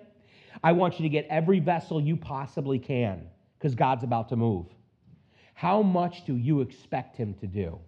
I 0.63 0.71
want 0.71 0.99
you 0.99 1.03
to 1.03 1.09
get 1.09 1.27
every 1.29 1.59
vessel 1.59 2.01
you 2.01 2.15
possibly 2.15 2.79
can 2.79 3.27
because 3.57 3.75
God's 3.75 4.03
about 4.03 4.29
to 4.29 4.35
move. 4.35 4.67
How 5.53 5.81
much 5.81 6.25
do 6.25 6.35
you 6.35 6.61
expect 6.61 7.17
Him 7.17 7.33
to 7.35 7.47
do? 7.47 7.79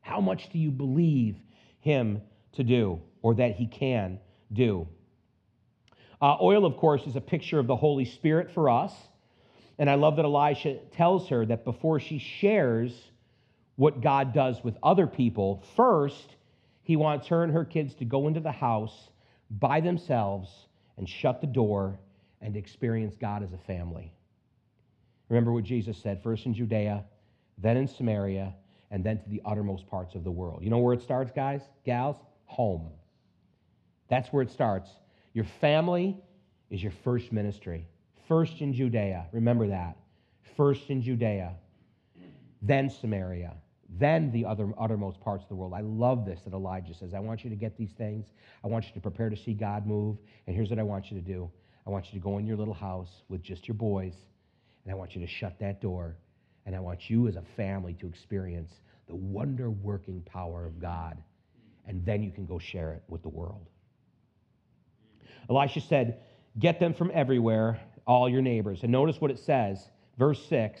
How 0.00 0.20
much 0.20 0.48
do 0.50 0.58
you 0.58 0.70
believe 0.70 1.36
him 1.80 2.22
to 2.58 2.64
do 2.64 3.00
or 3.22 3.34
that 3.34 3.56
he 3.56 3.66
can 3.66 4.20
do. 4.52 4.86
Uh, 6.20 6.36
oil, 6.40 6.64
of 6.66 6.76
course, 6.76 7.06
is 7.06 7.16
a 7.16 7.20
picture 7.20 7.58
of 7.58 7.66
the 7.66 7.76
Holy 7.76 8.04
Spirit 8.04 8.50
for 8.52 8.68
us. 8.68 8.92
And 9.78 9.88
I 9.88 9.94
love 9.94 10.16
that 10.16 10.24
Elisha 10.24 10.76
tells 10.92 11.28
her 11.28 11.46
that 11.46 11.64
before 11.64 12.00
she 12.00 12.18
shares 12.18 12.92
what 13.76 14.00
God 14.00 14.34
does 14.34 14.62
with 14.62 14.76
other 14.82 15.06
people, 15.06 15.62
first, 15.76 16.34
he 16.82 16.96
wants 16.96 17.28
her 17.28 17.44
and 17.44 17.52
her 17.52 17.64
kids 17.64 17.94
to 17.94 18.04
go 18.04 18.26
into 18.26 18.40
the 18.40 18.52
house 18.52 19.10
by 19.50 19.80
themselves 19.80 20.50
and 20.96 21.08
shut 21.08 21.40
the 21.40 21.46
door 21.46 22.00
and 22.40 22.56
experience 22.56 23.16
God 23.20 23.42
as 23.42 23.52
a 23.52 23.58
family. 23.58 24.12
Remember 25.28 25.52
what 25.52 25.64
Jesus 25.64 25.96
said 25.98 26.22
first 26.22 26.46
in 26.46 26.54
Judea, 26.54 27.04
then 27.58 27.76
in 27.76 27.86
Samaria, 27.86 28.54
and 28.90 29.04
then 29.04 29.18
to 29.22 29.28
the 29.28 29.42
uttermost 29.44 29.86
parts 29.86 30.14
of 30.14 30.24
the 30.24 30.30
world. 30.30 30.62
You 30.62 30.70
know 30.70 30.78
where 30.78 30.94
it 30.94 31.02
starts, 31.02 31.30
guys, 31.30 31.60
gals? 31.84 32.16
Home. 32.48 32.90
That's 34.08 34.28
where 34.32 34.42
it 34.42 34.50
starts. 34.50 34.90
Your 35.32 35.46
family 35.60 36.16
is 36.70 36.82
your 36.82 36.92
first 37.04 37.32
ministry. 37.32 37.86
First 38.26 38.60
in 38.60 38.72
Judea. 38.74 39.26
Remember 39.32 39.68
that. 39.68 39.96
First 40.56 40.90
in 40.90 41.00
Judea, 41.02 41.54
then 42.62 42.90
Samaria, 42.90 43.54
then 43.88 44.32
the 44.32 44.44
other 44.44 44.72
uttermost 44.78 45.20
parts 45.20 45.44
of 45.44 45.48
the 45.48 45.54
world. 45.54 45.72
I 45.72 45.80
love 45.80 46.26
this 46.26 46.40
that 46.44 46.52
Elijah 46.52 46.94
says. 46.94 47.14
I 47.14 47.20
want 47.20 47.44
you 47.44 47.50
to 47.50 47.56
get 47.56 47.76
these 47.78 47.92
things. 47.92 48.26
I 48.64 48.66
want 48.66 48.86
you 48.86 48.92
to 48.94 49.00
prepare 49.00 49.30
to 49.30 49.36
see 49.36 49.54
God 49.54 49.86
move. 49.86 50.18
And 50.46 50.56
here's 50.56 50.70
what 50.70 50.78
I 50.78 50.82
want 50.82 51.10
you 51.10 51.20
to 51.20 51.24
do 51.24 51.50
I 51.86 51.90
want 51.90 52.06
you 52.06 52.18
to 52.18 52.24
go 52.24 52.38
in 52.38 52.46
your 52.46 52.56
little 52.56 52.74
house 52.74 53.22
with 53.28 53.42
just 53.42 53.68
your 53.68 53.76
boys, 53.76 54.14
and 54.84 54.92
I 54.92 54.96
want 54.96 55.14
you 55.14 55.20
to 55.20 55.28
shut 55.28 55.58
that 55.60 55.80
door 55.80 56.16
and 56.68 56.76
I 56.76 56.80
want 56.80 57.08
you 57.08 57.28
as 57.28 57.36
a 57.36 57.44
family 57.56 57.94
to 57.94 58.06
experience 58.06 58.74
the 59.08 59.14
wonder 59.16 59.70
working 59.70 60.20
power 60.20 60.66
of 60.66 60.78
God. 60.78 61.16
And 61.88 62.04
then 62.04 62.22
you 62.22 62.30
can 62.30 62.46
go 62.46 62.58
share 62.58 62.92
it 62.92 63.02
with 63.08 63.22
the 63.22 63.28
world. 63.28 63.66
Elisha 65.50 65.80
said, 65.80 66.20
Get 66.58 66.78
them 66.78 66.92
from 66.92 67.10
everywhere, 67.14 67.80
all 68.06 68.28
your 68.28 68.42
neighbors. 68.42 68.82
And 68.82 68.92
notice 68.92 69.20
what 69.20 69.30
it 69.30 69.38
says, 69.38 69.88
verse 70.18 70.44
6 70.46 70.80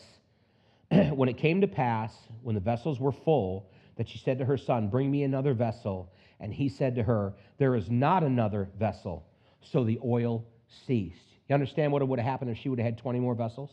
When 1.10 1.28
it 1.28 1.38
came 1.38 1.60
to 1.62 1.66
pass, 1.66 2.14
when 2.42 2.54
the 2.54 2.60
vessels 2.60 3.00
were 3.00 3.12
full, 3.12 3.70
that 3.96 4.08
she 4.08 4.18
said 4.18 4.38
to 4.38 4.44
her 4.44 4.56
son, 4.56 4.88
Bring 4.88 5.10
me 5.10 5.24
another 5.24 5.54
vessel. 5.54 6.12
And 6.40 6.52
he 6.52 6.68
said 6.68 6.94
to 6.96 7.02
her, 7.02 7.34
There 7.56 7.74
is 7.74 7.90
not 7.90 8.22
another 8.22 8.68
vessel. 8.78 9.26
So 9.60 9.84
the 9.84 9.98
oil 10.04 10.46
ceased. 10.86 11.18
You 11.48 11.54
understand 11.54 11.90
what 11.90 12.06
would 12.06 12.18
have 12.18 12.28
happened 12.28 12.50
if 12.50 12.58
she 12.58 12.68
would 12.68 12.78
have 12.78 12.86
had 12.86 12.98
20 12.98 13.18
more 13.18 13.34
vessels? 13.34 13.70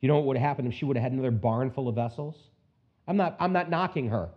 You 0.00 0.08
know 0.08 0.16
what 0.16 0.24
would 0.26 0.36
have 0.36 0.46
happened 0.46 0.68
if 0.68 0.74
she 0.74 0.84
would 0.86 0.96
have 0.96 1.04
had 1.04 1.12
another 1.12 1.30
barn 1.30 1.70
full 1.70 1.88
of 1.88 1.94
vessels? 1.94 2.36
I'm 3.06 3.16
not, 3.16 3.36
I'm 3.38 3.52
not 3.52 3.70
knocking 3.70 4.08
her. 4.08 4.30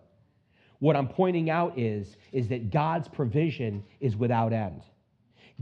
What 0.80 0.96
I'm 0.96 1.08
pointing 1.08 1.50
out 1.50 1.78
is, 1.78 2.16
is 2.32 2.48
that 2.50 2.72
God's 2.72 3.08
provision 3.08 3.84
is 4.00 4.16
without 4.16 4.54
end. 4.54 4.82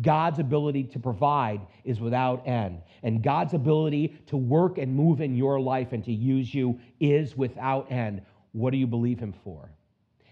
God's 0.01 0.37
ability 0.37 0.83
to 0.83 0.99
provide 0.99 1.61
is 1.83 1.99
without 1.99 2.47
end. 2.47 2.81
And 3.01 3.23
God's 3.23 3.55
ability 3.55 4.19
to 4.27 4.37
work 4.37 4.77
and 4.77 4.95
move 4.95 5.21
in 5.21 5.35
your 5.35 5.59
life 5.59 5.91
and 5.91 6.03
to 6.05 6.13
use 6.13 6.53
you 6.53 6.79
is 6.99 7.35
without 7.35 7.91
end. 7.91 8.21
What 8.51 8.71
do 8.71 8.77
you 8.77 8.85
believe 8.85 9.19
Him 9.19 9.33
for? 9.43 9.71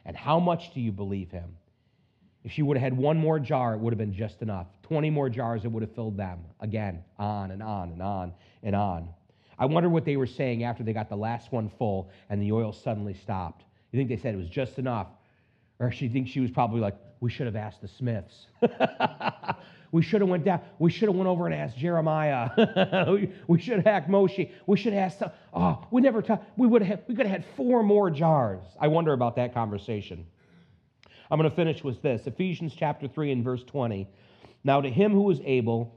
And 0.06 0.16
how 0.16 0.40
much 0.40 0.74
do 0.74 0.82
you 0.82 0.92
believe 0.92 1.32
Him? 1.32 1.56
If 2.44 2.52
she 2.52 2.62
would 2.62 2.78
have 2.78 2.84
had 2.84 2.96
one 2.96 3.18
more 3.18 3.40
jar, 3.40 3.74
it 3.74 3.80
would 3.80 3.92
have 3.92 3.98
been 3.98 4.14
just 4.14 4.44
enough. 4.44 4.68
20 4.84 5.10
more 5.10 5.30
jars, 5.30 5.66
it 5.66 5.72
would 5.72 5.82
have 5.82 5.96
filled 5.96 6.16
them. 6.16 6.42
Again, 6.60 7.04
on 7.18 7.50
and 7.50 7.64
on 7.64 7.92
and 7.92 8.04
on 8.04 8.34
and 8.62 8.76
on. 8.76 9.10
I 9.58 9.66
wonder 9.66 9.90
what 9.90 10.06
they 10.06 10.16
were 10.16 10.28
saying 10.28 10.64
after 10.64 10.84
they 10.84 10.94
got 10.94 11.10
the 11.10 11.16
last 11.16 11.52
one 11.52 11.70
full 11.80 12.12
and 12.30 12.40
the 12.40 12.52
oil 12.52 12.72
suddenly 12.72 13.16
stopped. 13.16 13.64
You 13.96 14.02
think 14.02 14.10
they 14.10 14.18
said 14.18 14.34
it 14.34 14.38
was 14.38 14.50
just 14.50 14.78
enough? 14.78 15.08
Or 15.80 15.90
she 15.90 16.10
thinks 16.10 16.30
she 16.30 16.42
was 16.42 16.52
probably 16.52 16.82
like, 16.82 16.98
we 17.22 17.30
should 17.30 17.46
have 17.46 17.56
asked 17.56 17.82
the 17.82 17.88
Smiths. 17.88 18.48
we 19.94 20.02
should 20.02 20.20
have 20.20 20.30
went 20.30 20.44
down. 20.44 20.60
We 20.80 20.92
should 20.92 21.08
have 21.08 21.16
went 21.16 21.30
over 21.30 21.46
and 21.46 21.56
asked 21.56 21.78
Jeremiah. 21.78 22.50
we, 23.48 23.58
should 23.58 23.78
have 23.78 23.88
asked 23.88 24.10
Moshe. 24.10 24.52
We 24.68 24.76
should 24.76 24.92
have 24.92 25.04
asked. 25.04 25.20
Some, 25.20 25.32
oh, 25.54 25.88
we 25.92 26.02
never. 26.02 26.22
Ta- 26.22 26.42
we 26.58 26.68
would 26.68 26.82
have. 26.82 27.04
We 27.08 27.16
could 27.16 27.26
have 27.26 27.42
had 27.42 27.46
four 27.56 27.84
more 27.84 28.12
jars. 28.12 28.66
I 28.82 28.90
wonder 28.90 29.14
about 29.14 29.38
that 29.38 29.54
conversation. 29.54 30.26
I'm 31.32 31.40
going 31.40 31.50
to 31.50 31.56
finish 31.56 31.82
with 31.82 32.02
this 32.02 32.28
Ephesians 32.28 32.76
chapter 32.78 33.08
3 33.08 33.32
and 33.32 33.46
verse 33.46 33.64
20. 33.64 34.10
Now, 34.66 34.82
to 34.82 34.90
him 34.90 35.14
who 35.14 35.32
is 35.32 35.40
able 35.46 35.96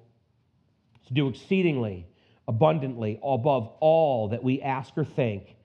to 1.09 1.15
do 1.15 1.27
exceedingly 1.27 2.07
abundantly 2.47 3.19
above 3.25 3.73
all 3.81 4.29
that 4.29 4.45
we 4.45 4.63
ask 4.63 4.97
or 4.97 5.05
think, 5.05 5.57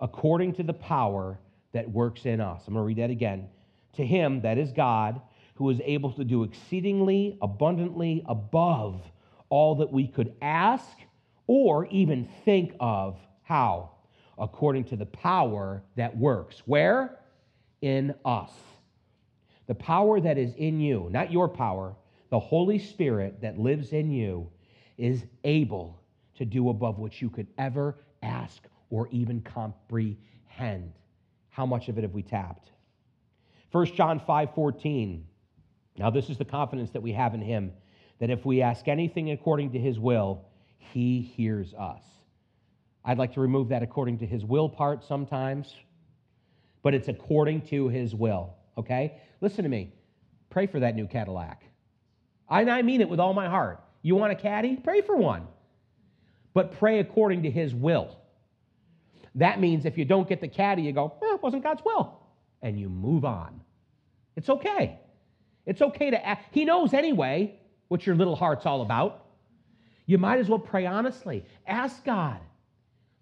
according 0.00 0.54
to 0.54 0.62
the 0.62 0.72
power 0.72 1.38
that 1.74 1.90
works 1.90 2.24
in 2.24 2.40
us. 2.40 2.62
I'm 2.66 2.74
going 2.74 2.82
to 2.82 2.86
read 2.86 2.98
that 2.98 3.10
again. 3.10 3.48
To 3.96 4.06
him, 4.06 4.40
that 4.40 4.58
is 4.58 4.72
God, 4.72 5.20
who 5.56 5.70
is 5.70 5.80
able 5.84 6.12
to 6.12 6.24
do 6.24 6.42
exceedingly 6.42 7.38
abundantly 7.42 8.24
above 8.26 9.02
all 9.50 9.76
that 9.76 9.92
we 9.92 10.08
could 10.08 10.34
ask 10.40 10.96
or 11.46 11.86
even 11.86 12.28
think 12.44 12.74
of. 12.80 13.18
How? 13.42 13.90
According 14.38 14.84
to 14.84 14.96
the 14.96 15.06
power 15.06 15.82
that 15.96 16.16
works. 16.16 16.62
Where? 16.64 17.20
In 17.82 18.14
us. 18.24 18.50
The 19.66 19.74
power 19.74 20.20
that 20.20 20.38
is 20.38 20.54
in 20.54 20.80
you, 20.80 21.08
not 21.10 21.30
your 21.30 21.48
power, 21.48 21.94
the 22.30 22.38
Holy 22.38 22.78
Spirit 22.78 23.40
that 23.42 23.58
lives 23.58 23.92
in 23.92 24.10
you 24.10 24.50
is 24.98 25.24
able 25.44 26.00
to 26.36 26.44
do 26.44 26.68
above 26.68 26.98
what 26.98 27.22
you 27.22 27.30
could 27.30 27.46
ever 27.58 27.96
ask 28.22 28.62
or 28.90 29.08
even 29.08 29.40
comprehend. 29.42 30.92
How 31.54 31.64
much 31.64 31.88
of 31.88 31.98
it 31.98 32.02
have 32.02 32.14
we 32.14 32.24
tapped? 32.24 32.72
1 33.70 33.86
John 33.94 34.18
5 34.18 34.54
14. 34.56 35.24
Now, 35.96 36.10
this 36.10 36.28
is 36.28 36.36
the 36.36 36.44
confidence 36.44 36.90
that 36.90 37.00
we 37.00 37.12
have 37.12 37.32
in 37.32 37.40
him 37.40 37.72
that 38.18 38.28
if 38.28 38.44
we 38.44 38.60
ask 38.60 38.88
anything 38.88 39.30
according 39.30 39.70
to 39.70 39.78
his 39.78 40.00
will, 40.00 40.46
he 40.78 41.20
hears 41.20 41.72
us. 41.74 42.02
I'd 43.04 43.18
like 43.18 43.34
to 43.34 43.40
remove 43.40 43.68
that 43.68 43.84
according 43.84 44.18
to 44.18 44.26
his 44.26 44.44
will 44.44 44.68
part 44.68 45.04
sometimes, 45.04 45.76
but 46.82 46.92
it's 46.92 47.06
according 47.06 47.62
to 47.68 47.88
his 47.88 48.16
will, 48.16 48.56
okay? 48.76 49.20
Listen 49.40 49.62
to 49.62 49.70
me. 49.70 49.92
Pray 50.50 50.66
for 50.66 50.80
that 50.80 50.96
new 50.96 51.06
Cadillac. 51.06 51.62
I, 52.48 52.62
I 52.68 52.82
mean 52.82 53.00
it 53.00 53.08
with 53.08 53.20
all 53.20 53.32
my 53.32 53.48
heart. 53.48 53.80
You 54.02 54.16
want 54.16 54.32
a 54.32 54.36
caddy? 54.36 54.74
Pray 54.74 55.02
for 55.02 55.16
one. 55.16 55.46
But 56.52 56.72
pray 56.80 56.98
according 56.98 57.44
to 57.44 57.50
his 57.50 57.72
will. 57.72 58.18
That 59.34 59.60
means 59.60 59.84
if 59.84 59.98
you 59.98 60.04
don't 60.04 60.28
get 60.28 60.40
the 60.40 60.48
caddy, 60.48 60.82
you 60.82 60.92
go, 60.92 61.12
eh, 61.22 61.34
it 61.34 61.42
wasn't 61.42 61.62
God's 61.62 61.82
will. 61.84 62.20
And 62.62 62.78
you 62.78 62.88
move 62.88 63.24
on. 63.24 63.60
It's 64.36 64.48
okay. 64.48 64.98
It's 65.66 65.82
okay 65.82 66.10
to 66.10 66.26
ask. 66.26 66.42
He 66.50 66.64
knows 66.64 66.94
anyway 66.94 67.58
what 67.88 68.06
your 68.06 68.16
little 68.16 68.36
heart's 68.36 68.66
all 68.66 68.82
about. 68.82 69.26
You 70.06 70.18
might 70.18 70.38
as 70.38 70.48
well 70.48 70.58
pray 70.58 70.86
honestly. 70.86 71.44
Ask 71.66 72.04
God, 72.04 72.38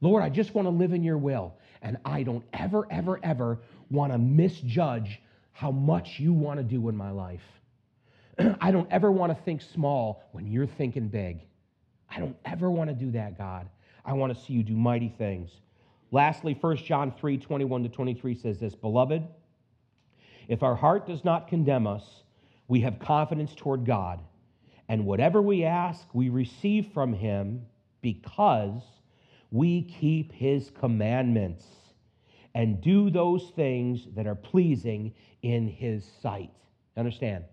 Lord, 0.01 0.23
I 0.23 0.29
just 0.29 0.55
want 0.55 0.67
to 0.67 0.71
live 0.71 0.93
in 0.93 1.03
your 1.03 1.19
will. 1.19 1.55
And 1.81 1.97
I 2.05 2.23
don't 2.23 2.45
ever, 2.53 2.87
ever, 2.91 3.21
ever 3.23 3.59
want 3.91 4.13
to 4.13 4.19
misjudge 4.19 5.21
how 5.53 5.71
much 5.71 6.19
you 6.19 6.33
want 6.33 6.59
to 6.59 6.65
do 6.65 6.89
in 6.89 6.97
my 6.97 7.11
life. 7.11 7.43
I 8.61 8.71
don't 8.71 8.91
ever 8.91 9.13
want 9.13 9.37
to 9.37 9.45
think 9.45 9.63
small 9.63 10.25
when 10.33 10.47
you're 10.47 10.67
thinking 10.67 11.09
big. 11.09 11.41
I 12.11 12.19
don't 12.19 12.37
ever 12.45 12.71
want 12.71 12.91
to 12.91 12.95
do 12.95 13.11
that, 13.13 13.39
God. 13.39 13.69
I 14.05 14.13
want 14.15 14.37
to 14.37 14.45
see 14.45 14.53
you 14.53 14.63
do 14.63 14.77
mighty 14.77 15.09
things. 15.09 15.51
Lastly, 16.13 16.57
1 16.61 16.77
John 16.77 17.11
3 17.11 17.39
21 17.39 17.83
to 17.83 17.89
23 17.89 18.35
says 18.35 18.61
this 18.61 18.75
Beloved, 18.75 19.27
if 20.47 20.63
our 20.63 20.77
heart 20.77 21.07
does 21.07 21.25
not 21.25 21.49
condemn 21.49 21.87
us, 21.87 22.23
we 22.69 22.83
have 22.83 22.99
confidence 22.99 23.55
toward 23.57 23.85
God, 23.85 24.21
and 24.89 25.07
whatever 25.07 25.43
we 25.43 25.65
ask, 25.65 26.07
we 26.13 26.29
receive 26.29 26.89
from 26.93 27.15
him 27.15 27.67
because 28.03 28.83
we 29.51 29.83
keep 29.83 30.33
his 30.33 30.71
commandments 30.71 31.67
and 32.55 32.81
do 32.83 33.11
those 33.11 33.51
things 33.57 34.07
that 34.15 34.27
are 34.27 34.35
pleasing 34.35 35.15
in 35.43 35.67
his 35.67 36.05
sight. 36.21 36.51
Understand? 36.97 37.45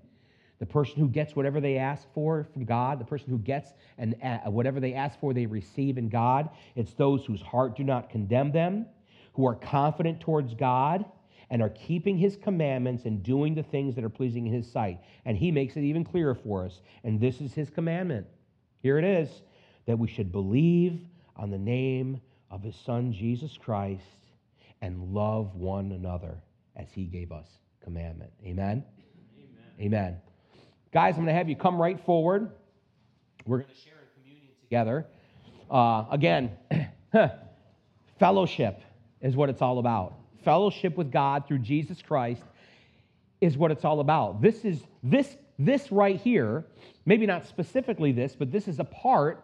The 0.59 0.65
person 0.65 0.97
who 0.97 1.07
gets 1.07 1.35
whatever 1.35 1.61
they 1.61 1.77
ask 1.77 2.05
for 2.13 2.45
from 2.51 2.65
God, 2.65 2.99
the 2.99 3.05
person 3.05 3.29
who 3.29 3.39
gets 3.39 3.73
and 3.97 4.15
uh, 4.21 4.51
whatever 4.51 4.79
they 4.79 4.93
ask 4.93 5.19
for, 5.19 5.33
they 5.33 5.45
receive 5.45 5.97
in 5.97 6.09
God. 6.09 6.49
It's 6.75 6.93
those 6.93 7.25
whose 7.25 7.41
heart 7.41 7.77
do 7.77 7.83
not 7.83 8.09
condemn 8.09 8.51
them, 8.51 8.85
who 9.33 9.47
are 9.47 9.55
confident 9.55 10.19
towards 10.19 10.53
God 10.53 11.05
and 11.49 11.61
are 11.61 11.69
keeping 11.69 12.17
his 12.17 12.35
commandments 12.35 13.05
and 13.05 13.23
doing 13.23 13.55
the 13.55 13.63
things 13.63 13.95
that 13.95 14.03
are 14.03 14.09
pleasing 14.09 14.45
in 14.47 14.53
his 14.53 14.69
sight. 14.71 14.99
And 15.25 15.37
he 15.37 15.51
makes 15.51 15.75
it 15.75 15.81
even 15.81 16.03
clearer 16.03 16.35
for 16.35 16.65
us. 16.65 16.81
And 17.03 17.19
this 17.19 17.41
is 17.41 17.53
his 17.53 17.69
commandment. 17.69 18.27
Here 18.81 18.97
it 18.97 19.05
is 19.05 19.29
that 19.85 19.97
we 19.97 20.07
should 20.07 20.31
believe 20.31 21.01
on 21.35 21.49
the 21.49 21.57
name 21.57 22.21
of 22.51 22.61
his 22.61 22.75
son 22.75 23.11
Jesus 23.13 23.57
Christ 23.57 24.03
and 24.81 25.13
love 25.13 25.55
one 25.55 25.91
another 25.91 26.43
as 26.75 26.87
he 26.91 27.05
gave 27.05 27.31
us 27.31 27.47
commandment. 27.83 28.31
Amen. 28.45 28.83
Amen. 29.79 29.81
Amen. 29.81 30.28
Guys, 30.91 31.15
I'm 31.15 31.23
going 31.23 31.27
to 31.27 31.33
have 31.33 31.47
you 31.47 31.55
come 31.55 31.79
right 31.79 32.03
forward. 32.03 32.49
We're 33.45 33.57
going 33.57 33.69
to 33.69 33.75
share 33.75 33.93
in 33.93 34.21
communion 34.21 34.49
together. 34.63 35.05
Uh, 35.69 36.05
again, 36.09 36.51
fellowship 38.19 38.81
is 39.21 39.35
what 39.35 39.49
it's 39.49 39.61
all 39.61 39.77
about. 39.77 40.15
Fellowship 40.43 40.97
with 40.97 41.11
God 41.11 41.47
through 41.47 41.59
Jesus 41.59 42.01
Christ 42.01 42.41
is 43.39 43.55
what 43.55 43.69
it's 43.69 43.85
all 43.85 43.99
about. 43.99 44.41
This 44.41 44.65
is 44.65 44.81
this 45.03 45.37
this 45.59 45.91
right 45.91 46.19
here, 46.19 46.65
maybe 47.05 47.25
not 47.27 47.45
specifically 47.45 48.11
this, 48.11 48.35
but 48.35 48.51
this 48.51 48.67
is 48.67 48.79
a 48.79 48.85
part 48.85 49.43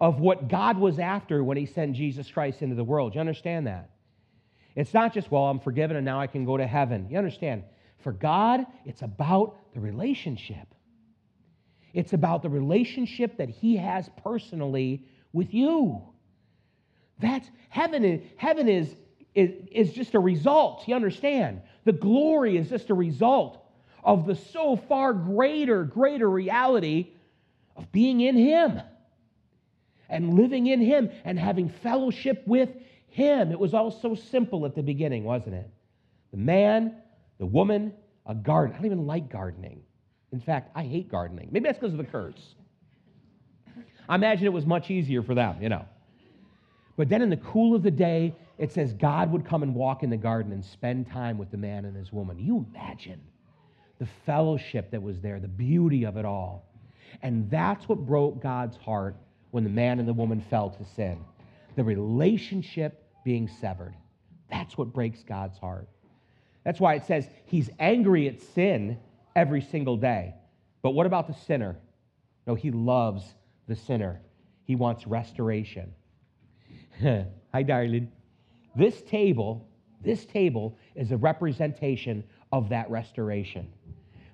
of 0.00 0.20
what 0.20 0.48
God 0.48 0.78
was 0.78 0.98
after 0.98 1.44
when 1.44 1.56
he 1.56 1.66
sent 1.66 1.96
Jesus 1.96 2.30
Christ 2.30 2.62
into 2.62 2.76
the 2.76 2.84
world. 2.84 3.14
You 3.14 3.20
understand 3.20 3.66
that? 3.66 3.90
It's 4.76 4.94
not 4.94 5.12
just, 5.12 5.30
well, 5.30 5.44
I'm 5.44 5.58
forgiven 5.58 5.96
and 5.96 6.04
now 6.04 6.20
I 6.20 6.28
can 6.28 6.44
go 6.44 6.56
to 6.56 6.66
heaven. 6.66 7.08
You 7.10 7.18
understand? 7.18 7.64
For 8.02 8.12
God, 8.12 8.66
it's 8.84 9.02
about 9.02 9.56
the 9.74 9.80
relationship. 9.80 10.74
It's 11.94 12.12
about 12.12 12.42
the 12.42 12.48
relationship 12.48 13.36
that 13.38 13.48
He 13.48 13.76
has 13.76 14.10
personally 14.22 15.04
with 15.32 15.54
you. 15.54 16.02
That's 17.18 17.48
heaven. 17.68 18.04
Is, 18.04 18.20
heaven 18.36 18.68
is, 18.68 18.94
is, 19.34 19.50
is 19.70 19.92
just 19.92 20.14
a 20.14 20.18
result. 20.18 20.86
You 20.88 20.94
understand? 20.94 21.62
The 21.84 21.92
glory 21.92 22.56
is 22.56 22.68
just 22.68 22.90
a 22.90 22.94
result 22.94 23.58
of 24.02 24.26
the 24.26 24.34
so 24.34 24.76
far 24.76 25.12
greater, 25.12 25.84
greater 25.84 26.28
reality 26.28 27.12
of 27.76 27.90
being 27.92 28.20
in 28.20 28.36
Him 28.36 28.80
and 30.08 30.34
living 30.34 30.66
in 30.66 30.80
Him 30.80 31.10
and 31.24 31.38
having 31.38 31.68
fellowship 31.68 32.42
with 32.46 32.70
Him. 33.08 33.52
It 33.52 33.58
was 33.58 33.74
all 33.74 33.90
so 33.90 34.14
simple 34.14 34.66
at 34.66 34.74
the 34.74 34.82
beginning, 34.82 35.24
wasn't 35.24 35.54
it? 35.54 35.70
The 36.32 36.38
man 36.38 36.96
the 37.42 37.46
woman, 37.46 37.92
a 38.26 38.36
garden. 38.36 38.72
I 38.72 38.76
don't 38.76 38.86
even 38.86 39.04
like 39.04 39.28
gardening. 39.28 39.82
In 40.30 40.38
fact, 40.38 40.70
I 40.76 40.84
hate 40.84 41.08
gardening. 41.08 41.48
Maybe 41.50 41.64
that's 41.64 41.76
because 41.76 41.92
of 41.92 41.98
the 41.98 42.04
curse. 42.04 42.54
I 44.08 44.14
imagine 44.14 44.46
it 44.46 44.52
was 44.52 44.64
much 44.64 44.92
easier 44.92 45.24
for 45.24 45.34
them, 45.34 45.60
you 45.60 45.68
know. 45.68 45.84
But 46.96 47.08
then 47.08 47.20
in 47.20 47.30
the 47.30 47.38
cool 47.38 47.74
of 47.74 47.82
the 47.82 47.90
day, 47.90 48.32
it 48.58 48.70
says 48.70 48.92
God 48.92 49.32
would 49.32 49.44
come 49.44 49.64
and 49.64 49.74
walk 49.74 50.04
in 50.04 50.10
the 50.10 50.16
garden 50.16 50.52
and 50.52 50.64
spend 50.64 51.10
time 51.10 51.36
with 51.36 51.50
the 51.50 51.56
man 51.56 51.84
and 51.84 51.96
his 51.96 52.12
woman. 52.12 52.38
You 52.38 52.64
imagine 52.72 53.20
the 53.98 54.06
fellowship 54.24 54.92
that 54.92 55.02
was 55.02 55.20
there, 55.20 55.40
the 55.40 55.48
beauty 55.48 56.04
of 56.04 56.16
it 56.16 56.24
all. 56.24 56.70
And 57.22 57.50
that's 57.50 57.88
what 57.88 58.06
broke 58.06 58.40
God's 58.40 58.76
heart 58.76 59.16
when 59.50 59.64
the 59.64 59.70
man 59.70 59.98
and 59.98 60.06
the 60.06 60.12
woman 60.12 60.44
fell 60.48 60.70
to 60.70 60.84
sin. 60.94 61.18
The 61.74 61.82
relationship 61.82 63.04
being 63.24 63.48
severed. 63.48 63.96
That's 64.48 64.78
what 64.78 64.92
breaks 64.92 65.24
God's 65.24 65.58
heart. 65.58 65.88
That's 66.64 66.80
why 66.80 66.94
it 66.94 67.04
says 67.04 67.28
he's 67.44 67.70
angry 67.78 68.28
at 68.28 68.40
sin 68.40 68.98
every 69.34 69.60
single 69.60 69.96
day. 69.96 70.34
But 70.82 70.90
what 70.90 71.06
about 71.06 71.26
the 71.26 71.34
sinner? 71.34 71.76
No, 72.46 72.54
he 72.54 72.70
loves 72.70 73.24
the 73.68 73.76
sinner. 73.76 74.20
He 74.64 74.76
wants 74.76 75.06
restoration. 75.06 75.92
Hi, 77.02 77.62
darling. 77.62 78.10
This 78.74 79.02
table, 79.02 79.68
this 80.02 80.24
table 80.24 80.78
is 80.94 81.12
a 81.12 81.16
representation 81.16 82.24
of 82.52 82.68
that 82.70 82.90
restoration. 82.90 83.70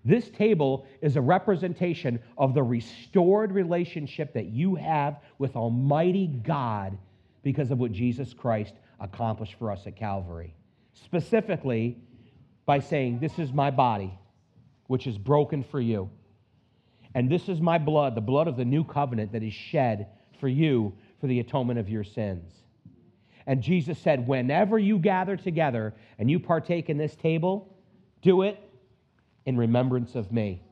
This 0.05 0.31
table 0.31 0.87
is 1.03 1.16
a 1.16 1.20
representation 1.20 2.20
of 2.39 2.55
the 2.55 2.62
restored 2.62 3.53
relationship 3.53 4.33
that 4.35 4.47
you 4.47 4.74
have 4.76 5.20
with 5.39 5.57
Almighty 5.57 6.29
God 6.29 6.97
because 7.43 7.70
of 7.70 7.79
what 7.79 7.93
Jesus 7.93 8.33
Christ 8.33 8.74
accomplished 9.01 9.55
for 9.59 9.70
us 9.70 9.87
at 9.87 9.97
Calvary. 9.97 10.55
Specifically, 10.95 11.99
by 12.69 12.81
saying, 12.81 13.19
This 13.19 13.39
is 13.39 13.51
my 13.51 13.71
body, 13.71 14.12
which 14.89 15.07
is 15.07 15.16
broken 15.16 15.62
for 15.62 15.81
you. 15.81 16.11
And 17.14 17.31
this 17.31 17.49
is 17.49 17.62
my 17.62 17.79
blood, 17.79 18.14
the 18.14 18.21
blood 18.21 18.47
of 18.47 18.59
the 18.59 18.64
new 18.66 18.85
covenant 18.85 19.33
that 19.33 19.43
is 19.43 19.55
shed 19.55 20.09
for 20.39 20.49
you 20.49 20.93
for 21.19 21.29
the 21.29 21.41
atonement 21.41 21.79
of 21.79 21.89
your 21.89 22.05
sins. 22.05 22.53
And 23.47 23.62
Jesus 23.62 23.99
said, 23.99 24.29
Whenever 24.29 24.79
you 24.79 24.99
gather 24.99 25.35
together 25.35 25.95
and 26.19 26.31
you 26.31 26.39
partake 26.39 26.91
in 26.91 26.99
this 26.99 27.16
table, 27.16 27.75
do 28.21 28.43
it 28.43 28.61
in 29.47 29.57
remembrance 29.57 30.14
of 30.14 30.31
me. 30.31 30.62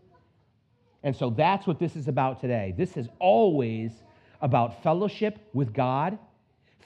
And 1.02 1.16
so 1.16 1.30
that's 1.30 1.66
what 1.66 1.78
this 1.78 1.96
is 1.96 2.08
about 2.08 2.42
today. 2.42 2.74
This 2.76 2.98
is 2.98 3.08
always 3.20 3.90
about 4.42 4.82
fellowship 4.82 5.38
with 5.54 5.72
God, 5.72 6.18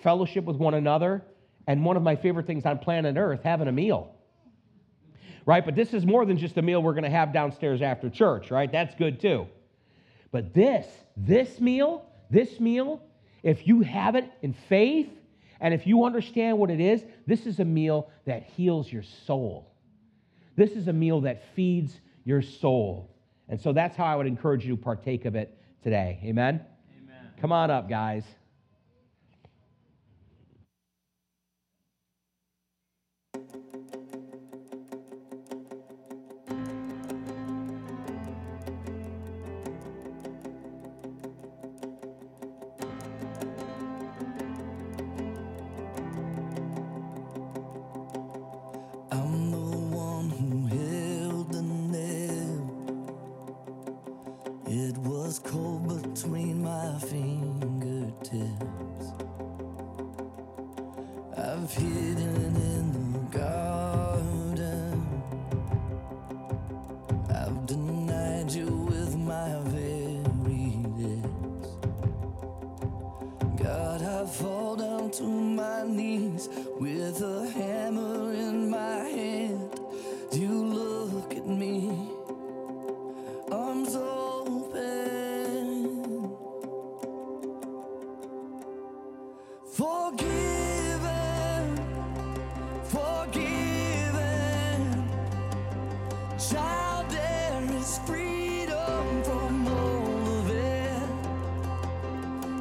fellowship 0.04 0.44
with 0.44 0.56
one 0.56 0.74
another, 0.74 1.24
and 1.66 1.84
one 1.84 1.96
of 1.96 2.04
my 2.04 2.14
favorite 2.14 2.46
things 2.46 2.64
on 2.64 2.78
planet 2.78 3.16
Earth, 3.16 3.40
having 3.42 3.66
a 3.66 3.72
meal. 3.72 4.14
Right? 5.46 5.64
But 5.64 5.74
this 5.74 5.94
is 5.94 6.04
more 6.04 6.24
than 6.24 6.36
just 6.36 6.56
a 6.56 6.62
meal 6.62 6.82
we're 6.82 6.92
going 6.92 7.04
to 7.04 7.10
have 7.10 7.32
downstairs 7.32 7.82
after 7.82 8.10
church, 8.10 8.50
right? 8.50 8.70
That's 8.70 8.94
good 8.94 9.20
too. 9.20 9.46
But 10.32 10.54
this, 10.54 10.86
this 11.16 11.60
meal, 11.60 12.06
this 12.30 12.60
meal, 12.60 13.02
if 13.42 13.66
you 13.66 13.80
have 13.80 14.14
it 14.14 14.30
in 14.42 14.52
faith 14.52 15.08
and 15.60 15.74
if 15.74 15.86
you 15.86 16.04
understand 16.04 16.58
what 16.58 16.70
it 16.70 16.80
is, 16.80 17.04
this 17.26 17.46
is 17.46 17.60
a 17.60 17.64
meal 17.64 18.10
that 18.26 18.44
heals 18.44 18.92
your 18.92 19.02
soul. 19.02 19.72
This 20.56 20.72
is 20.72 20.88
a 20.88 20.92
meal 20.92 21.20
that 21.22 21.42
feeds 21.54 22.00
your 22.24 22.42
soul. 22.42 23.10
And 23.48 23.60
so 23.60 23.72
that's 23.72 23.96
how 23.96 24.04
I 24.04 24.16
would 24.16 24.26
encourage 24.26 24.64
you 24.64 24.76
to 24.76 24.82
partake 24.82 25.24
of 25.24 25.34
it 25.34 25.58
today. 25.82 26.20
Amen? 26.24 26.64
Amen. 27.02 27.30
Come 27.40 27.52
on 27.52 27.70
up, 27.70 27.88
guys. 27.88 28.24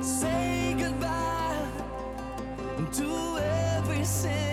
say 0.09 0.75
goodbye 0.77 1.67
to 2.93 3.37
every 3.77 4.03
sin. 4.03 4.48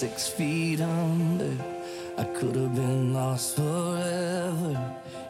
Six 0.00 0.28
feet 0.28 0.80
under. 0.80 1.52
I 2.16 2.24
could 2.24 2.56
have 2.56 2.74
been 2.74 3.12
lost 3.12 3.56
forever. 3.56 4.72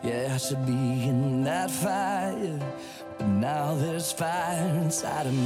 Yeah, 0.05 0.31
I 0.33 0.37
should 0.37 0.65
be 0.65 1.09
in 1.11 1.43
that 1.43 1.73
fire. 1.73 2.61
But 3.19 3.27
now 3.27 3.75
there's 3.75 4.13
fire 4.13 4.69
inside 4.85 5.27
of 5.27 5.35
me. 5.35 5.40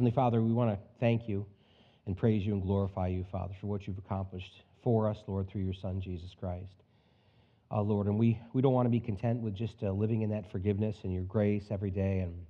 Heavenly 0.00 0.12
Father, 0.12 0.40
we 0.40 0.54
want 0.54 0.70
to 0.70 0.78
thank 0.98 1.28
you 1.28 1.44
and 2.06 2.16
praise 2.16 2.46
you 2.46 2.54
and 2.54 2.62
glorify 2.62 3.08
you, 3.08 3.22
Father, 3.30 3.52
for 3.60 3.66
what 3.66 3.86
you've 3.86 3.98
accomplished 3.98 4.62
for 4.82 5.06
us, 5.06 5.18
Lord, 5.26 5.46
through 5.46 5.60
your 5.60 5.74
Son, 5.74 6.00
Jesus 6.00 6.34
Christ. 6.40 6.84
Uh, 7.70 7.82
Lord, 7.82 8.06
and 8.06 8.18
we, 8.18 8.40
we 8.54 8.62
don't 8.62 8.72
want 8.72 8.86
to 8.86 8.90
be 8.90 8.98
content 8.98 9.42
with 9.42 9.54
just 9.54 9.82
uh, 9.82 9.90
living 9.90 10.22
in 10.22 10.30
that 10.30 10.50
forgiveness 10.50 10.96
and 11.02 11.12
your 11.12 11.24
grace 11.24 11.66
every 11.70 11.90
day 11.90 12.20
and 12.20 12.46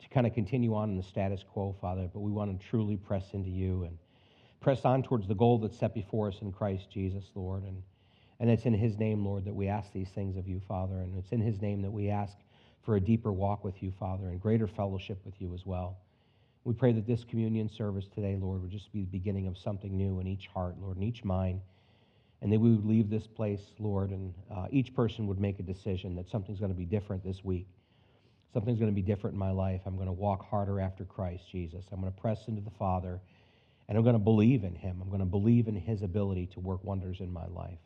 to 0.00 0.08
kind 0.08 0.26
of 0.26 0.34
continue 0.34 0.74
on 0.74 0.90
in 0.90 0.96
the 0.96 1.04
status 1.04 1.44
quo, 1.52 1.76
Father, 1.80 2.10
but 2.12 2.18
we 2.18 2.32
want 2.32 2.60
to 2.60 2.66
truly 2.66 2.96
press 2.96 3.32
into 3.32 3.50
you 3.50 3.84
and 3.84 3.96
press 4.60 4.84
on 4.84 5.04
towards 5.04 5.28
the 5.28 5.36
goal 5.36 5.58
that's 5.58 5.78
set 5.78 5.94
before 5.94 6.26
us 6.26 6.38
in 6.42 6.50
Christ 6.50 6.90
Jesus, 6.90 7.30
Lord. 7.36 7.62
And, 7.62 7.80
and 8.40 8.50
it's 8.50 8.64
in 8.64 8.74
his 8.74 8.98
name, 8.98 9.24
Lord, 9.24 9.44
that 9.44 9.54
we 9.54 9.68
ask 9.68 9.92
these 9.92 10.10
things 10.10 10.36
of 10.36 10.48
you, 10.48 10.60
Father. 10.66 10.96
And 10.98 11.16
it's 11.16 11.30
in 11.30 11.40
his 11.40 11.62
name 11.62 11.80
that 11.82 11.92
we 11.92 12.10
ask 12.10 12.36
for 12.82 12.96
a 12.96 13.00
deeper 13.00 13.32
walk 13.32 13.62
with 13.62 13.84
you, 13.84 13.92
Father, 14.00 14.30
and 14.30 14.40
greater 14.40 14.66
fellowship 14.66 15.24
with 15.24 15.40
you 15.40 15.54
as 15.54 15.64
well. 15.64 15.96
We 16.68 16.74
pray 16.74 16.92
that 16.92 17.06
this 17.06 17.24
communion 17.24 17.70
service 17.70 18.04
today, 18.14 18.36
Lord, 18.38 18.60
would 18.60 18.70
just 18.70 18.92
be 18.92 19.00
the 19.00 19.06
beginning 19.06 19.46
of 19.46 19.56
something 19.56 19.96
new 19.96 20.20
in 20.20 20.26
each 20.26 20.48
heart, 20.48 20.74
Lord, 20.78 20.98
in 20.98 21.02
each 21.02 21.24
mind. 21.24 21.62
And 22.42 22.52
that 22.52 22.60
we 22.60 22.72
would 22.72 22.84
leave 22.84 23.08
this 23.08 23.26
place, 23.26 23.62
Lord, 23.78 24.10
and 24.10 24.34
uh, 24.54 24.66
each 24.70 24.94
person 24.94 25.26
would 25.28 25.40
make 25.40 25.58
a 25.60 25.62
decision 25.62 26.14
that 26.16 26.28
something's 26.28 26.58
going 26.58 26.70
to 26.70 26.76
be 26.76 26.84
different 26.84 27.24
this 27.24 27.42
week. 27.42 27.68
Something's 28.52 28.78
going 28.78 28.90
to 28.90 28.94
be 28.94 29.00
different 29.00 29.32
in 29.32 29.38
my 29.38 29.50
life. 29.50 29.80
I'm 29.86 29.94
going 29.94 30.08
to 30.08 30.12
walk 30.12 30.44
harder 30.44 30.78
after 30.78 31.06
Christ 31.06 31.44
Jesus. 31.50 31.86
I'm 31.90 32.02
going 32.02 32.12
to 32.12 32.20
press 32.20 32.40
into 32.48 32.60
the 32.60 32.76
Father, 32.78 33.18
and 33.88 33.96
I'm 33.96 34.04
going 34.04 34.12
to 34.12 34.18
believe 34.18 34.62
in 34.62 34.74
Him. 34.74 34.98
I'm 35.00 35.08
going 35.08 35.20
to 35.20 35.24
believe 35.24 35.68
in 35.68 35.74
His 35.74 36.02
ability 36.02 36.48
to 36.48 36.60
work 36.60 36.84
wonders 36.84 37.20
in 37.20 37.32
my 37.32 37.46
life. 37.46 37.80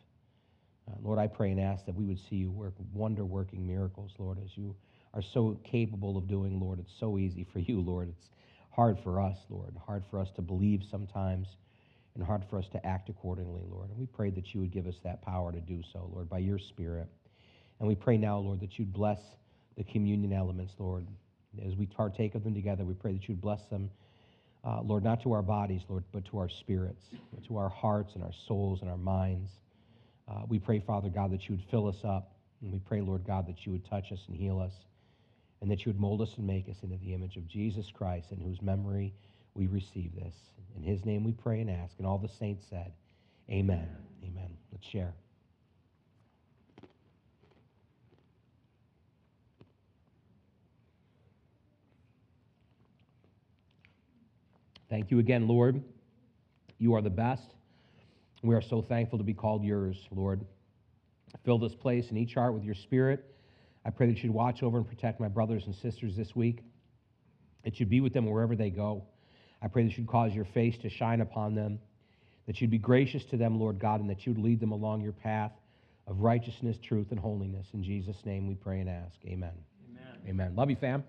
Uh, 0.90 0.96
Lord, 1.00 1.20
I 1.20 1.28
pray 1.28 1.52
and 1.52 1.60
ask 1.60 1.86
that 1.86 1.94
we 1.94 2.04
would 2.04 2.18
see 2.28 2.34
you 2.34 2.50
work 2.50 2.74
wonder 2.92 3.24
working 3.24 3.64
miracles, 3.64 4.10
Lord, 4.18 4.38
as 4.44 4.56
you 4.56 4.74
are 5.14 5.22
so 5.22 5.60
capable 5.62 6.16
of 6.16 6.26
doing, 6.26 6.58
Lord. 6.58 6.80
It's 6.80 6.98
so 6.98 7.16
easy 7.16 7.46
for 7.52 7.60
you, 7.60 7.80
Lord. 7.80 8.08
It's 8.08 8.30
hard 8.72 8.98
for 9.04 9.20
us, 9.20 9.36
Lord. 9.48 9.76
Hard 9.86 10.02
for 10.10 10.18
us 10.18 10.28
to 10.36 10.42
believe 10.42 10.82
sometimes, 10.90 11.46
and 12.14 12.24
hard 12.24 12.42
for 12.50 12.58
us 12.58 12.66
to 12.72 12.86
act 12.86 13.08
accordingly, 13.08 13.62
Lord. 13.70 13.90
And 13.90 13.98
we 13.98 14.06
pray 14.06 14.30
that 14.30 14.52
you 14.52 14.60
would 14.60 14.72
give 14.72 14.86
us 14.86 14.96
that 15.04 15.22
power 15.22 15.52
to 15.52 15.60
do 15.60 15.82
so, 15.92 16.10
Lord, 16.12 16.28
by 16.28 16.38
your 16.38 16.58
Spirit. 16.58 17.08
And 17.78 17.88
we 17.88 17.94
pray 17.94 18.16
now, 18.16 18.38
Lord, 18.38 18.60
that 18.60 18.78
you'd 18.78 18.92
bless 18.92 19.18
the 19.76 19.84
communion 19.84 20.32
elements, 20.32 20.72
Lord. 20.78 21.06
As 21.64 21.74
we 21.74 21.86
partake 21.86 22.34
of 22.34 22.44
them 22.44 22.54
together, 22.54 22.84
we 22.84 22.94
pray 22.94 23.12
that 23.12 23.28
you'd 23.28 23.40
bless 23.40 23.60
them, 23.70 23.90
uh, 24.64 24.80
Lord, 24.82 25.04
not 25.04 25.22
to 25.22 25.32
our 25.32 25.42
bodies, 25.42 25.82
Lord, 25.88 26.04
but 26.12 26.24
to 26.26 26.38
our 26.38 26.48
spirits, 26.48 27.02
to 27.48 27.56
our 27.56 27.68
hearts 27.68 28.14
and 28.14 28.22
our 28.22 28.32
souls 28.46 28.80
and 28.80 28.90
our 28.90 28.96
minds. 28.96 29.50
Uh, 30.28 30.42
we 30.48 30.58
pray, 30.58 30.80
Father 30.80 31.08
God, 31.08 31.32
that 31.32 31.48
you 31.48 31.56
would 31.56 31.64
fill 31.70 31.88
us 31.88 32.04
up. 32.04 32.32
And 32.62 32.72
we 32.72 32.78
pray, 32.78 33.00
Lord 33.00 33.26
God, 33.26 33.46
that 33.48 33.66
you 33.66 33.72
would 33.72 33.84
touch 33.90 34.12
us 34.12 34.20
and 34.28 34.36
heal 34.36 34.60
us, 34.60 34.72
and 35.62 35.70
that 35.70 35.86
you 35.86 35.90
would 35.90 36.00
mold 36.00 36.20
us 36.20 36.34
and 36.36 36.46
make 36.46 36.68
us 36.68 36.76
into 36.82 36.96
the 36.96 37.14
image 37.14 37.36
of 37.36 37.46
Jesus 37.46 37.88
Christ, 37.94 38.32
in 38.32 38.40
whose 38.40 38.60
memory 38.60 39.14
we 39.54 39.68
receive 39.68 40.12
this. 40.16 40.34
In 40.76 40.82
his 40.82 41.04
name 41.04 41.22
we 41.22 41.30
pray 41.30 41.60
and 41.60 41.70
ask. 41.70 41.94
And 41.98 42.06
all 42.06 42.18
the 42.18 42.28
saints 42.28 42.66
said, 42.68 42.92
Amen. 43.48 43.88
Amen. 44.24 44.50
Let's 44.72 44.86
share. 44.86 45.14
Thank 54.90 55.10
you 55.10 55.20
again, 55.20 55.46
Lord. 55.46 55.82
You 56.78 56.94
are 56.94 57.02
the 57.02 57.08
best. 57.08 57.54
We 58.42 58.56
are 58.56 58.60
so 58.60 58.82
thankful 58.82 59.18
to 59.18 59.24
be 59.24 59.32
called 59.32 59.62
yours, 59.62 60.08
Lord. 60.10 60.44
Fill 61.44 61.58
this 61.58 61.74
place 61.74 62.08
and 62.08 62.18
each 62.18 62.34
heart 62.34 62.52
with 62.52 62.64
your 62.64 62.74
spirit. 62.74 63.31
I 63.84 63.90
pray 63.90 64.06
that 64.06 64.22
you'd 64.22 64.32
watch 64.32 64.62
over 64.62 64.78
and 64.78 64.86
protect 64.86 65.20
my 65.20 65.28
brothers 65.28 65.64
and 65.66 65.74
sisters 65.74 66.16
this 66.16 66.34
week, 66.36 66.62
that 67.64 67.80
you'd 67.80 67.90
be 67.90 68.00
with 68.00 68.12
them 68.12 68.26
wherever 68.26 68.54
they 68.54 68.70
go. 68.70 69.04
I 69.60 69.68
pray 69.68 69.84
that 69.84 69.96
you'd 69.96 70.08
cause 70.08 70.32
your 70.32 70.44
face 70.46 70.76
to 70.82 70.90
shine 70.90 71.20
upon 71.20 71.54
them, 71.54 71.78
that 72.46 72.60
you'd 72.60 72.70
be 72.70 72.78
gracious 72.78 73.24
to 73.30 73.36
them, 73.36 73.58
Lord 73.60 73.78
God, 73.78 74.00
and 74.00 74.10
that 74.10 74.26
you'd 74.26 74.38
lead 74.38 74.60
them 74.60 74.72
along 74.72 75.02
your 75.02 75.12
path 75.12 75.52
of 76.06 76.20
righteousness, 76.20 76.76
truth, 76.82 77.08
and 77.10 77.18
holiness. 77.18 77.66
In 77.72 77.82
Jesus' 77.82 78.16
name 78.24 78.48
we 78.48 78.54
pray 78.54 78.80
and 78.80 78.88
ask. 78.88 79.14
Amen. 79.24 79.52
Amen. 79.90 80.18
Amen. 80.28 80.56
Love 80.56 80.70
you, 80.70 80.76
fam. 80.76 81.04